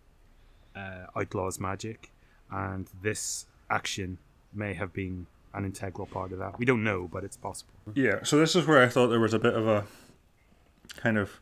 uh, 0.74 1.06
outlaws 1.16 1.60
magic, 1.60 2.10
and 2.50 2.88
this 3.02 3.46
action 3.70 4.18
may 4.52 4.74
have 4.74 4.92
been 4.92 5.26
an 5.54 5.64
integral 5.64 6.06
part 6.06 6.32
of 6.32 6.38
that. 6.38 6.58
We 6.58 6.64
don't 6.64 6.84
know, 6.84 7.08
but 7.10 7.24
it's 7.24 7.36
possible. 7.36 7.72
Yeah, 7.94 8.22
so 8.22 8.38
this 8.38 8.54
is 8.54 8.66
where 8.66 8.82
I 8.82 8.88
thought 8.88 9.08
there 9.08 9.20
was 9.20 9.34
a 9.34 9.38
bit 9.38 9.54
of 9.54 9.66
a 9.66 9.84
kind 10.96 11.18
of 11.18 11.40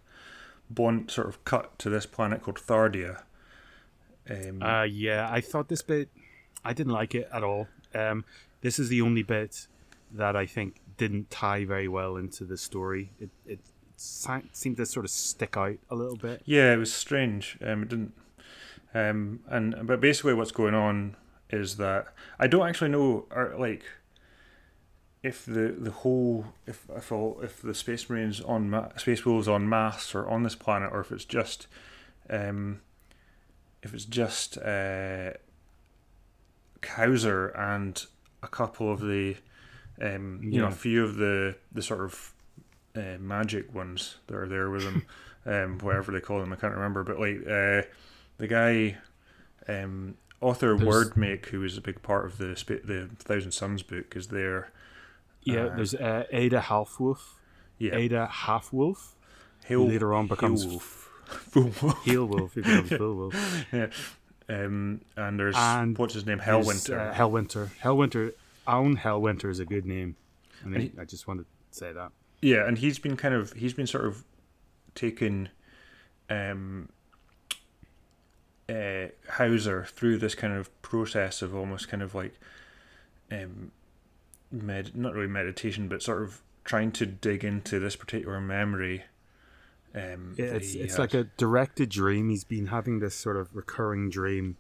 blunt 0.71 1.11
sort 1.11 1.29
of 1.29 1.45
cut 1.45 1.79
to 1.81 1.91
this 1.91 2.07
planet 2.07 2.43
called 2.43 2.59
Thardia. 2.59 3.23
Um, 4.29 4.63
Uh, 4.63 4.83
yeah, 4.85 5.29
I 5.31 5.41
thought 5.41 5.69
this 5.69 5.83
bit, 5.83 6.09
I 6.65 6.73
didn't 6.73 6.93
like 6.93 7.15
it 7.15 7.29
at 7.33 7.43
all. 7.45 7.69
Um, 7.95 8.25
this 8.61 8.79
is 8.79 8.89
the 8.89 9.01
only 9.03 9.23
bit 9.23 9.67
that 10.13 10.35
I 10.37 10.47
think 10.47 10.77
didn't 10.97 11.31
tie 11.31 11.65
very 11.65 11.89
well 11.89 12.17
into 12.17 12.45
the 12.45 12.57
story. 12.57 13.11
It, 13.21 13.31
it 13.47 13.61
seemed 13.97 14.77
to 14.77 14.87
sort 14.87 15.05
of 15.05 15.11
stick 15.11 15.57
out 15.57 15.77
a 15.91 15.95
little 15.95 16.17
bit. 16.17 16.43
yeah, 16.45 16.73
it 16.73 16.77
was 16.77 16.93
strange. 16.93 17.59
Um, 17.65 17.83
it 17.83 17.89
didn't. 17.89 18.13
Um, 18.95 19.41
and 19.49 19.87
but 19.87 20.01
basically, 20.01 20.35
what's 20.35 20.53
going 20.53 20.75
on 20.75 21.17
is 21.57 21.77
that 21.77 22.07
I 22.39 22.47
don't 22.47 22.69
actually 22.69 22.91
know, 22.91 23.27
or 23.31 23.55
like, 23.59 23.83
if 25.23 25.45
the 25.45 25.75
the 25.79 25.91
whole 25.91 26.47
if 26.67 26.87
if 26.95 27.11
all 27.11 27.41
if 27.43 27.61
the 27.61 27.75
Space 27.75 28.09
Marines 28.09 28.41
on 28.41 28.71
ma- 28.71 28.89
Space 28.97 29.25
Wolves 29.25 29.49
on 29.49 29.69
mass 29.69 30.15
or 30.15 30.29
on 30.29 30.43
this 30.43 30.55
planet, 30.55 30.91
or 30.93 31.01
if 31.01 31.11
it's 31.11 31.25
just, 31.25 31.67
um, 32.31 32.81
if 33.83 33.93
it's 33.95 34.05
just 34.05 34.59
uh, 34.59 35.33
Kauser 36.83 37.59
and 37.59 38.05
a 38.43 38.49
couple 38.49 38.93
of 38.93 39.01
the, 39.01 39.37
um, 40.01 40.41
you 40.43 40.61
know, 40.61 40.67
a 40.69 40.73
few 40.73 41.05
of 41.05 41.17
the 41.17 41.57
the 41.73 41.83
sort 41.83 42.01
of 42.03 42.33
uh, 42.95 43.19
magic 43.19 43.75
ones 43.75 44.17
that 44.27 44.37
are 44.37 44.49
there 44.49 44.71
with 44.71 44.83
them, 44.85 45.07
um, 45.47 45.79
whatever 45.79 46.13
they 46.13 46.21
call 46.21 46.41
them, 46.41 46.53
I 46.53 46.57
can't 46.57 46.75
remember. 46.75 47.03
But 47.03 47.19
like 47.19 47.39
uh, 47.39 47.83
the 48.39 48.47
guy, 48.49 48.99
um, 49.69 50.15
author 50.41 50.77
There's- 50.77 50.85
Wyrdmake, 51.09 51.47
who 51.47 51.61
was 51.61 51.77
a 51.77 51.81
big 51.81 52.03
part 52.03 52.27
of 52.27 52.39
the 52.39 52.47
the 52.85 53.09
Thousand 53.19 53.53
Sons 53.53 53.83
book, 53.83 54.15
is 54.17 54.29
there. 54.29 54.71
Yeah, 55.43 55.67
Uh, 55.67 55.77
there's 55.77 55.95
uh, 55.95 56.25
Ada 56.33 56.61
Halfwolf, 56.61 57.35
Yeah, 57.79 57.95
Ada 57.95 58.29
Halfwolf, 58.33 59.15
Hail- 59.65 59.87
later 59.87 60.13
on 60.15 60.27
becomes 60.27 60.67
Hailwolf. 60.67 60.81
Full- 61.27 61.91
Heel 62.05 62.27
Wolf, 62.27 62.55
becomes 62.55 62.91
Full 62.97 63.15
Wolf. 63.15 63.65
yeah. 63.73 63.89
Um, 64.49 65.01
and 65.17 65.39
there's 65.41 65.57
And 65.57 65.97
what's 65.99 66.15
his 66.15 66.25
name, 66.27 66.39
Hellwinter. 66.39 67.11
Uh, 67.11 67.15
Hellwinter. 67.15 67.69
Hellwinter. 67.83 68.33
Aun 68.67 68.97
Hellwinter 68.97 69.51
is 69.51 69.59
a 69.61 69.65
good 69.65 69.85
name. 69.87 70.15
I 70.65 70.69
mean, 70.69 70.81
And 70.93 71.01
I 71.01 71.05
just 71.05 71.27
wanted 71.29 71.43
to 71.45 71.49
say 71.79 71.93
that. 71.93 72.11
Yeah, 72.43 72.67
and 72.67 72.79
he's 72.79 72.99
been 72.99 73.17
kind 73.17 73.35
of 73.35 73.53
he's 73.55 73.73
been 73.75 73.87
sort 73.87 74.05
of 74.07 74.25
taken 74.95 75.49
um 76.31 76.89
uh 78.69 79.09
Hawser 79.37 79.87
through 79.87 80.19
this 80.19 80.35
kind 80.35 80.53
of 80.53 80.71
process 80.83 81.43
of 81.43 81.55
almost 81.55 81.89
kind 81.89 82.03
of 82.03 82.15
like 82.15 82.35
um 83.31 83.71
med 84.51 84.97
not 84.97 85.15
really 85.15 85.27
meditation 85.27 85.89
but 85.89 86.03
sort 86.03 86.23
of 86.23 86.43
trying 86.65 86.91
to 86.93 87.07
dig 87.07 87.45
into 87.45 87.79
this 87.79 87.95
particular 87.97 88.41
memory 88.41 89.05
um 89.95 90.35
Yeah, 90.37 90.47
it's 90.47 90.75
it's 90.75 90.95
has. 90.95 90.99
like 90.99 91.15
a 91.15 91.25
directed 91.37 91.89
dream. 91.91 92.29
He's 92.31 92.45
been 92.45 92.67
having 92.67 92.99
this 92.99 93.15
sort 93.15 93.37
of 93.37 93.55
recurring 93.55 94.11
dream 94.11 94.57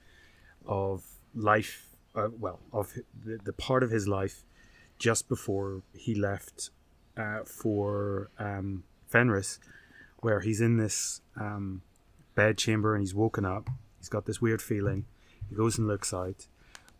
of 0.66 1.04
life, 1.34 1.88
uh, 2.14 2.28
well, 2.38 2.60
of 2.72 2.94
the, 3.24 3.38
the 3.44 3.52
part 3.52 3.82
of 3.82 3.90
his 3.90 4.08
life 4.08 4.44
just 4.98 5.28
before 5.28 5.82
he 5.92 6.14
left 6.14 6.70
uh, 7.16 7.40
for 7.44 8.30
um, 8.38 8.84
Fenris, 9.08 9.58
where 10.20 10.40
he's 10.40 10.60
in 10.60 10.76
this 10.78 11.20
um, 11.38 11.82
bed 12.34 12.56
chamber 12.56 12.94
and 12.94 13.02
he's 13.02 13.14
woken 13.14 13.44
up. 13.44 13.68
He's 14.06 14.10
got 14.10 14.26
this 14.26 14.40
weird 14.40 14.62
feeling. 14.62 15.04
He 15.50 15.56
goes 15.56 15.78
and 15.78 15.88
looks 15.88 16.14
out, 16.14 16.46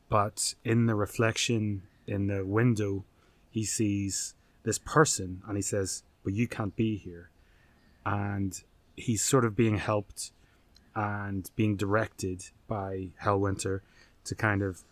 but 0.08 0.56
in 0.64 0.86
the 0.86 0.96
reflection 0.96 1.82
in 2.04 2.26
the 2.26 2.44
window, 2.44 3.04
he 3.48 3.62
sees 3.62 4.34
this 4.64 4.80
person 4.80 5.40
and 5.46 5.54
he 5.54 5.62
says, 5.62 6.02
But 6.24 6.32
you 6.32 6.48
can't 6.48 6.74
be 6.74 6.96
here. 6.96 7.30
And 8.04 8.60
he's 8.96 9.22
sort 9.22 9.44
of 9.44 9.54
being 9.54 9.78
helped 9.78 10.32
and 10.96 11.48
being 11.54 11.76
directed 11.76 12.46
by 12.66 13.10
Hellwinter 13.22 13.82
to 14.24 14.34
kind 14.34 14.62
of 14.62 14.82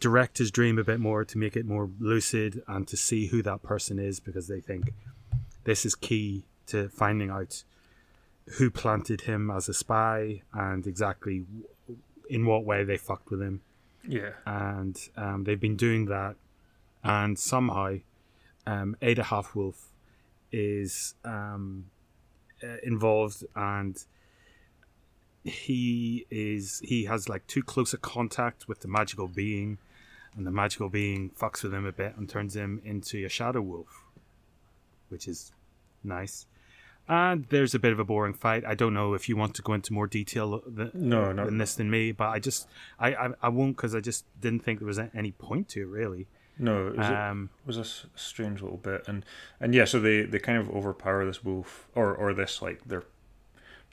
direct 0.00 0.38
his 0.38 0.50
dream 0.50 0.78
a 0.78 0.84
bit 0.84 0.98
more 0.98 1.26
to 1.26 1.36
make 1.36 1.56
it 1.56 1.66
more 1.66 1.90
lucid 2.00 2.62
and 2.66 2.88
to 2.88 2.96
see 2.96 3.26
who 3.26 3.42
that 3.42 3.62
person 3.62 3.98
is 3.98 4.18
because 4.18 4.48
they 4.48 4.60
think 4.60 4.94
this 5.64 5.84
is 5.84 5.94
key 5.94 6.46
to 6.68 6.88
finding 6.88 7.28
out 7.28 7.64
who 8.46 8.70
planted 8.70 9.22
him 9.22 9.50
as 9.50 9.68
a 9.68 9.74
spy 9.74 10.42
and 10.52 10.86
exactly 10.86 11.44
in 12.28 12.46
what 12.46 12.64
way 12.64 12.84
they 12.84 12.96
fucked 12.96 13.30
with 13.30 13.40
him. 13.40 13.60
Yeah. 14.06 14.32
And 14.46 14.98
um, 15.16 15.44
they've 15.44 15.60
been 15.60 15.76
doing 15.76 16.06
that, 16.06 16.36
and 17.02 17.38
somehow 17.38 17.96
um, 18.66 18.96
Ada 19.00 19.22
Halfwolf 19.22 19.86
is 20.52 21.14
um, 21.24 21.86
uh, 22.62 22.76
involved, 22.82 23.44
and 23.56 24.02
he 25.42 26.26
is 26.30 26.80
he 26.84 27.04
has 27.04 27.28
like 27.28 27.46
too 27.46 27.62
close 27.62 27.94
a 27.94 27.98
contact 27.98 28.68
with 28.68 28.80
the 28.80 28.88
magical 28.88 29.28
being, 29.28 29.78
and 30.36 30.46
the 30.46 30.50
magical 30.50 30.90
being 30.90 31.30
fucks 31.30 31.62
with 31.62 31.72
him 31.72 31.86
a 31.86 31.92
bit 31.92 32.14
and 32.16 32.28
turns 32.28 32.54
him 32.54 32.82
into 32.84 33.24
a 33.24 33.28
shadow 33.28 33.62
wolf, 33.62 34.04
which 35.08 35.26
is 35.26 35.52
nice. 36.02 36.46
And 37.06 37.44
there's 37.50 37.74
a 37.74 37.78
bit 37.78 37.92
of 37.92 37.98
a 37.98 38.04
boring 38.04 38.32
fight. 38.32 38.64
I 38.64 38.74
don't 38.74 38.94
know 38.94 39.12
if 39.14 39.28
you 39.28 39.36
want 39.36 39.54
to 39.56 39.62
go 39.62 39.74
into 39.74 39.92
more 39.92 40.06
detail 40.06 40.62
than, 40.66 40.90
No, 40.94 41.32
no. 41.32 41.44
than 41.44 41.58
this 41.58 41.74
than 41.74 41.90
me, 41.90 42.12
but 42.12 42.28
I 42.28 42.38
just 42.38 42.66
I 42.98 43.14
I, 43.14 43.28
I 43.42 43.48
won't 43.50 43.76
because 43.76 43.94
I 43.94 44.00
just 44.00 44.24
didn't 44.40 44.64
think 44.64 44.78
there 44.78 44.86
was 44.86 44.98
any 44.98 45.32
point 45.32 45.68
to 45.70 45.82
it 45.82 45.86
really. 45.88 46.26
No, 46.56 46.86
it 46.88 46.96
was, 46.96 47.06
a, 47.08 47.20
Um, 47.30 47.50
it 47.64 47.66
was 47.66 47.76
a 47.78 48.18
strange 48.18 48.62
little 48.62 48.76
bit, 48.78 49.06
and 49.08 49.24
and 49.60 49.74
yeah, 49.74 49.84
so 49.84 49.98
they, 50.00 50.22
they 50.22 50.38
kind 50.38 50.56
of 50.56 50.70
overpower 50.70 51.26
this 51.26 51.44
wolf, 51.44 51.88
or 51.94 52.14
or 52.14 52.32
this 52.32 52.62
like 52.62 52.84
their 52.86 53.02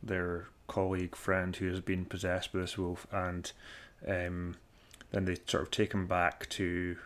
their 0.02 0.48
colleague 0.68 1.16
friend 1.16 1.56
who 1.56 1.68
has 1.70 1.82
been 1.82 2.06
possessed 2.06 2.54
by 2.54 2.60
this 2.60 2.78
wolf, 2.78 3.08
and 3.12 3.52
um, 4.08 4.56
then 5.12 5.26
they 5.26 5.36
sort 5.48 5.64
of 5.64 5.72
take 5.72 5.94
him 5.94 6.08
back 6.08 6.48
to 6.50 6.98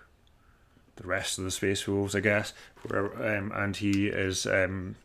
the 0.98 1.08
rest 1.08 1.38
of 1.40 1.46
the 1.46 1.52
space 1.52 1.88
wolves, 1.88 2.16
I 2.16 2.20
guess, 2.20 2.54
where 2.88 3.38
um, 3.38 3.52
and 3.56 3.76
he 3.78 4.08
is 4.08 4.46
um, 4.46 4.98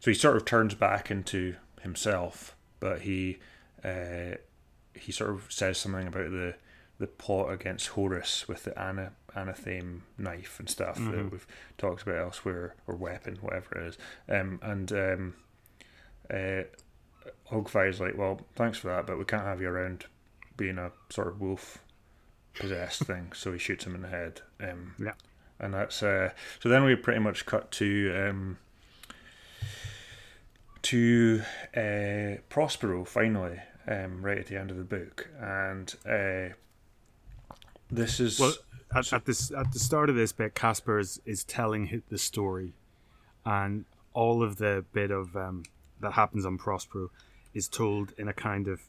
so 0.00 0.10
he 0.10 0.14
sort 0.14 0.36
of 0.36 0.44
turns 0.44 0.74
back 0.74 1.10
into 1.10 1.56
himself, 1.82 2.56
but 2.80 3.02
he 3.02 3.38
uh, 3.84 4.36
he 4.94 5.12
sort 5.12 5.30
of 5.30 5.46
says 5.50 5.78
something 5.78 6.06
about 6.08 6.30
the 6.30 6.54
the 6.98 7.06
plot 7.06 7.52
against 7.52 7.88
Horus 7.88 8.48
with 8.48 8.64
the 8.64 8.78
ana, 8.80 9.12
athame 9.34 10.00
knife 10.16 10.58
and 10.58 10.68
stuff 10.68 10.96
that 10.96 11.30
we've 11.30 11.46
talked 11.76 12.02
about 12.02 12.16
elsewhere, 12.16 12.74
or 12.86 12.96
weapon, 12.96 13.36
whatever 13.42 13.78
it 13.78 13.86
is. 13.88 13.98
Um, 14.28 14.58
and 14.62 14.90
um, 14.92 15.34
uh, 16.32 16.62
like, 17.52 18.16
well, 18.16 18.40
thanks 18.54 18.78
for 18.78 18.88
that, 18.88 19.06
but 19.06 19.18
we 19.18 19.24
can't 19.24 19.42
have 19.44 19.60
you 19.60 19.68
around 19.68 20.06
being 20.56 20.78
a 20.78 20.90
sort 21.10 21.28
of 21.28 21.40
wolf 21.40 21.78
possessed 22.54 23.02
thing. 23.06 23.32
So 23.34 23.52
he 23.52 23.58
shoots 23.58 23.84
him 23.84 23.94
in 23.94 24.00
the 24.02 24.08
head. 24.08 24.40
Um, 24.60 24.94
Yeah. 24.98 25.12
and 25.60 25.74
that's 25.74 26.02
uh, 26.02 26.30
so. 26.60 26.68
Then 26.70 26.84
we 26.84 26.96
pretty 26.96 27.20
much 27.20 27.44
cut 27.46 27.70
to 27.72 28.14
um, 28.30 28.58
to 30.86 31.42
uh, 31.76 32.40
Prospero 32.48 33.04
finally, 33.04 33.58
um, 33.88 34.22
right 34.22 34.38
at 34.38 34.46
the 34.46 34.56
end 34.56 34.70
of 34.70 34.76
the 34.76 34.84
book, 34.84 35.28
and 35.40 35.92
uh, 36.08 36.54
this 37.90 38.20
is 38.20 38.38
Well, 38.38 38.54
at, 38.94 39.12
at 39.12 39.24
this 39.24 39.50
at 39.50 39.72
the 39.72 39.80
start 39.80 40.10
of 40.10 40.14
this 40.14 40.30
bit, 40.30 40.54
Kasper 40.54 41.00
is, 41.00 41.20
is 41.26 41.42
telling 41.42 42.02
the 42.08 42.18
story, 42.18 42.72
and 43.44 43.84
all 44.12 44.44
of 44.44 44.58
the 44.58 44.84
bit 44.92 45.10
of 45.10 45.34
um, 45.36 45.64
that 46.00 46.12
happens 46.12 46.46
on 46.46 46.56
Prospero 46.56 47.10
is 47.52 47.66
told 47.66 48.12
in 48.16 48.28
a 48.28 48.32
kind 48.32 48.68
of, 48.68 48.82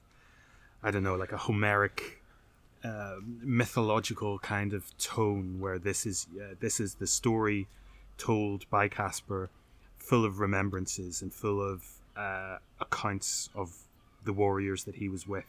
I 0.83 0.91
don't 0.91 1.03
know, 1.03 1.15
like 1.15 1.31
a 1.31 1.37
Homeric, 1.37 2.21
uh, 2.83 3.15
mythological 3.23 4.37
kind 4.37 4.73
of 4.73 4.95
tone, 4.99 5.59
where 5.59 5.79
this 5.79 6.05
is 6.05 6.27
uh, 6.39 6.53
this 6.59 6.79
is 6.79 6.95
the 6.95 7.07
story 7.07 7.67
told 8.19 8.69
by 8.69 8.87
Kasper, 8.87 9.49
full 10.09 10.23
of 10.25 10.39
remembrances 10.39 11.21
and 11.21 11.33
full 11.33 11.59
of 11.61 11.83
uh, 12.15 12.57
accounts 12.79 13.49
of 13.55 13.67
the 14.25 14.33
warriors 14.33 14.83
that 14.85 14.95
he 14.95 15.07
was 15.09 15.27
with 15.27 15.45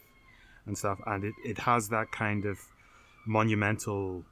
and 0.67 0.77
stuff, 0.77 0.99
and 1.07 1.25
it, 1.25 1.35
it 1.45 1.59
has 1.59 1.89
that 1.89 2.11
kind 2.13 2.45
of 2.45 2.59
monumental 3.27 4.25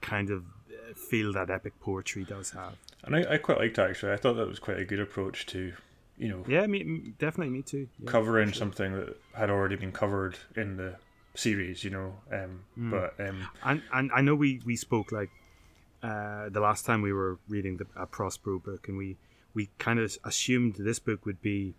kind 0.00 0.30
of 0.30 0.44
uh, 0.70 0.94
feel 0.94 1.32
that 1.32 1.50
epic 1.50 1.72
poetry 1.80 2.24
does 2.24 2.50
have. 2.50 2.74
And 3.04 3.16
I, 3.16 3.34
I 3.34 3.38
quite 3.38 3.58
liked 3.58 3.78
it, 3.78 3.82
actually. 3.90 4.12
I 4.12 4.16
thought 4.16 4.34
that 4.34 4.46
was 4.48 4.58
quite 4.58 4.78
a 4.78 4.84
good 4.84 5.00
approach 5.00 5.46
to, 5.46 5.72
you 6.18 6.28
know, 6.28 6.44
Yeah, 6.48 6.66
me, 6.66 7.12
definitely 7.18 7.50
me 7.52 7.62
too. 7.62 7.88
Yeah, 8.02 8.10
covering 8.10 8.48
sure. 8.48 8.58
something 8.58 8.92
that 8.94 9.16
had 9.34 9.50
already 9.50 9.76
been 9.76 9.92
covered 9.92 10.36
in 10.56 10.76
the 10.76 10.96
series, 11.34 11.84
you 11.84 11.90
know. 11.90 12.14
Um, 12.32 12.60
Hmm. 12.74 12.90
But 12.90 13.14
um, 13.20 13.48
And 13.64 13.82
and 13.92 14.10
I 14.14 14.20
know 14.22 14.34
we 14.34 14.60
we 14.64 14.76
spoke 14.76 15.12
like 15.12 15.30
uh, 16.02 16.48
the 16.50 16.60
last 16.60 16.84
time 16.86 17.00
we 17.02 17.12
were 17.12 17.38
reading 17.48 17.76
the 17.78 17.86
a 17.96 18.06
Prospero 18.06 18.58
book, 18.58 18.88
and 18.88 18.96
we 18.98 19.16
we 19.56 19.70
kind 19.78 19.98
of 19.98 20.16
assumed 20.24 20.74
this 20.78 20.98
book 21.00 21.24
would 21.26 21.40
be 21.40 21.74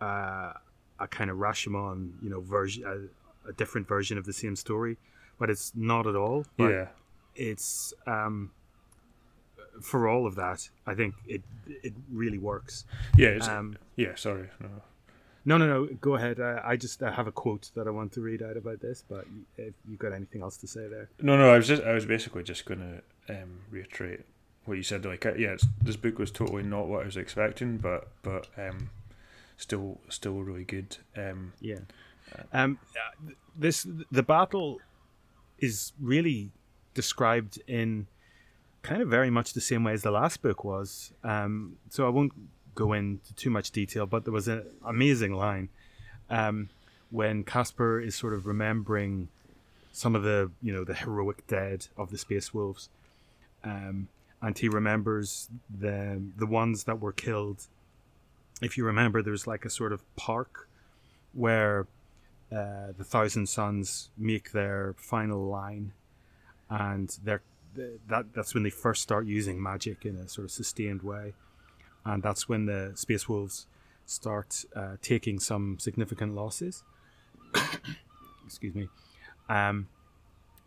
uh, 0.00 0.52
a 0.98 1.06
kind 1.08 1.30
of 1.30 1.36
Rashomon, 1.36 2.12
you 2.22 2.30
know, 2.30 2.40
version, 2.40 2.82
a, 2.94 3.50
a 3.50 3.52
different 3.52 3.86
version 3.86 4.16
of 4.18 4.24
the 4.24 4.32
same 4.32 4.56
story, 4.56 4.96
but 5.38 5.50
it's 5.50 5.72
not 5.76 6.06
at 6.06 6.16
all. 6.16 6.46
But 6.56 6.70
yeah, 6.70 6.86
it's 7.36 7.92
um, 8.06 8.50
for 9.82 10.08
all 10.08 10.26
of 10.26 10.34
that. 10.36 10.68
I 10.86 10.94
think 10.94 11.14
it 11.26 11.42
it 11.66 11.92
really 12.10 12.38
works. 12.38 12.84
yeah, 13.16 13.28
it's, 13.36 13.48
Um, 13.48 13.76
yeah. 13.96 14.14
Sorry, 14.16 14.48
no. 14.60 14.68
No, 15.44 15.58
no, 15.58 15.66
no. 15.66 15.86
Go 16.00 16.14
ahead. 16.14 16.40
I, 16.40 16.60
I 16.64 16.76
just 16.76 17.02
I 17.02 17.10
have 17.10 17.26
a 17.26 17.32
quote 17.32 17.70
that 17.74 17.86
I 17.86 17.90
want 17.90 18.12
to 18.12 18.20
read 18.20 18.42
out 18.42 18.56
about 18.56 18.80
this, 18.80 19.04
but 19.08 19.26
if 19.58 19.74
you've 19.88 19.98
got 19.98 20.12
anything 20.12 20.40
else 20.40 20.56
to 20.58 20.66
say 20.66 20.86
there, 20.88 21.08
No, 21.20 21.36
no. 21.36 21.52
I 21.52 21.56
was 21.56 21.66
just, 21.66 21.82
I 21.82 21.92
was 21.92 22.06
basically 22.06 22.44
just 22.44 22.64
going 22.64 22.80
to 23.28 23.34
um, 23.42 23.50
reiterate 23.70 24.20
what 24.64 24.76
you 24.76 24.82
said. 24.82 25.04
Like, 25.04 25.26
uh, 25.26 25.34
yeah, 25.34 25.50
it's, 25.50 25.66
this 25.82 25.96
book 25.96 26.18
was 26.18 26.30
totally 26.30 26.62
not 26.62 26.86
what 26.86 27.02
I 27.02 27.06
was 27.06 27.16
expecting, 27.16 27.78
but 27.78 28.08
but 28.22 28.48
um, 28.56 28.90
still, 29.56 29.98
still 30.08 30.42
really 30.42 30.64
good. 30.64 30.96
Um, 31.16 31.52
yeah. 31.60 31.80
Um, 32.52 32.78
uh, 32.96 33.32
this 33.56 33.86
the 34.10 34.22
battle 34.22 34.80
is 35.58 35.92
really 36.00 36.50
described 36.94 37.60
in 37.66 38.06
kind 38.82 39.00
of 39.00 39.08
very 39.08 39.30
much 39.30 39.52
the 39.52 39.60
same 39.60 39.84
way 39.84 39.92
as 39.92 40.02
the 40.02 40.10
last 40.10 40.42
book 40.42 40.64
was. 40.64 41.12
Um, 41.22 41.76
so 41.88 42.06
I 42.06 42.10
won't 42.10 42.32
go 42.74 42.92
into 42.92 43.32
too 43.34 43.50
much 43.50 43.70
detail, 43.70 44.06
but 44.06 44.24
there 44.24 44.32
was 44.32 44.48
an 44.48 44.64
amazing 44.84 45.34
line 45.34 45.68
um, 46.30 46.70
when 47.10 47.44
Kasper 47.44 48.00
is 48.00 48.14
sort 48.14 48.32
of 48.32 48.46
remembering 48.46 49.28
some 49.92 50.16
of 50.16 50.22
the 50.22 50.50
you 50.62 50.72
know 50.72 50.84
the 50.84 50.94
heroic 50.94 51.46
dead 51.46 51.86
of 51.96 52.10
the 52.10 52.18
Space 52.18 52.52
Wolves, 52.54 52.88
um, 53.62 54.08
and 54.42 54.58
he 54.58 54.68
remembers 54.68 55.48
the 55.70 56.20
the 56.36 56.46
ones 56.46 56.84
that 56.84 57.00
were 57.00 57.12
killed. 57.12 57.68
If 58.60 58.76
you 58.76 58.84
remember, 58.84 59.22
there's 59.22 59.46
like 59.46 59.64
a 59.64 59.70
sort 59.70 59.92
of 59.92 60.02
park 60.16 60.68
where 61.32 61.86
uh, 62.50 62.92
the 62.98 63.04
Thousand 63.04 63.48
Sons 63.48 64.10
make 64.18 64.52
their 64.52 64.94
final 64.98 65.46
line, 65.46 65.92
and 66.68 67.16
they're 67.24 67.42
that 68.08 68.34
that's 68.34 68.52
when 68.52 68.64
they 68.64 68.70
first 68.70 69.00
start 69.00 69.26
using 69.26 69.62
magic 69.62 70.04
in 70.04 70.16
a 70.16 70.28
sort 70.28 70.44
of 70.44 70.50
sustained 70.50 71.02
way, 71.02 71.34
and 72.04 72.22
that's 72.22 72.48
when 72.48 72.66
the 72.66 72.92
Space 72.96 73.28
Wolves 73.28 73.66
start 74.04 74.64
uh, 74.74 74.96
taking 75.00 75.38
some 75.38 75.78
significant 75.78 76.34
losses. 76.34 76.82
Excuse 78.46 78.74
me. 78.74 78.88
Um, 79.48 79.88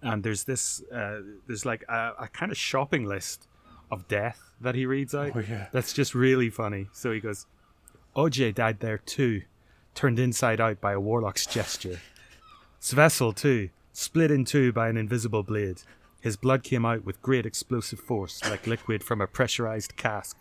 and 0.02 0.24
there's 0.24 0.46
this 0.46 0.82
uh, 0.92 1.20
there's 1.46 1.66
like 1.66 1.84
a, 1.90 2.14
a 2.20 2.28
kind 2.30 2.52
of 2.52 2.58
shopping 2.58 3.06
list 3.06 3.48
of 3.92 4.08
death 4.08 4.52
that 4.62 4.76
he 4.76 4.86
reads 4.86 5.14
out. 5.14 5.32
Oh, 5.36 5.40
yeah. 5.40 5.68
That's 5.72 5.94
just 5.94 6.16
really 6.16 6.50
funny. 6.50 6.88
So 6.92 7.12
he 7.12 7.20
goes, 7.20 7.46
OJ 8.16 8.56
died 8.56 8.80
there 8.80 8.98
too, 8.98 9.44
turned 9.94 10.20
inside 10.20 10.62
out 10.62 10.80
by 10.82 10.94
a 10.94 11.00
warlock's 11.00 11.46
gesture. 11.46 12.00
Svessel 12.82 13.36
too, 13.36 13.70
split 13.94 14.32
in 14.32 14.46
two 14.46 14.72
by 14.72 14.90
an 14.90 14.98
invisible 14.98 15.44
blade. 15.44 15.82
His 16.22 16.38
blood 16.38 16.64
came 16.64 16.86
out 16.86 17.04
with 17.06 17.22
great 17.22 17.46
explosive 17.46 18.00
force, 18.00 18.42
like 18.50 18.68
liquid 18.68 19.04
from 19.04 19.22
a 19.22 19.28
pressurized 19.28 19.96
cask. 19.96 20.38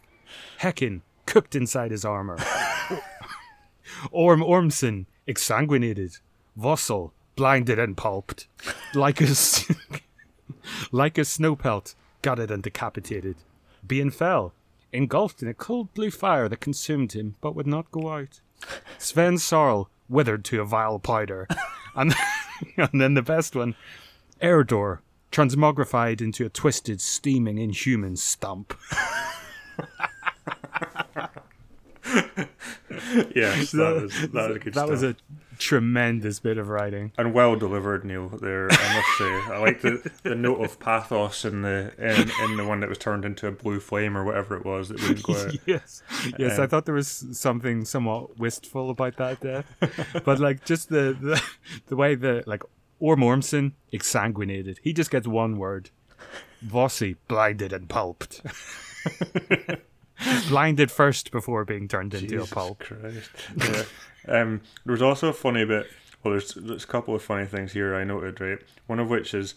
Heckin, 0.61 1.03
cooked 1.27 1.55
inside 1.55 1.91
his 1.91 2.05
armor. 2.05 2.39
Orm 4.11 4.43
Ormson, 4.43 5.07
exsanguinated. 5.29 6.21
Vossel, 6.59 7.11
blinded 7.37 7.79
and 7.79 7.97
pulped, 7.97 8.47
like 8.95 9.21
a 9.21 9.27
like 10.93 11.19
a 11.19 11.25
snow 11.25 11.57
pelt, 11.57 11.95
gutted 12.25 12.51
and 12.51 12.63
decapitated. 12.63 13.37
Bian 13.87 14.11
fell, 14.11 14.55
engulfed 14.95 15.43
in 15.43 15.49
a 15.49 15.53
cold 15.53 15.93
blue 15.93 16.11
fire 16.11 16.49
that 16.49 16.59
consumed 16.59 17.13
him 17.13 17.37
but 17.43 17.55
would 17.55 17.67
not 17.67 17.91
go 17.91 18.09
out. 18.09 18.41
Sven 18.97 19.37
Sorrel 19.37 19.91
withered 20.09 20.43
to 20.47 20.63
a 20.63 20.65
vile 20.65 20.99
powder, 20.99 21.47
and 21.95 22.15
and 22.79 22.99
then 22.99 23.13
the 23.13 23.21
best 23.21 23.55
one, 23.55 23.75
Erdor 24.41 25.01
transmogrified 25.31 26.23
into 26.23 26.47
a 26.47 26.49
twisted, 26.49 27.03
steaming, 27.03 27.59
inhuman 27.59 28.17
stump. 28.17 28.73
Yes, 33.35 33.73
that 33.73 34.03
was 34.03 34.13
that 34.33 34.51
was 34.51 34.59
good 34.59 34.75
that 34.75 34.87
stuff. 34.87 34.91
was 34.91 35.03
a 35.03 35.17
tremendous 35.59 36.41
bit 36.41 36.59
of 36.59 36.69
writing. 36.69 37.13
and 37.19 37.33
well 37.35 37.57
delivered, 37.57 38.05
Neil. 38.05 38.29
There, 38.29 38.69
I 38.71 38.95
must 38.97 39.19
say, 39.19 39.55
I 39.55 39.59
like 39.59 39.81
the, 39.81 40.11
the 40.23 40.35
note 40.35 40.63
of 40.65 40.79
pathos 40.79 41.45
in 41.45 41.63
the 41.63 41.93
in, 41.99 42.31
in 42.51 42.57
the 42.57 42.65
one 42.67 42.81
that 42.81 42.89
was 42.89 42.99
turned 42.99 43.25
into 43.25 43.47
a 43.47 43.53
blue 43.53 43.81
flame 43.81 44.17
or 44.17 44.25
whatever 44.25 44.57
it 44.57 44.65
was 44.65 44.89
that 44.89 45.01
wouldn't 45.01 45.23
go 45.23 45.37
out. 45.37 45.55
yes, 45.67 46.03
yes. 46.39 46.59
Um, 46.59 46.65
I 46.65 46.67
thought 46.67 46.85
there 46.85 46.95
was 46.95 47.27
something 47.33 47.85
somewhat 47.85 48.39
wistful 48.39 48.91
about 48.91 49.17
that 49.17 49.41
death, 49.41 49.67
but 50.25 50.39
like 50.39 50.65
just 50.65 50.89
the 50.89 51.17
the, 51.21 51.43
the 51.87 51.97
way 51.97 52.15
that 52.15 52.47
like 52.47 52.63
Ormormson 53.01 53.73
exsanguinated. 53.93 54.79
He 54.83 54.93
just 54.93 55.11
gets 55.11 55.27
one 55.27 55.57
word: 55.59 55.91
Vossi 56.65 57.17
blinded 57.29 57.73
and 57.73 57.89
pulped. 57.89 58.41
blinded 60.49 60.91
first 60.91 61.31
before 61.31 61.65
being 61.65 61.89
turned 61.89 62.15
into 62.15 62.27
a 62.27 62.39
Jesus 62.39 62.51
pulp. 62.51 62.81
Christ. 62.81 63.31
Yeah. 63.57 63.85
um, 64.29 64.61
there 64.85 64.93
was 64.93 65.03
also 65.03 65.29
a 65.29 65.33
funny 65.33 65.65
bit. 65.65 65.87
Well, 66.23 66.33
there's, 66.33 66.55
there's 66.55 66.85
a 66.85 66.87
couple 66.87 67.15
of 67.15 67.23
funny 67.23 67.47
things 67.47 67.73
here 67.73 67.95
I 67.95 68.05
noted, 68.05 68.41
right? 68.41 68.59
One 68.87 68.99
of 68.99 69.11
which 69.11 69.35
is 69.35 69.55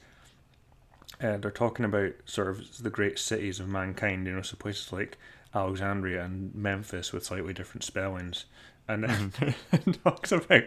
uh, 1.22 1.38
they're 1.38 1.52
talking 1.52 1.86
about 1.86 2.14
sort 2.26 2.50
of 2.50 2.84
the 2.84 2.90
great 2.90 3.18
cities 3.18 3.60
of 3.60 3.68
mankind, 3.68 4.28
you 4.28 4.34
know, 4.34 4.42
so 4.42 4.56
places 4.58 4.92
like 4.92 5.18
Alexandria 5.56 6.24
and 6.24 6.54
Memphis 6.54 7.12
with 7.12 7.26
slightly 7.26 7.54
different 7.54 7.84
spellings. 7.84 8.46
And 8.88 9.04
then 9.04 9.34
it 9.72 10.04
talks 10.04 10.32
about 10.32 10.64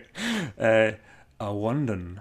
uh, 0.58 0.92
a 1.38 1.52
London. 1.52 2.20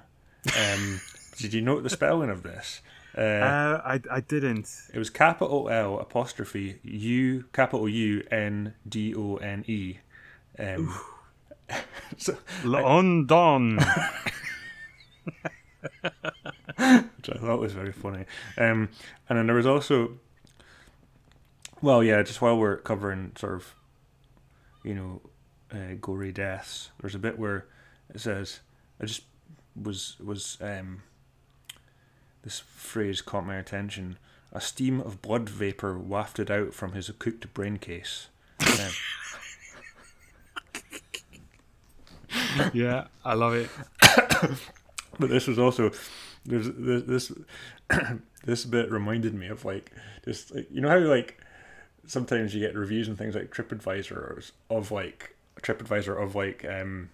Um, 0.58 1.02
did 1.38 1.54
you 1.54 1.62
note 1.62 1.84
the 1.84 1.90
spelling 1.90 2.30
of 2.30 2.44
this? 2.44 2.82
Uh, 3.20 3.22
Uh, 3.22 3.82
I 3.86 4.00
I 4.10 4.20
didn't. 4.22 4.70
it 4.94 4.98
was 4.98 5.10
capital 5.10 5.70
L 5.70 6.00
apostrophe 6.00 6.80
U 6.84 7.44
capital 7.52 7.90
U 7.90 8.24
N 8.32 8.74
D 8.88 9.14
O 9.16 9.36
N 9.38 9.66
E. 9.68 9.98
Um, 10.58 10.98
so, 12.18 12.38
London. 12.64 13.80
which 16.80 17.30
I 17.30 17.38
thought 17.40 17.60
was 17.60 17.74
very 17.74 17.92
funny. 17.92 18.26
Um, 18.58 18.90
and 19.28 19.38
then 19.38 19.48
there 19.48 19.56
was 19.56 19.66
also, 19.68 20.14
well, 21.82 22.04
yeah, 22.04 22.22
just 22.24 22.42
while 22.42 22.58
we're 22.58 22.78
covering 22.78 23.32
sort 23.38 23.54
of, 23.56 23.76
you 24.84 24.94
know, 24.96 25.22
uh, 25.72 25.96
gory 26.00 26.32
deaths, 26.32 26.92
there's 27.02 27.16
a 27.16 27.20
bit 27.20 27.38
where 27.38 27.68
it 28.14 28.20
says, 28.22 28.60
I 29.02 29.06
just 29.06 29.24
was 29.76 30.18
was 30.20 30.58
um, 30.62 31.04
this 32.44 32.60
phrase 32.60 33.22
caught 33.22 33.46
my 33.46 33.56
attention. 33.56 34.18
A 34.52 34.62
steam 34.62 35.00
of 35.02 35.22
blood 35.22 35.48
vapor 35.50 35.98
wafted 35.98 36.50
out 36.50 36.74
from 36.74 36.94
his 36.94 37.12
cooked 37.20 37.54
brain 37.54 37.78
case. 37.78 38.28
Yeah, 42.74 43.08
I 43.26 43.34
love 43.34 43.54
it. 43.54 43.70
But 45.20 45.30
this 45.30 45.48
was 45.48 45.60
also 45.60 45.92
there's 46.46 46.70
this 46.72 47.04
this, 47.04 47.32
this 48.46 48.66
bit 48.66 48.92
reminded 48.92 49.34
me 49.34 49.48
of 49.48 49.66
like 49.66 49.92
just 50.24 50.56
like, 50.56 50.68
you 50.72 50.82
know 50.82 50.90
how 50.90 51.00
like 51.00 51.40
sometimes 52.08 52.56
you 52.56 52.62
get 52.62 52.76
reviews 52.76 53.08
and 53.08 53.18
things 53.18 53.36
like 53.36 53.54
TripAdvisor 53.54 54.52
of 54.70 54.92
like 54.92 55.36
TripAdvisor 55.62 56.22
of 56.22 56.36
like 56.36 56.66
um 56.66 57.10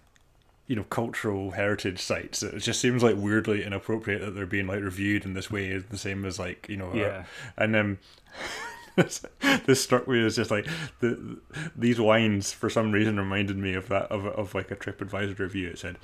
you 0.68 0.76
know 0.76 0.84
cultural 0.84 1.52
heritage 1.52 2.00
sites. 2.02 2.42
It 2.44 2.60
just 2.60 2.80
seems 2.80 3.04
like 3.04 3.16
weirdly 3.18 3.64
inappropriate 3.64 4.22
that 4.22 4.32
they're 4.32 4.46
being 4.46 4.68
like 4.68 4.82
reviewed 4.82 5.26
in 5.26 5.34
this 5.34 5.52
way, 5.52 5.78
the 5.78 5.98
same 5.98 6.26
as 6.26 6.40
like 6.40 6.68
you 6.70 6.78
know 6.78 6.92
uh, 6.92 6.96
Yeah. 6.96 7.24
and 7.58 7.76
um. 7.76 7.98
this, 8.96 9.26
this 9.66 9.84
struck 9.84 10.08
me 10.08 10.26
as 10.26 10.38
just 10.38 10.50
like 10.52 10.66
the 11.02 11.38
these 11.76 12.00
wines 12.00 12.54
for 12.54 12.70
some 12.70 12.94
reason 12.94 13.18
reminded 13.18 13.58
me 13.58 13.74
of 13.74 13.90
that 13.90 14.04
of, 14.10 14.26
of 14.26 14.56
like 14.56 14.72
a 14.72 14.76
TripAdvisor 14.76 15.38
review. 15.38 15.68
It 15.70 15.80
said, 15.80 15.98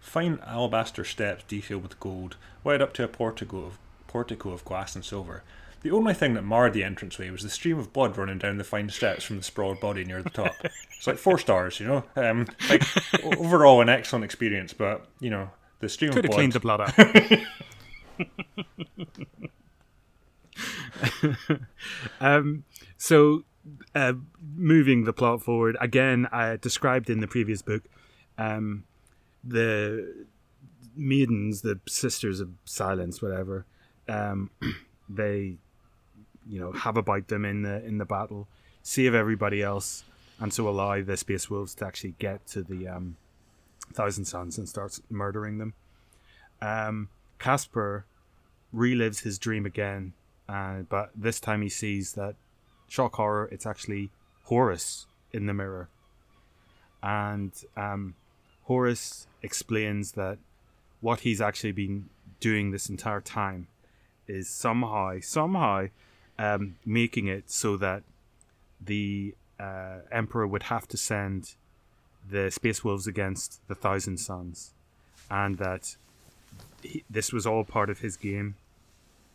"Fine 0.00 0.38
alabaster 0.46 1.02
steps 1.04 1.42
detailed 1.48 1.82
with 1.82 1.98
gold 1.98 2.36
led 2.64 2.80
up 2.80 2.92
to 2.94 3.04
a 3.04 3.08
portico 3.08 3.64
of 3.64 3.78
portico 4.06 4.50
of 4.52 4.64
glass 4.64 4.94
and 4.94 5.04
silver. 5.04 5.42
The 5.82 5.90
only 5.90 6.14
thing 6.14 6.34
that 6.34 6.42
marred 6.42 6.72
the 6.72 6.82
entranceway 6.82 7.30
was 7.30 7.42
the 7.42 7.50
stream 7.50 7.78
of 7.78 7.92
blood 7.92 8.16
running 8.16 8.38
down 8.38 8.58
the 8.58 8.64
fine 8.64 8.88
steps 8.88 9.24
from 9.24 9.36
the 9.36 9.42
sprawled 9.42 9.78
body 9.78 10.04
near 10.04 10.22
the 10.22 10.30
top. 10.30 10.54
It's 10.96 11.06
like 11.06 11.18
four 11.18 11.38
stars, 11.38 11.78
you 11.78 11.86
know. 11.86 12.04
Um, 12.16 12.46
like 12.68 12.82
overall 13.38 13.80
an 13.80 13.88
excellent 13.88 14.24
experience, 14.24 14.72
but 14.72 15.06
you 15.20 15.30
know 15.30 15.50
the 15.80 15.88
stream 15.88 16.12
Could 16.12 16.24
of 16.24 16.24
have 16.24 16.30
blood. 16.30 16.36
cleaned 16.36 16.52
the 16.52 16.60
blood 16.60 16.80
up. 16.80 16.94
um, 22.20 22.64
so, 22.96 23.44
uh, 23.94 24.14
moving 24.54 25.04
the 25.04 25.12
plot 25.12 25.42
forward 25.42 25.76
again, 25.80 26.26
I 26.32 26.56
described 26.56 27.10
in 27.10 27.20
the 27.20 27.26
previous 27.26 27.62
book, 27.62 27.84
um, 28.38 28.84
the 29.44 30.26
maidens, 30.96 31.62
the 31.62 31.78
sisters 31.86 32.40
of 32.40 32.50
silence, 32.64 33.20
whatever. 33.20 33.66
Um, 34.08 34.50
they, 35.08 35.58
you 36.48 36.60
know, 36.60 36.72
have 36.72 36.96
about 36.96 37.28
them 37.28 37.44
in 37.44 37.62
the 37.62 37.84
in 37.84 37.98
the 37.98 38.04
battle, 38.04 38.48
save 38.82 39.14
everybody 39.14 39.62
else, 39.62 40.04
and 40.40 40.52
so 40.52 40.68
allow 40.68 41.02
the 41.02 41.16
space 41.16 41.50
wolves 41.50 41.74
to 41.76 41.86
actually 41.86 42.14
get 42.18 42.46
to 42.48 42.62
the 42.62 42.88
um, 42.88 43.16
Thousand 43.92 44.24
Sons 44.24 44.58
and 44.58 44.68
starts 44.68 45.00
murdering 45.10 45.58
them. 45.58 45.74
Um, 46.60 47.08
Kasper 47.38 48.06
relives 48.74 49.22
his 49.22 49.38
dream 49.38 49.66
again, 49.66 50.12
uh, 50.48 50.80
but 50.88 51.10
this 51.14 51.40
time 51.40 51.62
he 51.62 51.68
sees 51.68 52.12
that 52.12 52.36
shock 52.88 53.14
horror. 53.16 53.48
It's 53.50 53.66
actually 53.66 54.10
Horus 54.44 55.06
in 55.32 55.46
the 55.46 55.54
mirror, 55.54 55.88
and 57.02 57.52
um, 57.76 58.14
Horus 58.64 59.26
explains 59.42 60.12
that 60.12 60.38
what 61.00 61.20
he's 61.20 61.40
actually 61.40 61.72
been 61.72 62.08
doing 62.40 62.70
this 62.70 62.88
entire 62.88 63.20
time 63.20 63.68
is 64.26 64.48
somehow 64.48 65.18
somehow 65.20 65.86
um, 66.38 66.76
making 66.84 67.26
it 67.26 67.50
so 67.50 67.76
that 67.76 68.02
the 68.80 69.34
uh, 69.58 69.98
emperor 70.10 70.46
would 70.46 70.64
have 70.64 70.86
to 70.88 70.96
send 70.96 71.54
the 72.28 72.50
space 72.50 72.84
wolves 72.84 73.06
against 73.06 73.66
the 73.68 73.74
thousand 73.74 74.18
sons 74.18 74.72
and 75.30 75.58
that 75.58 75.96
he, 76.82 77.04
this 77.08 77.32
was 77.32 77.46
all 77.46 77.64
part 77.64 77.90
of 77.90 78.00
his 78.00 78.16
game. 78.16 78.56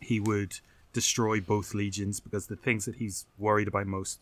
He 0.00 0.20
would 0.20 0.58
destroy 0.92 1.40
both 1.40 1.74
legions 1.74 2.20
because 2.20 2.46
the 2.46 2.56
things 2.56 2.84
that 2.84 2.96
he's 2.96 3.26
worried 3.38 3.68
about 3.68 3.86
most 3.86 4.20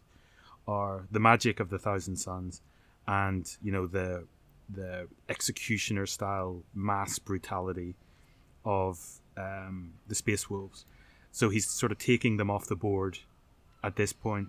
are 0.69 1.03
the 1.11 1.21
magic 1.21 1.59
of 1.59 1.71
the 1.71 1.79
thousand 1.79 2.17
sons 2.17 2.61
and 3.07 3.57
you 3.63 3.73
know 3.73 3.87
the 3.87 4.25
the 4.73 5.09
executioner 5.29 6.07
style 6.07 6.63
mass 6.75 7.19
brutality 7.19 7.95
of 8.65 9.01
um, 9.37 9.93
the 10.07 10.15
space 10.15 10.49
wolves 10.49 10.85
so 11.33 11.49
he's 11.49 11.69
sort 11.69 11.93
of 11.93 11.99
taking 11.99 12.37
them 12.37 12.51
off 12.51 12.67
the 12.67 12.77
board 12.77 13.19
at 13.83 13.97
this 13.97 14.13
point 14.13 14.49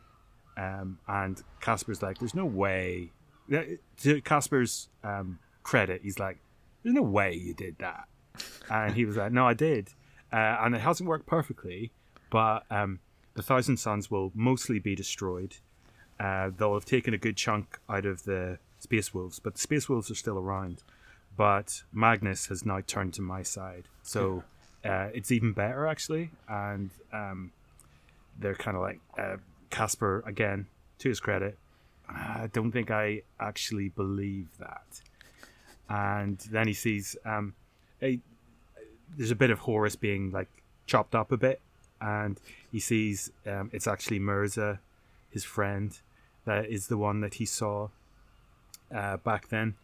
um, 0.58 1.00
and 1.08 1.42
Kasper's 1.62 2.02
like 2.02 2.18
there's 2.20 2.36
no 2.36 2.46
way 2.46 3.12
to 3.50 4.22
Kasper's 4.22 4.90
um, 5.04 5.40
credit 5.64 6.02
he's 6.04 6.20
like 6.20 6.38
there's 6.84 6.96
no 6.96 7.02
way 7.02 7.34
you 7.34 7.54
did 7.54 7.78
that 7.80 8.08
and 8.70 8.96
he 8.96 9.06
was 9.06 9.18
like 9.18 9.32
no 9.32 9.48
I 9.48 9.54
did 9.54 9.90
uh, 10.34 10.58
and 10.62 10.76
it 10.76 10.82
hasn't 10.82 11.08
worked 11.08 11.26
perfectly 11.26 11.92
but 12.32 12.64
um, 12.72 13.00
the 13.36 13.44
Thousand 13.44 13.78
Sons 13.78 14.10
will 14.10 14.32
mostly 14.34 14.80
be 14.80 14.96
destroyed. 14.96 15.58
Uh, 16.20 16.50
they'll 16.56 16.74
have 16.74 16.86
taken 16.86 17.14
a 17.14 17.18
good 17.18 17.38
chunk 17.38 17.80
out 17.90 18.06
of 18.06 18.24
the 18.24 18.58
Space 18.80 19.14
Wolves, 19.14 19.40
but 19.40 19.56
the 19.56 19.60
Space 19.60 19.88
Wolves 19.88 20.10
are 20.10 20.16
still 20.16 20.38
around. 20.38 20.84
But 21.38 21.84
Magnus 21.94 22.48
has 22.48 22.66
now 22.66 22.82
turned 22.82 23.14
to 23.16 23.22
my 23.22 23.42
side, 23.44 23.88
so 24.04 24.44
uh, 24.84 25.10
it's 25.14 25.32
even 25.32 25.54
better 25.54 25.88
actually. 25.88 26.32
And 26.48 26.90
um, 27.14 27.52
they're 28.40 28.56
kind 28.56 28.76
of 28.76 28.84
like 28.84 29.00
uh, 29.18 29.38
Kasper 29.70 30.24
again, 30.26 30.68
to 31.00 31.10
his 31.10 31.20
credit. 31.20 31.58
I 32.08 32.50
don't 32.52 32.72
think 32.72 32.92
I 32.92 33.22
actually 33.40 33.90
believe 33.90 34.48
that. 34.60 35.02
And 35.90 36.38
then 36.52 36.68
he 36.68 36.74
sees 36.74 37.16
um, 37.26 37.54
a, 38.02 38.20
there's 39.18 39.32
a 39.32 39.36
bit 39.36 39.50
of 39.50 39.60
Horus 39.60 39.96
being 39.96 40.32
like 40.32 40.48
chopped 40.86 41.16
up 41.16 41.32
a 41.32 41.38
bit, 41.38 41.62
and 42.00 42.40
he 42.72 42.80
sees 42.80 43.32
um, 43.46 43.70
it's 43.74 43.88
actually 43.88 44.20
Mirza, 44.20 44.80
his 45.32 45.44
friend, 45.44 45.98
that 46.46 46.66
is 46.68 46.88
the 46.88 46.98
one 46.98 47.22
that 47.22 47.36
he 47.36 47.46
saw 47.46 47.90
uh, 48.94 49.18
back 49.18 49.50
then. 49.50 49.76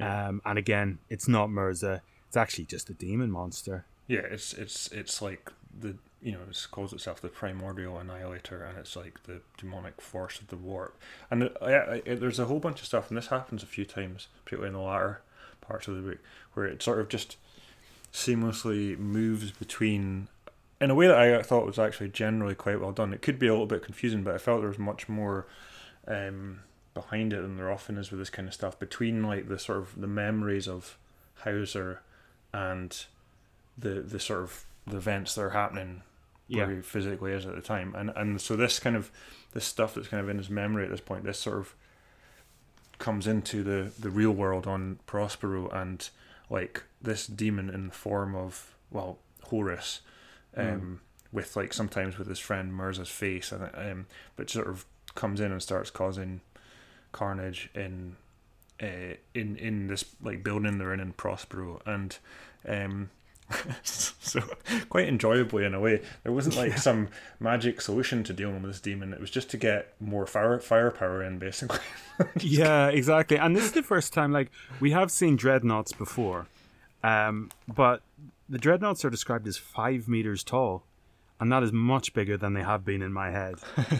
Um, 0.00 0.40
and 0.44 0.58
again, 0.58 0.98
it's 1.10 1.28
not 1.28 1.50
Mirza. 1.50 2.02
it's 2.28 2.36
actually 2.36 2.64
just 2.64 2.90
a 2.90 2.94
demon 2.94 3.30
monster. 3.30 3.84
Yeah, 4.06 4.20
it's 4.20 4.52
it's 4.52 4.88
it's 4.88 5.22
like 5.22 5.50
the 5.78 5.96
you 6.22 6.32
know 6.32 6.38
it 6.48 6.66
calls 6.70 6.92
itself 6.92 7.20
the 7.20 7.28
primordial 7.28 7.98
annihilator, 7.98 8.62
and 8.64 8.78
it's 8.78 8.96
like 8.96 9.22
the 9.24 9.40
demonic 9.56 10.00
force 10.00 10.40
of 10.40 10.48
the 10.48 10.56
warp. 10.56 10.96
And 11.30 11.44
it, 11.44 11.56
it, 11.62 12.02
it, 12.06 12.20
there's 12.20 12.38
a 12.38 12.46
whole 12.46 12.60
bunch 12.60 12.80
of 12.80 12.86
stuff, 12.86 13.08
and 13.08 13.16
this 13.16 13.28
happens 13.28 13.62
a 13.62 13.66
few 13.66 13.84
times, 13.84 14.28
particularly 14.44 14.68
in 14.68 14.74
the 14.74 14.86
latter 14.86 15.22
parts 15.60 15.88
of 15.88 15.96
the 15.96 16.02
book, 16.02 16.18
where 16.54 16.66
it 16.66 16.82
sort 16.82 17.00
of 17.00 17.08
just 17.08 17.36
seamlessly 18.12 18.98
moves 18.98 19.50
between 19.52 20.28
in 20.80 20.90
a 20.90 20.94
way 20.94 21.06
that 21.06 21.16
I 21.16 21.42
thought 21.42 21.64
was 21.64 21.78
actually 21.78 22.08
generally 22.08 22.54
quite 22.54 22.80
well 22.80 22.92
done. 22.92 23.14
It 23.14 23.22
could 23.22 23.38
be 23.38 23.46
a 23.46 23.52
little 23.52 23.66
bit 23.66 23.84
confusing, 23.84 24.22
but 24.22 24.34
I 24.34 24.38
felt 24.38 24.60
there 24.60 24.68
was 24.68 24.78
much 24.78 25.08
more 25.08 25.46
um, 26.08 26.60
behind 26.92 27.32
it 27.32 27.40
than 27.40 27.56
there 27.56 27.70
often 27.70 27.96
is 27.96 28.10
with 28.10 28.18
this 28.18 28.30
kind 28.30 28.48
of 28.48 28.54
stuff. 28.54 28.78
Between 28.78 29.22
like 29.22 29.48
the 29.48 29.58
sort 29.58 29.78
of 29.78 30.00
the 30.00 30.08
memories 30.08 30.66
of 30.66 30.98
Hawser 31.44 31.98
and 32.52 33.04
the 33.78 34.00
the 34.00 34.20
sort 34.20 34.42
of 34.42 34.64
the 34.86 34.96
events 34.96 35.34
that 35.34 35.42
are 35.42 35.50
happening 35.50 36.02
Yeah. 36.48 36.66
where 36.66 36.76
he 36.76 36.82
physically 36.82 37.32
is 37.32 37.46
at 37.46 37.54
the 37.54 37.62
time, 37.62 37.94
and 37.96 38.10
and 38.16 38.40
so 38.40 38.56
this 38.56 38.78
kind 38.78 38.96
of 38.96 39.10
this 39.52 39.64
stuff 39.64 39.94
that's 39.94 40.08
kind 40.08 40.22
of 40.22 40.28
in 40.28 40.38
his 40.38 40.50
memory 40.50 40.84
at 40.84 40.90
this 40.90 41.00
point, 41.00 41.24
this 41.24 41.38
sort 41.38 41.58
of 41.58 41.74
comes 42.98 43.26
into 43.26 43.62
the 43.62 43.90
the 43.98 44.10
real 44.10 44.32
world 44.32 44.66
on 44.66 44.98
Prospero, 45.06 45.68
and 45.70 46.08
like 46.50 46.82
this 47.00 47.26
demon 47.26 47.70
in 47.70 47.88
the 47.88 47.94
form 47.94 48.34
of 48.34 48.74
well 48.90 49.18
Horus, 49.44 50.00
um, 50.56 51.00
with 51.32 51.56
like 51.56 51.72
sometimes 51.72 52.18
with 52.18 52.28
his 52.28 52.38
friend 52.38 52.72
Mirza's 52.72 53.08
face, 53.08 53.52
and 53.52 53.70
um, 53.74 54.06
but 54.36 54.50
sort 54.50 54.68
of 54.68 54.84
comes 55.14 55.40
in 55.40 55.52
and 55.52 55.62
starts 55.62 55.90
causing 55.90 56.40
carnage 57.12 57.68
in 57.74 58.16
uh, 58.82 59.14
in 59.34 59.56
in 59.56 59.86
this 59.88 60.04
like 60.22 60.42
building 60.44 60.78
they're 60.78 60.92
in 60.94 61.00
in 61.00 61.12
Prospero, 61.12 61.80
and 61.86 62.18
um, 62.68 63.10
so 63.82 64.40
quite 64.88 65.08
enjoyably 65.08 65.64
in 65.64 65.74
a 65.74 65.80
way. 65.80 66.02
There 66.22 66.32
wasn't 66.32 66.56
like 66.56 66.78
some 66.78 67.08
magic 67.40 67.80
solution 67.80 68.24
to 68.24 68.32
dealing 68.32 68.62
with 68.62 68.72
this 68.72 68.80
demon. 68.80 69.12
It 69.12 69.20
was 69.20 69.30
just 69.30 69.50
to 69.50 69.56
get 69.56 69.94
more 70.00 70.26
fire 70.26 70.58
firepower 70.58 71.22
in, 71.22 71.38
basically. 71.38 71.78
yeah, 72.40 72.88
exactly. 72.88 73.36
And 73.36 73.56
this 73.56 73.64
is 73.64 73.72
the 73.72 73.82
first 73.82 74.12
time 74.12 74.32
like 74.32 74.50
we 74.80 74.92
have 74.92 75.10
seen 75.10 75.36
dreadnoughts 75.36 75.92
before, 75.92 76.46
um, 77.02 77.50
but 77.68 78.02
the 78.48 78.58
dreadnoughts 78.58 79.04
are 79.04 79.10
described 79.10 79.46
as 79.46 79.56
five 79.56 80.08
meters 80.08 80.44
tall, 80.44 80.84
and 81.40 81.50
that 81.52 81.62
is 81.62 81.72
much 81.72 82.12
bigger 82.12 82.36
than 82.36 82.54
they 82.54 82.62
have 82.62 82.84
been 82.84 83.02
in 83.02 83.12
my 83.12 83.30
head. 83.30 83.56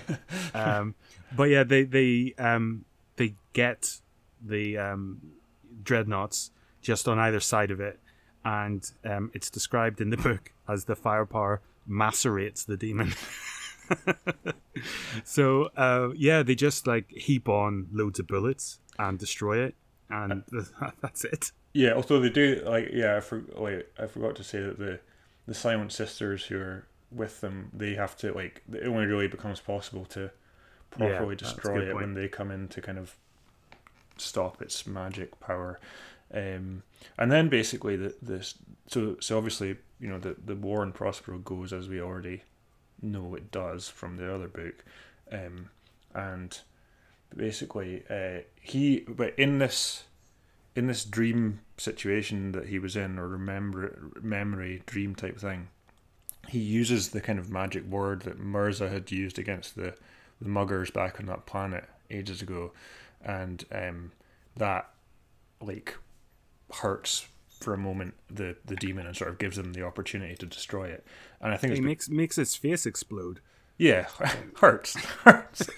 um, 0.55 0.95
but 1.35 1.45
yeah, 1.45 1.65
they 1.65 1.85
they 1.85 2.35
um, 2.39 2.85
they 3.17 3.35
get 3.53 3.99
the 4.45 4.79
um, 4.79 5.21
dreadnoughts 5.83 6.51
just 6.81 7.09
on 7.09 7.19
either 7.19 7.41
side 7.41 7.71
of 7.71 7.81
it, 7.81 8.01
and 8.45 8.91
um, 9.05 9.31
it's 9.35 9.51
described 9.51 10.01
in 10.01 10.11
the 10.11 10.17
book 10.17 10.53
as 10.69 10.85
the 10.85 10.97
firepower 10.97 11.61
macerates 11.89 12.65
the 12.65 12.77
demon. 12.77 13.13
so 15.25 15.69
uh, 15.77 16.11
yeah, 16.17 16.43
they 16.43 16.55
just 16.55 16.87
like 16.87 17.11
heap 17.11 17.49
on 17.49 17.89
loads 17.93 18.19
of 18.19 18.27
bullets 18.27 18.79
and 18.99 19.19
destroy 19.19 19.59
it, 19.59 19.75
and 20.11 20.45
that's 21.01 21.25
it. 21.25 21.53
Yeah, 21.73 21.95
although 21.95 22.21
they 22.21 22.31
do 22.31 22.63
like 22.65 22.91
yeah, 22.93 23.17
I 23.17 23.21
for, 23.21 23.45
wait, 23.57 23.87
I 23.99 24.07
forgot 24.07 24.37
to 24.37 24.45
say 24.45 24.61
that 24.61 24.79
the 24.79 25.01
the 25.47 25.55
Silent 25.55 25.93
Sisters 25.93 26.45
who 26.47 26.59
are 26.59 26.87
with 27.11 27.41
them, 27.41 27.71
they 27.73 27.95
have 27.95 28.17
to 28.19 28.33
like 28.33 28.63
it 28.73 28.87
only 28.87 29.07
really 29.07 29.29
becomes 29.29 29.61
possible 29.61 30.05
to 30.07 30.31
properly 30.91 31.35
a 31.35 31.37
destroy 31.37 31.83
it 31.83 31.93
point. 31.93 31.95
when 31.95 32.15
they 32.15 32.29
come 32.29 32.51
in 32.51 32.69
to 32.69 32.81
kind 32.81 32.99
of 32.99 33.17
stop 34.17 34.63
its 34.63 34.87
magic 34.87 35.39
power. 35.41 35.81
Um, 36.33 36.83
and 37.19 37.31
then 37.31 37.49
basically 37.49 37.97
the 37.97 38.15
this 38.23 38.55
so 38.87 39.17
so 39.21 39.37
obviously 39.37 39.77
you 40.01 40.09
know 40.09 40.19
the 40.19 40.37
the 40.45 40.57
war 40.57 40.83
in 40.83 40.93
Prospero 40.93 41.39
goes 41.39 41.73
as 41.73 41.89
we 41.89 42.01
already 42.01 42.43
know 43.03 43.35
it 43.35 43.51
does 43.51 43.89
from 43.89 44.17
the 44.17 44.33
other 44.33 44.49
book, 44.49 44.85
um, 45.31 45.69
and 46.15 46.59
basically 47.37 48.03
uh, 48.09 48.43
he 48.61 49.01
but 49.09 49.39
in 49.39 49.59
this 49.59 50.05
in 50.75 50.87
this 50.87 51.05
dream 51.05 51.61
situation 51.77 52.53
that 52.53 52.69
he 52.69 52.79
was 52.79 52.97
in 52.97 53.19
or 53.19 53.29
remember 53.29 54.11
memory 54.23 54.83
dream 54.87 55.15
type 55.15 55.39
thing 55.39 55.69
he 56.49 56.59
uses 56.59 57.11
the 57.11 57.21
kind 57.21 57.39
of 57.39 57.51
magic 57.51 57.85
word 57.85 58.23
that 58.23 58.39
Mirza 58.39 58.89
had 58.89 59.11
used 59.11 59.39
against 59.39 59.77
the 59.77 59.95
the 60.41 60.49
muggers 60.49 60.91
back 60.91 61.21
on 61.21 61.27
that 61.27 61.47
planet 61.47 61.85
ages 62.11 62.43
ago. 62.43 62.73
And 63.25 63.65
um, 63.71 64.13
that 64.57 64.91
like 65.61 65.97
hurts 66.77 67.27
for 67.61 67.75
a 67.75 67.79
moment 67.79 68.15
the 68.29 68.57
the 68.65 68.75
demon 68.77 69.07
and 69.07 69.17
sort 69.17 69.31
of 69.31 69.39
gives 69.39 69.57
him 69.57 69.73
the 69.73 69.85
opportunity 69.85 70.35
to 70.35 70.47
destroy 70.47 70.87
it 70.87 71.07
and 71.41 71.53
I 71.53 71.57
think 71.57 71.73
it's 71.73 71.81
makes 71.81 72.09
makes 72.09 72.37
his 72.37 72.57
face 72.57 72.87
explode. 72.87 73.41
yeah 73.79 74.07
hurts 74.57 74.95
hurts 75.25 75.69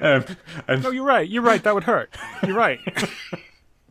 um, 0.00 0.24
and 0.68 0.82
No, 0.82 0.90
you're 0.90 1.04
right. 1.04 1.28
You're 1.28 1.42
right. 1.42 1.62
That 1.62 1.74
would 1.74 1.84
hurt. 1.84 2.14
You're 2.46 2.56
right. 2.56 2.78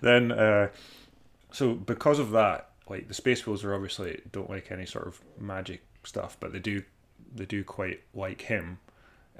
then 0.00 0.32
uh, 0.32 0.68
so 1.52 1.74
because 1.74 2.18
of 2.18 2.30
that 2.30 2.70
like 2.88 3.08
the 3.08 3.14
space 3.14 3.46
wolves 3.46 3.64
are 3.64 3.74
obviously 3.74 4.20
don't 4.32 4.48
like 4.48 4.70
any 4.70 4.86
sort 4.86 5.06
of 5.06 5.20
magic 5.38 5.82
stuff 6.04 6.36
but 6.40 6.52
they 6.52 6.58
do 6.58 6.82
they 7.34 7.44
do 7.44 7.64
quite 7.64 8.00
like 8.14 8.42
him 8.42 8.78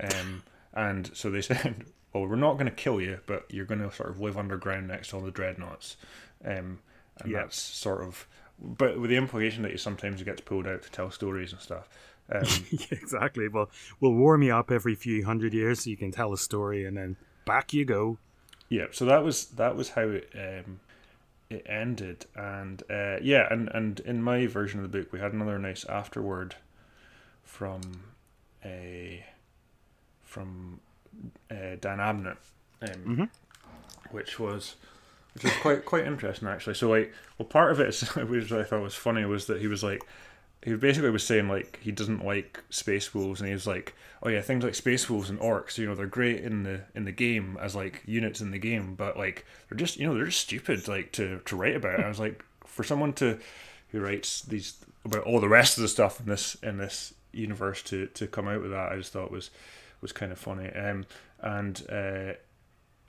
um, 0.01 0.43
and 0.74 1.11
so 1.16 1.31
they 1.31 1.41
said 1.41 1.85
well 2.13 2.27
we're 2.27 2.37
not 2.37 2.55
going 2.55 2.67
to 2.67 2.71
kill 2.73 3.01
you 3.01 3.19
but 3.27 3.45
you're 3.51 3.65
going 3.67 3.81
to 3.81 3.93
sort 3.95 4.11
of 4.11 4.21
live 4.21 4.37
underground 4.39 4.89
next 4.89 5.09
to 5.11 5.17
all 5.17 5.23
the 5.23 5.31
dreadnoughts 5.31 5.97
um, 6.45 6.79
and 7.21 7.31
Yeah. 7.33 7.39
that's 7.43 7.61
sort 7.61 8.03
of 8.03 8.27
but 8.61 8.99
with 9.01 9.11
the 9.11 9.17
implication 9.17 9.63
that 9.63 9.71
he 9.73 9.79
sometimes 9.79 10.23
gets 10.23 10.41
pulled 10.41 10.67
out 10.67 10.83
to 10.83 10.91
tell 10.91 11.11
stories 11.11 11.53
and 11.53 11.61
stuff 11.61 11.89
um, 12.31 12.43
yeah, 12.71 12.87
exactly. 12.91 13.49
Well, 13.49 13.71
we'll 14.01 14.13
warm 14.13 14.43
you 14.43 14.55
up 14.55 14.71
every 14.71 14.95
few 14.95 15.25
hundred 15.25 15.55
years 15.55 15.85
so 15.85 15.89
you 15.89 15.97
can 15.97 16.11
tell 16.13 16.31
a 16.35 16.37
story, 16.37 16.85
and 16.85 16.95
then 16.95 17.17
back 17.47 17.73
you 17.73 17.87
go. 17.87 18.19
Yeah, 18.69 18.89
so 18.91 19.07
that 19.07 19.25
was 19.25 19.47
that 19.47 19.77
was 19.77 19.89
how 19.89 20.03
it 20.03 20.29
um, 20.35 20.81
it 21.49 21.65
ended, 21.67 22.27
and 22.37 22.83
uh, 22.91 23.17
yeah, 23.23 23.47
and 23.51 23.71
and 23.73 24.01
in 24.01 24.23
my 24.23 24.47
version 24.47 24.79
of 24.79 24.93
the 24.93 24.99
book, 24.99 25.11
we 25.11 25.21
had 25.21 25.33
another 25.33 25.59
nice 25.59 25.87
afterword 25.87 26.57
from 27.43 27.81
a 28.63 29.25
from 30.23 30.81
uh, 31.51 31.77
Dan 31.81 31.99
Abnett, 31.99 32.37
um, 32.83 33.31
which 34.11 34.39
was 34.39 34.77
which 35.35 35.45
was 35.45 35.53
quite 35.61 35.85
quite 35.85 36.07
interesting 36.07 36.49
actually. 36.49 36.75
So 36.75 36.89
like, 36.89 37.12
well, 37.39 37.47
part 37.47 37.73
of 37.73 37.81
it 37.81 37.89
is 37.89 38.03
which 38.16 38.53
I 38.53 38.64
thought 38.64 38.83
was 38.83 38.95
funny 38.95 39.25
was 39.25 39.47
that 39.47 39.61
he 39.61 39.66
was 39.66 39.83
like. 39.83 40.03
He 40.64 40.75
basically 40.75 41.11
was 41.11 41.23
saying 41.23 41.49
like 41.49 41.79
he 41.81 41.93
doesn't 41.93 42.25
like 42.25 42.64
space 42.69 43.14
wolves, 43.14 43.41
and 43.41 43.47
he 43.47 43.55
was 43.55 43.66
like, 43.66 43.95
"Oh 44.25 44.29
yeah, 44.29 44.41
things 44.41 44.64
like 44.64 44.75
space 44.75 45.09
wolves 45.09 45.31
and 45.31 45.39
orcs, 45.39 45.79
you 45.79 45.87
know, 45.87 45.95
they're 45.95 46.07
great 46.07 46.41
in 46.43 46.64
the 46.64 46.81
in 46.97 47.05
the 47.05 47.12
game 47.12 47.57
as 47.62 47.77
like 47.77 48.03
units 48.07 48.41
in 48.41 48.51
the 48.51 48.59
game, 48.59 48.97
but 48.97 49.16
like 49.16 49.47
they're 49.69 49.79
just 49.79 49.99
you 49.99 50.07
know 50.09 50.14
they're 50.14 50.27
just 50.27 50.41
stupid 50.41 50.89
like 50.89 51.12
to 51.12 51.41
to 51.45 51.55
write 51.55 51.77
about." 51.77 52.01
I 52.01 52.09
was 52.09 52.19
like, 52.19 52.45
for 52.66 52.83
someone 52.83 53.12
to 53.14 53.39
who 53.91 54.01
writes 54.01 54.43
these 54.43 54.75
about 55.05 55.25
all 55.25 55.41
the 55.41 55.49
rest 55.49 55.79
of 55.79 55.83
the 55.83 55.89
stuff 55.89 56.21
in 56.21 56.27
this 56.27 56.57
in 56.62 56.79
this 56.79 57.14
universe 57.33 57.83
to 57.85 58.07
to 58.09 58.27
come 58.27 58.49
out 58.49 58.62
with 58.62 58.73
that, 58.73 58.93
I 58.93 58.97
just 58.97 59.12
thought 59.12 59.31
was 59.31 59.51
was 60.01 60.12
kind 60.12 60.32
of 60.32 60.38
funny. 60.38 60.70
Um, 60.70 61.07
and 61.40 61.82
uh, 61.90 62.32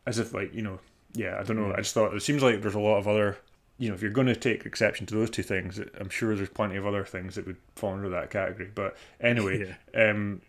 as 0.05 0.19
if 0.19 0.33
like 0.33 0.53
you 0.53 0.61
know, 0.61 0.79
yeah, 1.13 1.37
I 1.39 1.43
don't 1.43 1.57
know. 1.57 1.73
I 1.73 1.77
just 1.77 1.93
thought 1.93 2.13
it 2.13 2.21
seems 2.21 2.43
like 2.43 2.61
there's 2.61 2.75
a 2.75 2.79
lot 2.79 2.97
of 2.97 3.07
other. 3.07 3.37
You 3.77 3.87
know, 3.87 3.95
if 3.95 4.01
you're 4.01 4.11
going 4.11 4.27
to 4.27 4.35
take 4.35 4.65
exception 4.65 5.05
to 5.05 5.15
those 5.15 5.29
two 5.29 5.43
things, 5.43 5.79
I'm 5.97 6.09
sure 6.09 6.35
there's 6.35 6.49
plenty 6.49 6.75
of 6.75 6.85
other 6.85 7.05
things 7.05 7.35
that 7.35 7.47
would 7.47 7.55
fall 7.77 7.93
under 7.93 8.09
that 8.09 8.29
category. 8.29 8.69
But 8.75 8.97
anyway, 9.21 9.77
um, 9.95 10.41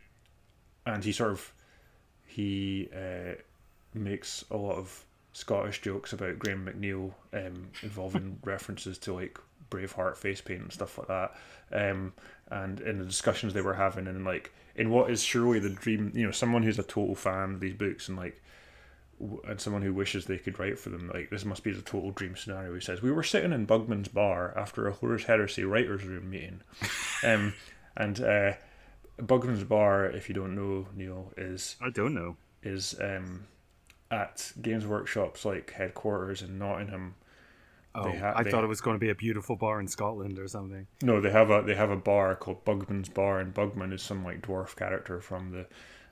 and 0.85 1.05
he 1.05 1.13
sort 1.13 1.31
of 1.31 1.53
he 2.27 2.89
uh, 2.95 3.35
makes 3.95 4.45
a 4.51 4.57
lot 4.57 4.77
of 4.77 5.05
Scottish 5.33 5.81
jokes 5.81 6.13
about 6.13 6.39
Graham 6.39 6.67
McNeill 6.67 7.13
um, 7.33 7.69
involving 7.83 8.39
references 8.45 8.99
to 8.99 9.15
like 9.15 9.39
Braveheart 9.71 10.17
face 10.17 10.41
paint 10.41 10.63
and 10.63 10.73
stuff 10.73 10.99
like 10.99 11.09
that. 11.09 11.35
Um, 11.73 12.13
and 12.51 12.81
in 12.81 12.99
the 12.99 13.05
discussions 13.05 13.55
they 13.55 13.63
were 13.63 13.75
having, 13.75 14.07
and 14.07 14.25
like 14.25 14.53
in 14.75 14.91
what 14.91 15.11
is 15.11 15.23
surely 15.23 15.59
the 15.59 15.71
dream, 15.71 16.13
you 16.15 16.25
know, 16.25 16.33
someone 16.33 16.63
who's 16.63 16.79
a 16.79 16.85
total 16.85 17.15
fan 17.15 17.55
of 17.55 17.61
these 17.61 17.75
books 17.75 18.09
and 18.09 18.17
like 18.17 18.43
and 19.47 19.61
someone 19.61 19.83
who 19.83 19.93
wishes 19.93 20.25
they 20.25 20.39
could 20.39 20.59
write 20.59 20.79
for 20.79 20.89
them, 20.89 21.11
like 21.13 21.29
this 21.31 21.45
must 21.45 21.63
be 21.63 21.73
the 21.73 21.83
total 21.83 22.11
dream 22.11 22.37
scenario. 22.37 22.75
He 22.75 22.81
says, 22.81 23.03
"We 23.03 23.13
were 23.13 23.23
sitting 23.23 23.53
in 23.53 23.67
Bugman's 23.67 24.09
bar 24.09 24.57
after 24.57 24.87
a 24.87 24.93
Horus 24.93 25.25
Heresy 25.25 25.65
writers' 25.65 26.05
room 26.05 26.31
meeting, 26.31 26.63
um, 27.25 27.55
and 27.97 28.21
uh, 28.21 28.53
Bugman's 29.19 29.65
bar, 29.65 30.07
if 30.07 30.29
you 30.29 30.35
don't 30.35 30.55
know, 30.55 30.89
Neil, 30.95 31.33
is 31.37 31.77
I 31.81 31.91
don't 31.91 32.15
know. 32.15 32.37
is 32.63 32.95
um, 33.01 33.47
at 34.11 34.53
Games 34.61 34.87
Workshop's 34.87 35.45
like 35.45 35.71
headquarters 35.73 36.43
in 36.43 36.59
Nottingham. 36.59 37.15
Oh, 37.95 38.11
ha- 38.13 38.35
I 38.37 38.45
thought 38.45 38.63
it 38.63 38.69
was 38.69 38.81
going 38.81 38.95
to 38.95 39.01
be 39.01 39.11
a 39.11 39.15
beautiful 39.15 39.57
bar 39.57 39.81
in 39.81 39.89
Scotland 39.89 40.39
or 40.39 40.47
something. 40.47 40.87
No, 41.03 41.21
they 41.21 41.31
have 41.31 41.51
a 41.51 41.63
they 41.63 41.75
have 41.75 41.91
a 41.91 41.97
bar 41.97 42.37
called 42.37 42.65
Bugman's 42.65 43.09
Bar, 43.09 43.41
and 43.41 43.53
Bugman 43.53 43.93
is 43.93 44.03
some 44.03 44.25
like 44.25 44.43
dwarf 44.43 44.77
character 44.77 45.21
from 45.21 45.51
the 45.51 45.67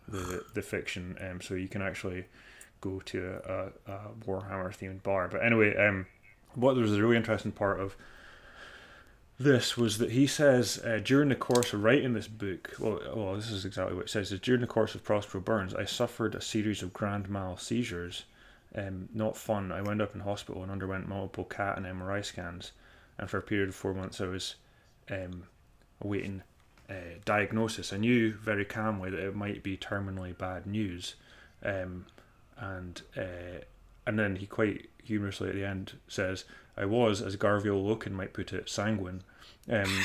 the, 0.08 0.44
the 0.54 0.62
fiction. 0.62 1.16
Um, 1.20 1.40
so 1.40 1.54
you 1.54 1.68
can 1.68 1.82
actually 1.82 2.24
go 2.80 3.00
to 3.00 3.40
a, 3.44 3.90
a, 3.90 3.98
Warhammer 4.26 4.70
themed 4.70 5.02
bar. 5.02 5.28
But 5.28 5.44
anyway, 5.44 5.76
um, 5.76 6.06
what 6.54 6.74
there 6.74 6.82
was 6.82 6.96
a 6.96 7.00
really 7.02 7.16
interesting 7.16 7.52
part 7.52 7.80
of 7.80 7.96
this 9.38 9.76
was 9.76 9.98
that 9.98 10.12
he 10.12 10.26
says 10.26 10.80
uh, 10.84 11.00
during 11.02 11.28
the 11.28 11.36
course 11.36 11.72
of 11.72 11.84
writing 11.84 12.12
this 12.12 12.28
book, 12.28 12.74
well, 12.78 13.00
well, 13.14 13.34
this 13.36 13.50
is 13.50 13.64
exactly 13.64 13.94
what 13.94 14.06
it 14.06 14.10
says. 14.10 14.32
Is 14.32 14.40
during 14.40 14.60
the 14.60 14.66
course 14.66 14.94
of 14.94 15.04
Prospero 15.04 15.40
Burns, 15.40 15.74
I 15.74 15.84
suffered 15.84 16.34
a 16.34 16.40
series 16.40 16.82
of 16.82 16.92
grand 16.92 17.28
mal 17.28 17.56
seizures. 17.56 18.24
Um, 18.74 19.08
not 19.14 19.36
fun. 19.36 19.72
I 19.72 19.80
wound 19.80 20.02
up 20.02 20.14
in 20.14 20.20
hospital 20.20 20.62
and 20.62 20.70
underwent 20.70 21.08
multiple 21.08 21.44
CAT 21.44 21.78
and 21.78 21.86
MRI 21.86 22.24
scans, 22.24 22.72
and 23.18 23.28
for 23.28 23.38
a 23.38 23.42
period 23.42 23.70
of 23.70 23.74
four 23.74 23.94
months, 23.94 24.20
I 24.20 24.26
was 24.26 24.56
um, 25.10 25.44
awaiting 26.00 26.42
uh, 26.90 27.18
diagnosis. 27.24 27.92
I 27.92 27.96
knew 27.96 28.32
very 28.32 28.64
calmly 28.64 29.10
that 29.10 29.20
it 29.20 29.34
might 29.34 29.62
be 29.62 29.76
terminally 29.76 30.36
bad 30.36 30.66
news, 30.66 31.14
um, 31.64 32.06
and 32.58 33.00
uh, 33.16 33.64
and 34.06 34.18
then 34.18 34.36
he 34.36 34.46
quite 34.46 34.88
humorously 35.02 35.48
at 35.48 35.54
the 35.54 35.64
end 35.66 35.98
says, 36.06 36.44
"I 36.76 36.84
was, 36.84 37.22
as 37.22 37.36
Garviel 37.36 37.84
Loken 37.84 38.12
might 38.12 38.32
put 38.32 38.52
it, 38.52 38.68
sanguine," 38.68 39.22
um, 39.68 40.04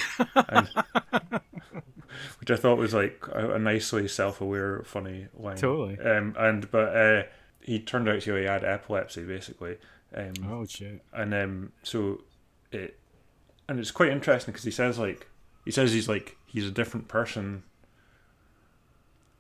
and, 0.49 0.69
which 2.39 2.51
I 2.51 2.55
thought 2.55 2.77
was 2.77 2.93
like 2.93 3.25
a, 3.31 3.55
a 3.55 3.59
nicely 3.59 4.07
self-aware, 4.07 4.83
funny 4.85 5.27
line. 5.37 5.57
Totally. 5.57 5.99
Um, 5.99 6.35
and 6.37 6.69
but 6.71 6.95
uh, 6.95 7.23
he 7.63 7.79
turned 7.79 8.07
out 8.09 8.21
to 8.21 8.35
he 8.35 8.45
had 8.45 8.63
epilepsy 8.63 9.23
basically. 9.23 9.77
Um, 10.15 10.33
Oh 10.49 10.65
shit. 10.65 11.01
and 11.13 11.33
um, 11.33 11.71
so 11.81 12.21
it 12.71 12.99
and 13.67 13.79
it's 13.79 13.91
quite 13.91 14.09
interesting 14.11 14.51
because 14.51 14.65
he 14.65 14.71
says 14.71 14.99
like 14.99 15.27
he 15.65 15.71
says 15.71 15.91
he's 15.93 16.07
like 16.09 16.37
he's 16.45 16.67
a 16.67 16.71
different 16.71 17.07
person 17.07 17.63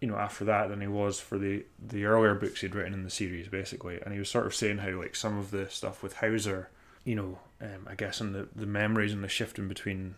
you 0.01 0.07
know 0.07 0.15
after 0.15 0.43
that 0.45 0.69
than 0.69 0.81
he 0.81 0.87
was 0.87 1.19
for 1.19 1.37
the 1.37 1.63
the 1.79 2.05
earlier 2.05 2.33
books 2.33 2.61
he'd 2.61 2.73
written 2.75 2.93
in 2.93 3.03
the 3.03 3.09
series 3.09 3.47
basically 3.49 3.99
and 4.01 4.13
he 4.13 4.19
was 4.19 4.29
sort 4.29 4.45
of 4.45 4.55
saying 4.55 4.79
how 4.79 4.89
like 4.91 5.15
some 5.15 5.37
of 5.37 5.51
the 5.51 5.69
stuff 5.69 6.01
with 6.01 6.15
Hawser 6.15 6.67
you 7.03 7.15
know 7.15 7.37
um, 7.61 7.87
I 7.87 7.95
guess 7.95 8.19
and 8.19 8.33
the 8.33 8.47
the 8.55 8.65
memories 8.65 9.13
and 9.13 9.23
the 9.23 9.27
shifting 9.29 9.67
between 9.67 10.15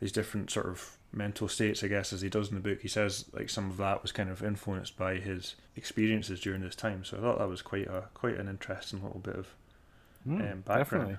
these 0.00 0.12
different 0.12 0.50
sort 0.50 0.66
of 0.66 0.97
mental 1.12 1.48
states 1.48 1.82
I 1.82 1.88
guess 1.88 2.12
as 2.12 2.20
he 2.20 2.28
does 2.28 2.48
in 2.50 2.54
the 2.54 2.60
book 2.60 2.80
he 2.82 2.88
says 2.88 3.24
like 3.32 3.48
some 3.48 3.70
of 3.70 3.78
that 3.78 4.02
was 4.02 4.12
kind 4.12 4.28
of 4.28 4.42
influenced 4.42 4.96
by 4.98 5.14
his 5.16 5.54
experiences 5.74 6.38
during 6.40 6.60
this 6.60 6.74
time 6.74 7.02
so 7.04 7.16
I 7.16 7.20
thought 7.20 7.38
that 7.38 7.48
was 7.48 7.62
quite 7.62 7.86
a 7.86 8.04
quite 8.14 8.36
an 8.38 8.46
interesting 8.48 9.02
little 9.02 9.20
bit 9.20 9.36
of 9.36 9.46
Mm, 10.26 10.32
um, 10.52 10.60
background. 10.60 10.84
definitely. 10.84 11.16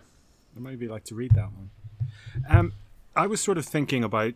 I 0.55 0.59
maybe 0.59 0.87
like 0.89 1.05
to 1.05 1.15
read 1.15 1.31
that 1.33 1.49
one. 1.51 1.69
Um, 2.49 2.73
I 3.15 3.27
was 3.27 3.39
sort 3.41 3.57
of 3.57 3.65
thinking 3.65 4.03
about 4.03 4.33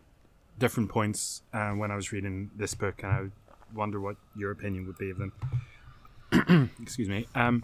different 0.58 0.88
points 0.88 1.42
uh, 1.52 1.72
when 1.72 1.90
I 1.90 1.96
was 1.96 2.12
reading 2.12 2.50
this 2.56 2.74
book, 2.74 3.02
and 3.04 3.12
I 3.12 3.24
wonder 3.76 4.00
what 4.00 4.16
your 4.34 4.50
opinion 4.50 4.86
would 4.86 4.96
be 4.98 5.10
of 5.10 5.18
them. 5.18 5.32
Excuse 6.82 7.08
me. 7.10 7.28
Um, 7.34 7.62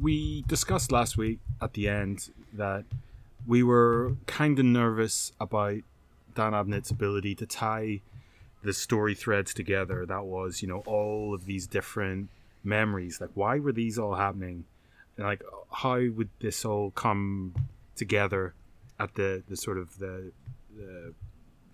we 0.00 0.42
discussed 0.42 0.92
last 0.92 1.16
week 1.16 1.38
at 1.60 1.72
the 1.72 1.88
end 1.88 2.28
that 2.52 2.84
we 3.46 3.62
were 3.62 4.16
kind 4.26 4.58
of 4.58 4.66
nervous 4.66 5.32
about 5.40 5.78
Dan 6.40 6.54
Abnett's 6.54 6.90
ability 6.90 7.34
to 7.34 7.44
tie 7.44 8.00
the 8.62 8.72
story 8.72 9.14
threads 9.14 9.52
together. 9.52 10.06
That 10.06 10.24
was, 10.24 10.62
you 10.62 10.68
know, 10.68 10.82
all 10.86 11.34
of 11.34 11.44
these 11.44 11.66
different 11.66 12.30
memories. 12.64 13.20
Like, 13.20 13.28
why 13.34 13.58
were 13.58 13.72
these 13.72 13.98
all 13.98 14.14
happening? 14.14 14.64
And 15.18 15.26
like, 15.26 15.42
how 15.70 16.00
would 16.16 16.30
this 16.40 16.64
all 16.64 16.92
come 16.92 17.54
together 17.94 18.54
at 18.98 19.16
the, 19.16 19.42
the 19.48 19.56
sort 19.56 19.76
of 19.76 19.98
the, 19.98 20.32
the 20.74 21.12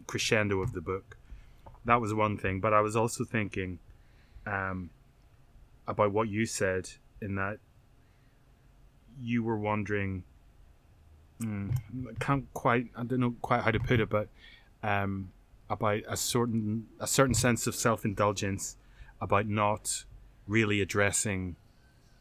crescendo 0.08 0.60
of 0.62 0.72
the 0.72 0.80
book? 0.80 1.16
That 1.84 2.00
was 2.00 2.12
one 2.12 2.36
thing. 2.36 2.58
But 2.58 2.74
I 2.74 2.80
was 2.80 2.96
also 2.96 3.22
thinking 3.22 3.78
um, 4.48 4.90
about 5.86 6.10
what 6.10 6.28
you 6.28 6.44
said 6.44 6.90
in 7.22 7.36
that 7.36 7.58
you 9.20 9.44
were 9.44 9.58
wondering. 9.58 10.24
Mm, 11.40 11.72
I 12.10 12.14
can't 12.18 12.52
quite. 12.52 12.86
I 12.96 13.04
don't 13.04 13.20
know 13.20 13.36
quite 13.42 13.60
how 13.60 13.70
to 13.70 13.78
put 13.78 14.00
it, 14.00 14.08
but 14.08 14.28
um, 14.86 15.32
about 15.68 16.00
a 16.08 16.16
certain 16.16 16.86
a 17.00 17.06
certain 17.06 17.34
sense 17.34 17.66
of 17.66 17.74
self 17.74 18.04
indulgence, 18.04 18.76
about 19.20 19.46
not 19.46 20.04
really 20.46 20.80
addressing 20.80 21.56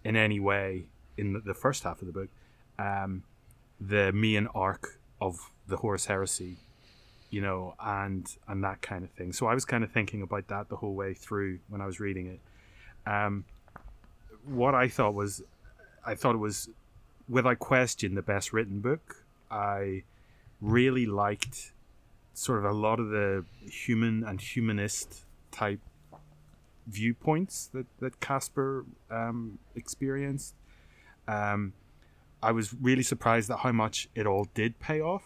in 0.04 0.16
any 0.16 0.40
way 0.40 0.86
in 1.18 1.34
the, 1.34 1.40
the 1.40 1.54
first 1.54 1.84
half 1.84 2.02
of 2.02 2.08
the 2.08 2.14
book 2.14 2.30
um, 2.80 3.24
the 3.80 4.12
Mian 4.14 4.48
arc 4.48 5.00
of 5.22 5.52
the 5.68 5.78
Horus 5.78 6.06
Heresy, 6.06 6.58
you 7.30 7.42
know, 7.42 7.76
and 7.80 8.28
and 8.48 8.64
that 8.64 8.82
kind 8.82 9.04
of 9.04 9.12
thing. 9.12 9.34
So 9.34 9.48
I 9.48 9.54
was 9.54 9.66
kind 9.66 9.84
of 9.84 9.92
thinking 9.92 10.22
about 10.22 10.48
that 10.48 10.70
the 10.70 10.78
whole 10.78 10.94
way 10.94 11.14
through 11.14 11.60
when 11.70 11.82
I 11.82 11.86
was 11.86 12.00
reading 12.00 12.28
it. 12.28 12.40
Um, 13.10 13.46
what 14.46 14.76
I 14.76 14.88
thought 14.88 15.14
was, 15.14 15.42
I 16.06 16.16
thought 16.16 16.36
it 16.36 16.40
was, 16.40 16.70
without 17.28 17.60
question, 17.60 18.16
the 18.16 18.22
best 18.22 18.54
written 18.54 18.80
book. 18.80 19.24
I 19.50 20.04
really 20.62 21.06
liked 21.06 21.72
sort 22.36 22.60
of 22.60 22.66
a 22.66 22.74
lot 22.74 23.00
of 23.00 23.10
the 23.10 23.46
human 23.70 24.24
and 24.24 24.40
humanist 24.40 25.24
type 25.52 25.80
viewpoints 26.86 27.68
that 27.74 27.88
that 28.00 28.20
Kasper 28.20 28.86
um, 29.10 29.58
experienced. 29.76 30.54
Um, 31.28 31.74
I 32.44 32.52
was 32.52 32.74
really 32.74 33.02
surprised 33.02 33.50
at 33.50 33.60
how 33.60 33.72
much 33.72 34.10
it 34.14 34.28
all 34.28 34.48
did 34.54 34.80
pay 34.80 35.02
off, 35.02 35.24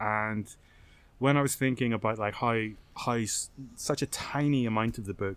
and 0.00 0.46
when 1.18 1.36
I 1.36 1.42
was 1.42 1.54
thinking 1.54 1.92
about 1.92 2.18
like 2.18 2.34
how 2.34 2.68
how 2.96 3.18
such 3.74 4.00
a 4.00 4.06
tiny 4.06 4.64
amount 4.64 4.96
of 4.96 5.06
the 5.06 5.14
book 5.14 5.36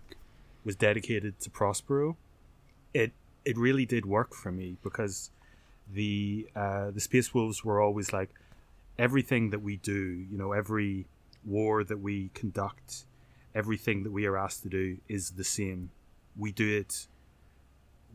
was 0.64 0.76
dedicated 0.76 1.40
to 1.40 1.50
Prospero, 1.50 2.16
it 2.94 3.12
it 3.44 3.58
really 3.58 3.84
did 3.84 4.06
work 4.06 4.34
for 4.34 4.52
me 4.52 4.76
because 4.82 5.30
the 5.92 6.48
uh, 6.54 6.90
the 6.90 7.00
Space 7.00 7.34
Wolves 7.34 7.64
were 7.64 7.80
always 7.80 8.12
like 8.12 8.30
everything 8.98 9.50
that 9.50 9.60
we 9.60 9.76
do, 9.76 10.26
you 10.30 10.36
know, 10.36 10.52
every 10.52 11.06
war 11.44 11.84
that 11.84 12.00
we 12.00 12.30
conduct, 12.34 13.04
everything 13.54 14.02
that 14.02 14.10
we 14.10 14.26
are 14.26 14.36
asked 14.36 14.62
to 14.64 14.68
do 14.68 14.98
is 15.08 15.32
the 15.32 15.44
same. 15.44 15.90
We 16.36 16.52
do 16.52 16.78
it, 16.78 17.06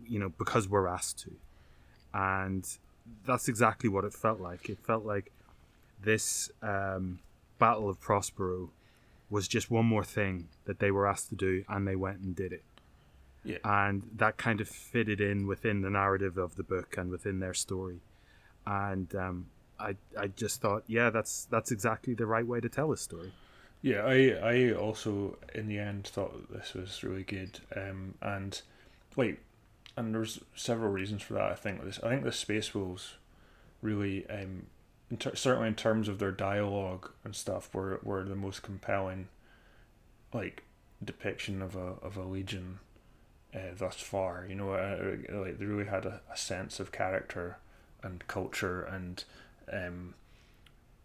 you 0.06 0.20
know, 0.20 0.30
because 0.30 0.68
we're 0.68 0.88
asked 0.88 1.20
to. 1.20 1.32
And 2.14 2.68
that's 3.26 3.48
exactly 3.48 3.90
what 3.90 4.04
it 4.04 4.14
felt 4.14 4.40
like. 4.40 4.70
It 4.70 4.80
felt 4.80 5.06
like 5.06 5.32
this 6.02 6.52
um, 6.62 7.20
Battle 7.60 7.90
of 7.90 8.00
Prospero 8.00 8.70
was 9.30 9.48
just 9.48 9.72
one 9.72 9.86
more 9.86 10.04
thing 10.04 10.50
that 10.66 10.80
they 10.80 10.92
were 10.92 11.08
asked 11.08 11.30
to 11.30 11.36
do, 11.36 11.64
and 11.68 11.88
they 11.88 11.96
went 11.96 12.20
and 12.20 12.36
did 12.36 12.54
it. 12.54 12.64
Yeah. 13.44 13.58
And 13.64 14.04
that 14.16 14.38
kind 14.38 14.62
of 14.62 14.70
fitted 14.70 15.20
in 15.20 15.48
within 15.48 15.82
the 15.82 15.90
narrative 15.90 16.38
of 16.38 16.56
the 16.56 16.64
book 16.64 16.96
and 16.98 17.10
within 17.10 17.40
their 17.40 17.54
story. 17.54 18.00
And 18.66 19.14
um, 19.16 19.48
I, 19.84 19.96
I 20.18 20.28
just 20.28 20.62
thought, 20.62 20.84
yeah, 20.88 21.10
that's 21.10 21.46
that's 21.46 21.72
exactly 21.72 22.14
the 22.14 22.26
right 22.26 22.46
way 22.46 22.62
to 22.62 22.70
tell 22.70 22.92
a 22.92 22.98
story. 22.98 23.34
Yeah, 23.82 24.06
I 24.06 24.30
I 24.42 24.72
also 24.72 25.38
in 25.54 25.68
the 25.68 25.78
end 25.78 26.08
thought 26.08 26.52
this 26.52 26.74
was 26.74 27.04
really 27.04 27.24
good, 27.24 27.60
um, 27.76 28.16
and 28.22 28.62
like, 29.18 29.42
and 29.98 30.16
there's 30.16 30.40
several 30.56 30.90
reasons 30.90 31.22
for 31.22 31.34
that. 31.34 31.52
I 31.52 31.56
think 31.56 31.84
this 31.84 32.00
I 32.02 32.10
think 32.10 32.24
the 32.24 32.32
Space 32.32 32.74
Wolves 32.74 33.16
really, 33.82 34.26
um, 34.30 34.68
in 35.12 35.18
ter- 35.18 35.36
certainly 35.36 35.68
in 35.68 35.76
terms 35.76 36.08
of 36.08 36.20
their 36.20 36.32
dialogue 36.32 37.12
and 37.26 37.36
stuff, 37.36 37.74
were 37.74 38.00
were 38.04 38.24
the 38.24 38.36
most 38.36 38.64
compelling, 38.64 39.28
like 40.34 40.64
depiction 41.04 41.62
of 41.62 41.76
a 41.76 41.96
of 42.02 42.16
a 42.16 42.24
legion, 42.24 42.80
uh, 43.54 43.74
thus 43.78 44.00
far. 44.00 44.46
You 44.48 44.56
know, 44.56 44.72
uh, 44.72 45.18
like 45.38 45.60
they 45.60 45.66
really 45.66 45.90
had 45.90 46.06
a, 46.06 46.22
a 46.32 46.38
sense 46.38 46.80
of 46.80 46.94
character 46.94 47.58
and 48.02 48.26
culture 48.28 48.82
and 48.84 49.24
um 49.72 50.14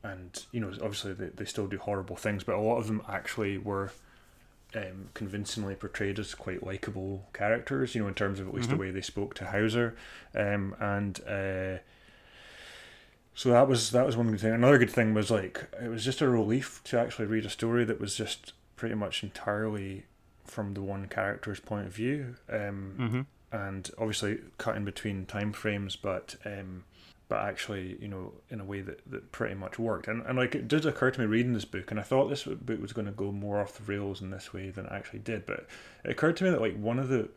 and 0.02 0.44
you 0.52 0.60
know 0.60 0.68
obviously 0.82 1.12
they, 1.12 1.26
they 1.28 1.44
still 1.44 1.66
do 1.66 1.78
horrible 1.78 2.16
things 2.16 2.44
but 2.44 2.54
a 2.54 2.60
lot 2.60 2.78
of 2.78 2.86
them 2.86 3.02
actually 3.08 3.58
were 3.58 3.90
um, 4.76 5.08
convincingly 5.14 5.74
portrayed 5.74 6.18
as 6.18 6.34
quite 6.34 6.62
likable 6.62 7.26
characters 7.32 7.94
you 7.94 8.02
know 8.02 8.08
in 8.08 8.14
terms 8.14 8.38
of 8.38 8.46
at 8.48 8.54
least 8.54 8.68
Mhm. 8.68 8.72
the 8.72 8.76
way 8.76 8.90
they 8.90 9.00
spoke 9.00 9.34
to 9.34 9.44
Hawser 9.46 9.94
um, 10.34 10.74
and 10.78 11.20
uh, 11.26 11.78
so 13.34 13.50
that 13.50 13.68
was 13.68 13.90
that 13.92 14.04
was 14.04 14.16
one 14.16 14.30
good 14.30 14.40
thing 14.40 14.52
another 14.52 14.78
good 14.78 14.90
thing 14.90 15.14
was 15.14 15.30
like 15.30 15.68
it 15.82 15.88
was 15.88 16.04
just 16.04 16.20
a 16.20 16.28
relief 16.28 16.80
to 16.84 16.98
actually 16.98 17.26
read 17.26 17.46
a 17.46 17.50
story 17.50 17.84
that 17.84 18.00
was 18.00 18.14
just 18.16 18.52
pretty 18.76 18.94
much 18.94 19.22
entirely 19.22 20.04
from 20.44 20.74
the 20.74 20.82
one 20.82 21.06
character's 21.08 21.60
point 21.60 21.86
of 21.86 21.92
view 21.94 22.34
um, 22.50 22.94
Mm-hmm. 22.98 23.20
and 23.52 23.90
obviously 23.98 24.38
cutting 24.58 24.84
between 24.84 25.26
time 25.26 25.52
frames, 25.52 25.94
but 25.96 26.36
um, 26.44 26.84
but 27.28 27.40
actually, 27.40 27.98
you 28.00 28.08
know, 28.08 28.32
in 28.48 28.60
a 28.60 28.64
way 28.64 28.80
that, 28.80 29.00
that 29.10 29.32
pretty 29.32 29.54
much 29.54 29.78
worked. 29.78 30.08
And 30.08 30.24
and 30.26 30.38
like 30.38 30.54
it 30.54 30.66
did 30.66 30.86
occur 30.86 31.10
to 31.10 31.20
me 31.20 31.26
reading 31.26 31.52
this 31.52 31.66
book, 31.66 31.90
and 31.90 32.00
I 32.00 32.02
thought 32.02 32.28
this 32.28 32.44
book 32.44 32.80
was 32.80 32.92
going 32.92 33.06
to 33.06 33.12
go 33.12 33.30
more 33.30 33.60
off 33.60 33.74
the 33.74 33.84
rails 33.84 34.22
in 34.22 34.30
this 34.30 34.52
way 34.52 34.70
than 34.70 34.86
it 34.86 34.92
actually 34.92 35.20
did. 35.20 35.44
But 35.44 35.66
it 36.04 36.10
occurred 36.10 36.36
to 36.38 36.44
me 36.44 36.50
that 36.50 36.60
like 36.60 36.78
one 36.78 36.98
of 36.98 37.08
the 37.08 37.28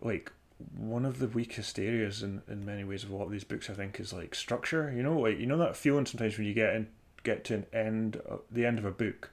like 0.00 0.32
one 0.74 1.04
of 1.04 1.18
the 1.18 1.28
weakest 1.28 1.78
areas 1.78 2.22
in, 2.22 2.40
in 2.48 2.64
many 2.64 2.82
ways 2.82 3.04
of 3.04 3.10
a 3.10 3.16
lot 3.16 3.24
of 3.24 3.30
these 3.30 3.44
books 3.44 3.68
I 3.68 3.74
think 3.74 4.00
is 4.00 4.12
like 4.12 4.34
structure. 4.34 4.92
You 4.94 5.02
know, 5.02 5.18
like 5.18 5.38
you 5.38 5.46
know 5.46 5.58
that 5.58 5.76
feeling 5.76 6.06
sometimes 6.06 6.38
when 6.38 6.46
you 6.46 6.54
get 6.54 6.74
in 6.74 6.88
get 7.22 7.44
to 7.44 7.54
an 7.54 7.66
end 7.72 8.20
uh, 8.30 8.36
the 8.50 8.64
end 8.64 8.78
of 8.78 8.86
a 8.86 8.90
book. 8.90 9.30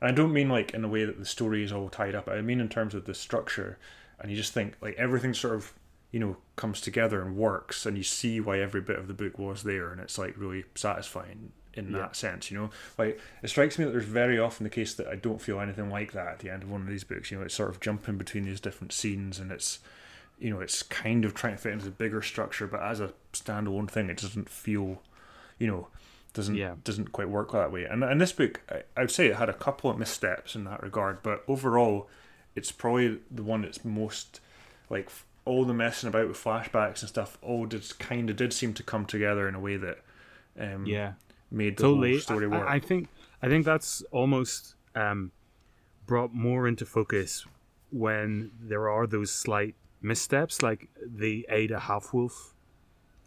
And 0.00 0.10
I 0.10 0.14
don't 0.14 0.32
mean 0.32 0.48
like 0.48 0.72
in 0.72 0.84
a 0.84 0.88
way 0.88 1.04
that 1.04 1.18
the 1.18 1.26
story 1.26 1.64
is 1.64 1.72
all 1.72 1.88
tied 1.88 2.14
up. 2.14 2.28
I 2.28 2.40
mean 2.42 2.60
in 2.60 2.68
terms 2.68 2.94
of 2.94 3.06
the 3.06 3.14
structure 3.14 3.76
and 4.20 4.30
you 4.30 4.36
just 4.36 4.52
think 4.52 4.74
like 4.80 4.94
everything's 4.96 5.40
sort 5.40 5.54
of 5.54 5.72
you 6.10 6.20
know 6.20 6.36
comes 6.56 6.80
together 6.80 7.22
and 7.22 7.36
works, 7.36 7.86
and 7.86 7.96
you 7.96 8.02
see 8.02 8.40
why 8.40 8.58
every 8.60 8.80
bit 8.80 8.98
of 8.98 9.06
the 9.08 9.14
book 9.14 9.38
was 9.38 9.62
there, 9.62 9.90
and 9.92 10.00
it's 10.00 10.18
like 10.18 10.34
really 10.36 10.64
satisfying 10.74 11.52
in 11.74 11.92
Yeah. 11.92 11.98
that 11.98 12.16
sense. 12.16 12.50
You 12.50 12.58
know, 12.58 12.70
like 12.98 13.20
it 13.42 13.48
strikes 13.48 13.78
me 13.78 13.84
that 13.84 13.92
there's 13.92 14.04
very 14.04 14.38
often 14.38 14.64
the 14.64 14.70
case 14.70 14.92
that 14.94 15.06
I 15.06 15.14
don't 15.14 15.40
feel 15.40 15.60
anything 15.60 15.88
like 15.88 16.12
that 16.12 16.26
at 16.26 16.38
the 16.40 16.50
end 16.50 16.62
of 16.64 16.70
one 16.70 16.80
of 16.82 16.88
these 16.88 17.04
books. 17.04 17.30
You 17.30 17.38
know, 17.38 17.44
it's 17.44 17.54
sort 17.54 17.70
of 17.70 17.80
jumping 17.80 18.18
between 18.18 18.44
these 18.44 18.60
different 18.60 18.92
scenes, 18.92 19.38
and 19.38 19.50
it's 19.52 19.78
you 20.38 20.50
know 20.50 20.60
it's 20.60 20.82
kind 20.82 21.24
of 21.24 21.34
trying 21.34 21.54
to 21.54 21.58
fit 21.62 21.72
into 21.72 21.84
the 21.84 21.90
bigger 21.90 22.22
structure, 22.22 22.66
but 22.66 22.82
as 22.82 22.98
a 23.00 23.12
standalone 23.32 23.90
thing, 23.90 24.10
it 24.10 24.16
doesn't 24.18 24.48
feel, 24.48 25.02
you 25.58 25.66
know. 25.66 25.88
Doesn't 26.32 26.54
Yeah. 26.54 26.76
doesn't 26.84 27.10
quite 27.10 27.28
work 27.28 27.50
that 27.50 27.72
way, 27.72 27.84
and 27.86 28.04
and 28.04 28.20
this 28.20 28.30
book, 28.32 28.60
I, 28.70 28.82
I 28.96 29.00
would 29.00 29.10
say 29.10 29.26
it 29.26 29.34
had 29.36 29.48
a 29.48 29.52
couple 29.52 29.90
of 29.90 29.98
missteps 29.98 30.54
in 30.54 30.62
that 30.62 30.80
regard, 30.80 31.24
but 31.24 31.42
overall, 31.48 32.08
it's 32.54 32.70
probably 32.70 33.18
the 33.32 33.42
one 33.42 33.62
that's 33.62 33.84
most 33.84 34.38
like 34.88 35.10
all 35.44 35.64
the 35.64 35.74
messing 35.74 36.08
about 36.08 36.28
with 36.28 36.36
flashbacks 36.36 37.00
and 37.00 37.08
stuff 37.08 37.38
all 37.42 37.66
did 37.66 37.98
kind 37.98 38.30
of 38.30 38.36
did 38.36 38.52
seem 38.52 38.74
to 38.74 38.82
come 38.82 39.04
together 39.06 39.48
in 39.48 39.54
a 39.54 39.60
way 39.60 39.76
that 39.76 39.98
um 40.58 40.86
Yeah, 40.86 41.12
made 41.50 41.76
the 41.76 41.82
totally. 41.84 42.12
whole 42.12 42.20
story 42.20 42.46
work. 42.46 42.66
I, 42.68 42.74
I 42.76 42.78
think 42.80 43.08
I 43.42 43.48
think 43.48 43.64
that's 43.64 44.02
almost 44.10 44.74
um, 44.94 45.32
brought 46.06 46.34
more 46.34 46.68
into 46.68 46.84
focus 46.84 47.46
when 47.90 48.50
there 48.60 48.88
are 48.90 49.06
those 49.06 49.30
slight 49.30 49.74
missteps, 50.02 50.62
like 50.62 50.88
the 51.04 51.46
Ada 51.48 51.78
Half 51.80 52.12
Wolf 52.12 52.54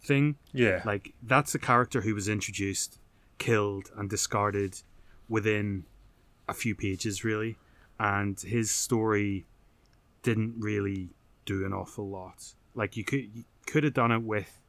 thing. 0.04 0.36
yeah, 0.52 0.82
Like 0.86 1.14
that's 1.24 1.56
a 1.56 1.60
character 1.60 2.02
who 2.02 2.14
was 2.14 2.30
introduced, 2.30 3.00
killed, 3.40 3.90
and 3.98 4.10
discarded 4.10 4.82
within 5.28 5.86
a 6.48 6.54
few 6.54 6.76
pages, 6.76 7.24
really, 7.24 7.58
and 8.00 8.40
his 8.40 8.70
story 8.70 9.46
didn't 10.22 10.56
really 10.60 11.10
do 11.46 11.66
an 11.66 11.74
awful 11.74 12.10
lot. 12.10 12.54
Like 12.76 12.98
you 12.98 13.04
could 13.04 13.30
you 13.34 13.44
could 13.66 13.84
have 13.84 13.94
done 13.94 14.12
it 14.12 14.24
with 14.24 14.60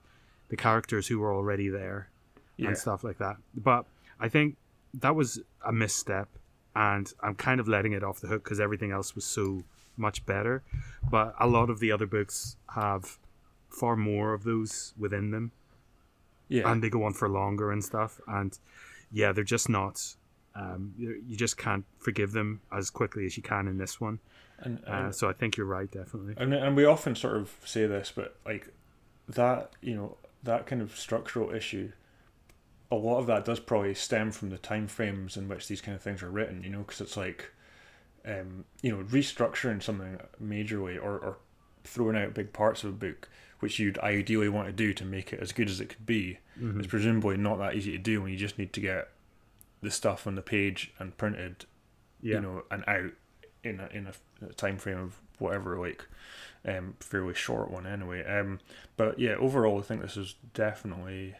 the 0.48 0.56
characters 0.56 1.06
who 1.06 1.18
were 1.18 1.32
already 1.32 1.68
there 1.68 2.08
yeah, 2.56 2.68
and 2.68 2.78
stuff 2.78 3.04
like 3.04 3.18
that. 3.18 3.36
But 3.54 3.86
I 4.20 4.28
think 4.28 4.56
that 4.94 5.14
was 5.14 5.40
a 5.64 5.72
misstep, 5.72 6.28
and 6.74 7.12
I'm 7.20 7.34
kind 7.34 7.60
of 7.60 7.68
letting 7.68 7.92
it 7.92 8.04
off 8.04 8.20
the 8.20 8.28
hook 8.28 8.44
because 8.44 8.60
everything 8.60 8.92
else 8.92 9.14
was 9.14 9.24
so 9.24 9.64
much 9.96 10.24
better. 10.26 10.62
But 11.10 11.34
a 11.38 11.46
lot 11.46 11.70
of 11.70 11.80
the 11.80 11.92
other 11.92 12.06
books 12.06 12.56
have 12.74 13.18
far 13.68 13.96
more 13.96 14.32
of 14.34 14.44
those 14.44 14.94
within 14.98 15.30
them, 15.30 15.52
yeah. 16.48 16.70
and 16.70 16.82
they 16.82 16.90
go 16.90 17.04
on 17.04 17.14
for 17.14 17.28
longer 17.28 17.72
and 17.72 17.84
stuff. 17.84 18.20
And 18.26 18.56
yeah, 19.10 19.32
they're 19.32 19.44
just 19.44 19.68
not. 19.68 20.16
Um, 20.56 20.94
you 20.96 21.36
just 21.36 21.56
can't 21.56 21.84
forgive 21.98 22.30
them 22.32 22.60
as 22.72 22.88
quickly 22.90 23.26
as 23.26 23.36
you 23.36 23.42
can 23.42 23.66
in 23.66 23.76
this 23.78 24.00
one. 24.00 24.20
and, 24.58 24.82
Uh, 24.86 25.10
so 25.10 25.28
I 25.28 25.32
think 25.32 25.56
you're 25.56 25.66
right, 25.66 25.90
definitely. 25.90 26.34
and 26.36 26.54
and 26.54 26.76
we 26.76 26.84
often 26.84 27.16
sort 27.16 27.36
of 27.36 27.50
say 27.64 27.86
this, 27.86 28.12
but 28.14 28.36
like 28.46 28.68
that, 29.28 29.72
you 29.80 29.94
know, 29.96 30.16
that 30.44 30.66
kind 30.66 30.80
of 30.80 30.96
structural 30.96 31.50
issue. 31.52 31.90
A 32.90 32.94
lot 32.94 33.18
of 33.18 33.26
that 33.26 33.44
does 33.44 33.58
probably 33.58 33.94
stem 33.94 34.30
from 34.30 34.50
the 34.50 34.58
time 34.58 34.86
frames 34.86 35.36
in 35.36 35.48
which 35.48 35.66
these 35.66 35.80
kind 35.80 35.96
of 35.96 36.02
things 36.02 36.22
are 36.22 36.30
written. 36.30 36.62
You 36.62 36.70
know, 36.70 36.78
because 36.80 37.00
it's 37.00 37.16
like, 37.16 37.50
um, 38.24 38.64
you 38.82 38.92
know, 38.96 39.02
restructuring 39.04 39.82
something 39.82 40.20
majorly 40.40 40.96
or, 41.02 41.18
or 41.18 41.38
throwing 41.82 42.16
out 42.16 42.32
big 42.34 42.52
parts 42.52 42.84
of 42.84 42.90
a 42.90 42.92
book, 42.92 43.28
which 43.58 43.78
you'd 43.80 43.98
ideally 43.98 44.48
want 44.48 44.68
to 44.68 44.72
do 44.72 44.92
to 44.94 45.04
make 45.04 45.32
it 45.32 45.40
as 45.40 45.50
good 45.52 45.68
as 45.68 45.80
it 45.80 45.88
could 45.88 46.06
be, 46.06 46.38
Mhm. 46.60 46.80
is 46.80 46.86
presumably 46.86 47.36
not 47.36 47.56
that 47.58 47.74
easy 47.74 47.90
to 47.92 47.98
do 47.98 48.22
when 48.22 48.30
you 48.30 48.38
just 48.38 48.58
need 48.58 48.72
to 48.74 48.80
get 48.80 49.08
the 49.84 49.90
stuff 49.90 50.26
on 50.26 50.34
the 50.34 50.42
page 50.42 50.92
and 50.98 51.16
printed 51.16 51.66
Yeah, 52.20 52.36
you 52.36 52.40
know, 52.40 52.62
and 52.70 52.84
out 52.86 53.12
in 53.62 53.80
a, 53.80 53.88
in 53.92 54.08
a, 54.08 54.52
time 54.54 54.78
frame 54.78 54.98
of 54.98 55.20
whatever, 55.38 55.78
like, 55.78 56.06
um, 56.66 56.94
fairly 57.00 57.34
short 57.34 57.70
one 57.70 57.86
anyway. 57.86 58.24
Um, 58.24 58.60
but 58.96 59.18
yeah, 59.18 59.34
overall, 59.34 59.78
I 59.78 59.82
think 59.82 60.02
this 60.02 60.16
is 60.16 60.34
definitely 60.52 61.34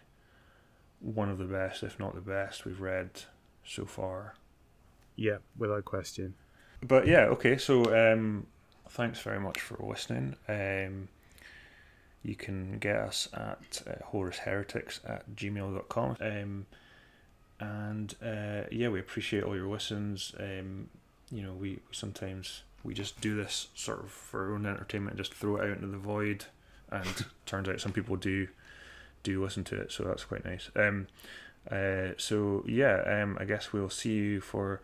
one 1.01 1.29
of 1.29 1.39
the 1.39 1.45
best, 1.45 1.83
if 1.83 1.99
not 1.99 2.15
the 2.15 2.21
best, 2.21 2.65
we've 2.65 2.81
read 2.81 3.11
so 3.65 3.85
far. 3.85 4.35
yeah, 5.17 5.39
without 5.57 5.85
question. 5.85 6.35
But 6.83 7.07
yeah, 7.07 7.27
okay, 7.27 7.57
so 7.57 8.13
um, 8.13 8.47
thanks 8.91 9.21
very 9.21 9.41
much 9.41 9.61
for 9.61 9.79
listening. 9.83 10.37
Um, 10.49 11.09
you 12.23 12.35
can 12.35 12.79
get 12.79 12.97
us 12.97 13.29
at 13.35 13.83
uh, 13.87 14.11
horusheretics 14.13 15.01
at 15.09 15.35
gmail.com. 15.35 16.17
Um, 16.21 16.67
and 17.65 18.15
uh, 18.23 18.67
yeah, 18.71 18.89
we 18.89 19.01
appreciate 19.01 19.45
all 19.45 19.57
your 19.57 19.69
listens. 19.69 20.35
Um, 20.39 20.89
you 21.31 21.43
know, 21.43 21.53
we 21.53 21.81
sometimes 21.91 22.63
we 22.83 22.95
just 22.95 23.21
do 23.21 23.35
this 23.35 23.69
sort 23.75 24.01
of 24.01 24.11
for 24.11 24.47
our 24.47 24.55
own 24.55 24.67
entertainment 24.67 25.17
just 25.17 25.33
throw 25.33 25.57
it 25.57 25.63
out 25.63 25.77
into 25.77 25.87
the 25.87 25.99
void. 25.99 26.47
And 26.91 27.27
turns 27.47 27.69
out 27.69 27.81
some 27.81 27.93
people 27.93 28.17
do 28.17 28.49
do 29.23 29.43
listen 29.43 29.65
to 29.65 29.77
it, 29.77 29.91
so 29.91 30.05
that's 30.05 30.25
quite 30.25 30.45
nice. 30.45 30.71
Um, 30.77 31.07
uh, 31.71 32.09
so 32.19 32.65
yeah, 32.67 33.23
um, 33.23 33.39
I 33.41 33.45
guess 33.45 33.73
we'll 33.73 33.91
see 33.91 34.13
you 34.13 34.41
for 34.41 34.81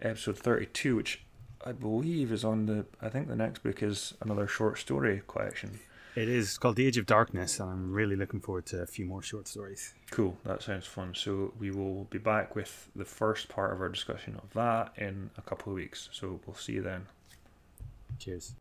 episode 0.00 0.38
thirty-two, 0.38 0.96
which 0.96 1.22
I 1.64 1.72
believe 1.72 2.32
is 2.32 2.44
on 2.44 2.66
the. 2.66 2.86
I 3.00 3.08
think 3.08 3.28
the 3.28 3.36
next 3.36 3.62
book 3.62 3.82
is 3.82 4.14
another 4.20 4.48
short 4.48 4.78
story 4.78 5.22
collection. 5.28 5.78
It 6.16 6.28
is 6.28 6.46
it's 6.46 6.58
called 6.58 6.76
The 6.76 6.86
Age 6.86 6.96
of 6.96 7.06
Darkness, 7.06 7.58
and 7.58 7.68
I'm 7.68 7.92
really 7.92 8.14
looking 8.14 8.38
forward 8.38 8.66
to 8.66 8.82
a 8.82 8.86
few 8.86 9.04
more 9.04 9.20
short 9.20 9.48
stories. 9.48 9.94
Cool, 10.12 10.36
that 10.44 10.62
sounds 10.62 10.86
fun. 10.86 11.12
So 11.14 11.52
we 11.58 11.72
will 11.72 12.04
be 12.04 12.18
back 12.18 12.54
with 12.54 12.88
the 12.94 13.04
first 13.04 13.48
part 13.48 13.72
of 13.72 13.80
our 13.80 13.88
discussion 13.88 14.38
of 14.40 14.52
that 14.54 14.92
in 14.96 15.30
a 15.36 15.42
couple 15.42 15.72
of 15.72 15.76
weeks. 15.76 16.08
So 16.12 16.38
we'll 16.46 16.54
see 16.54 16.74
you 16.74 16.82
then. 16.82 17.06
Cheers. 18.20 18.54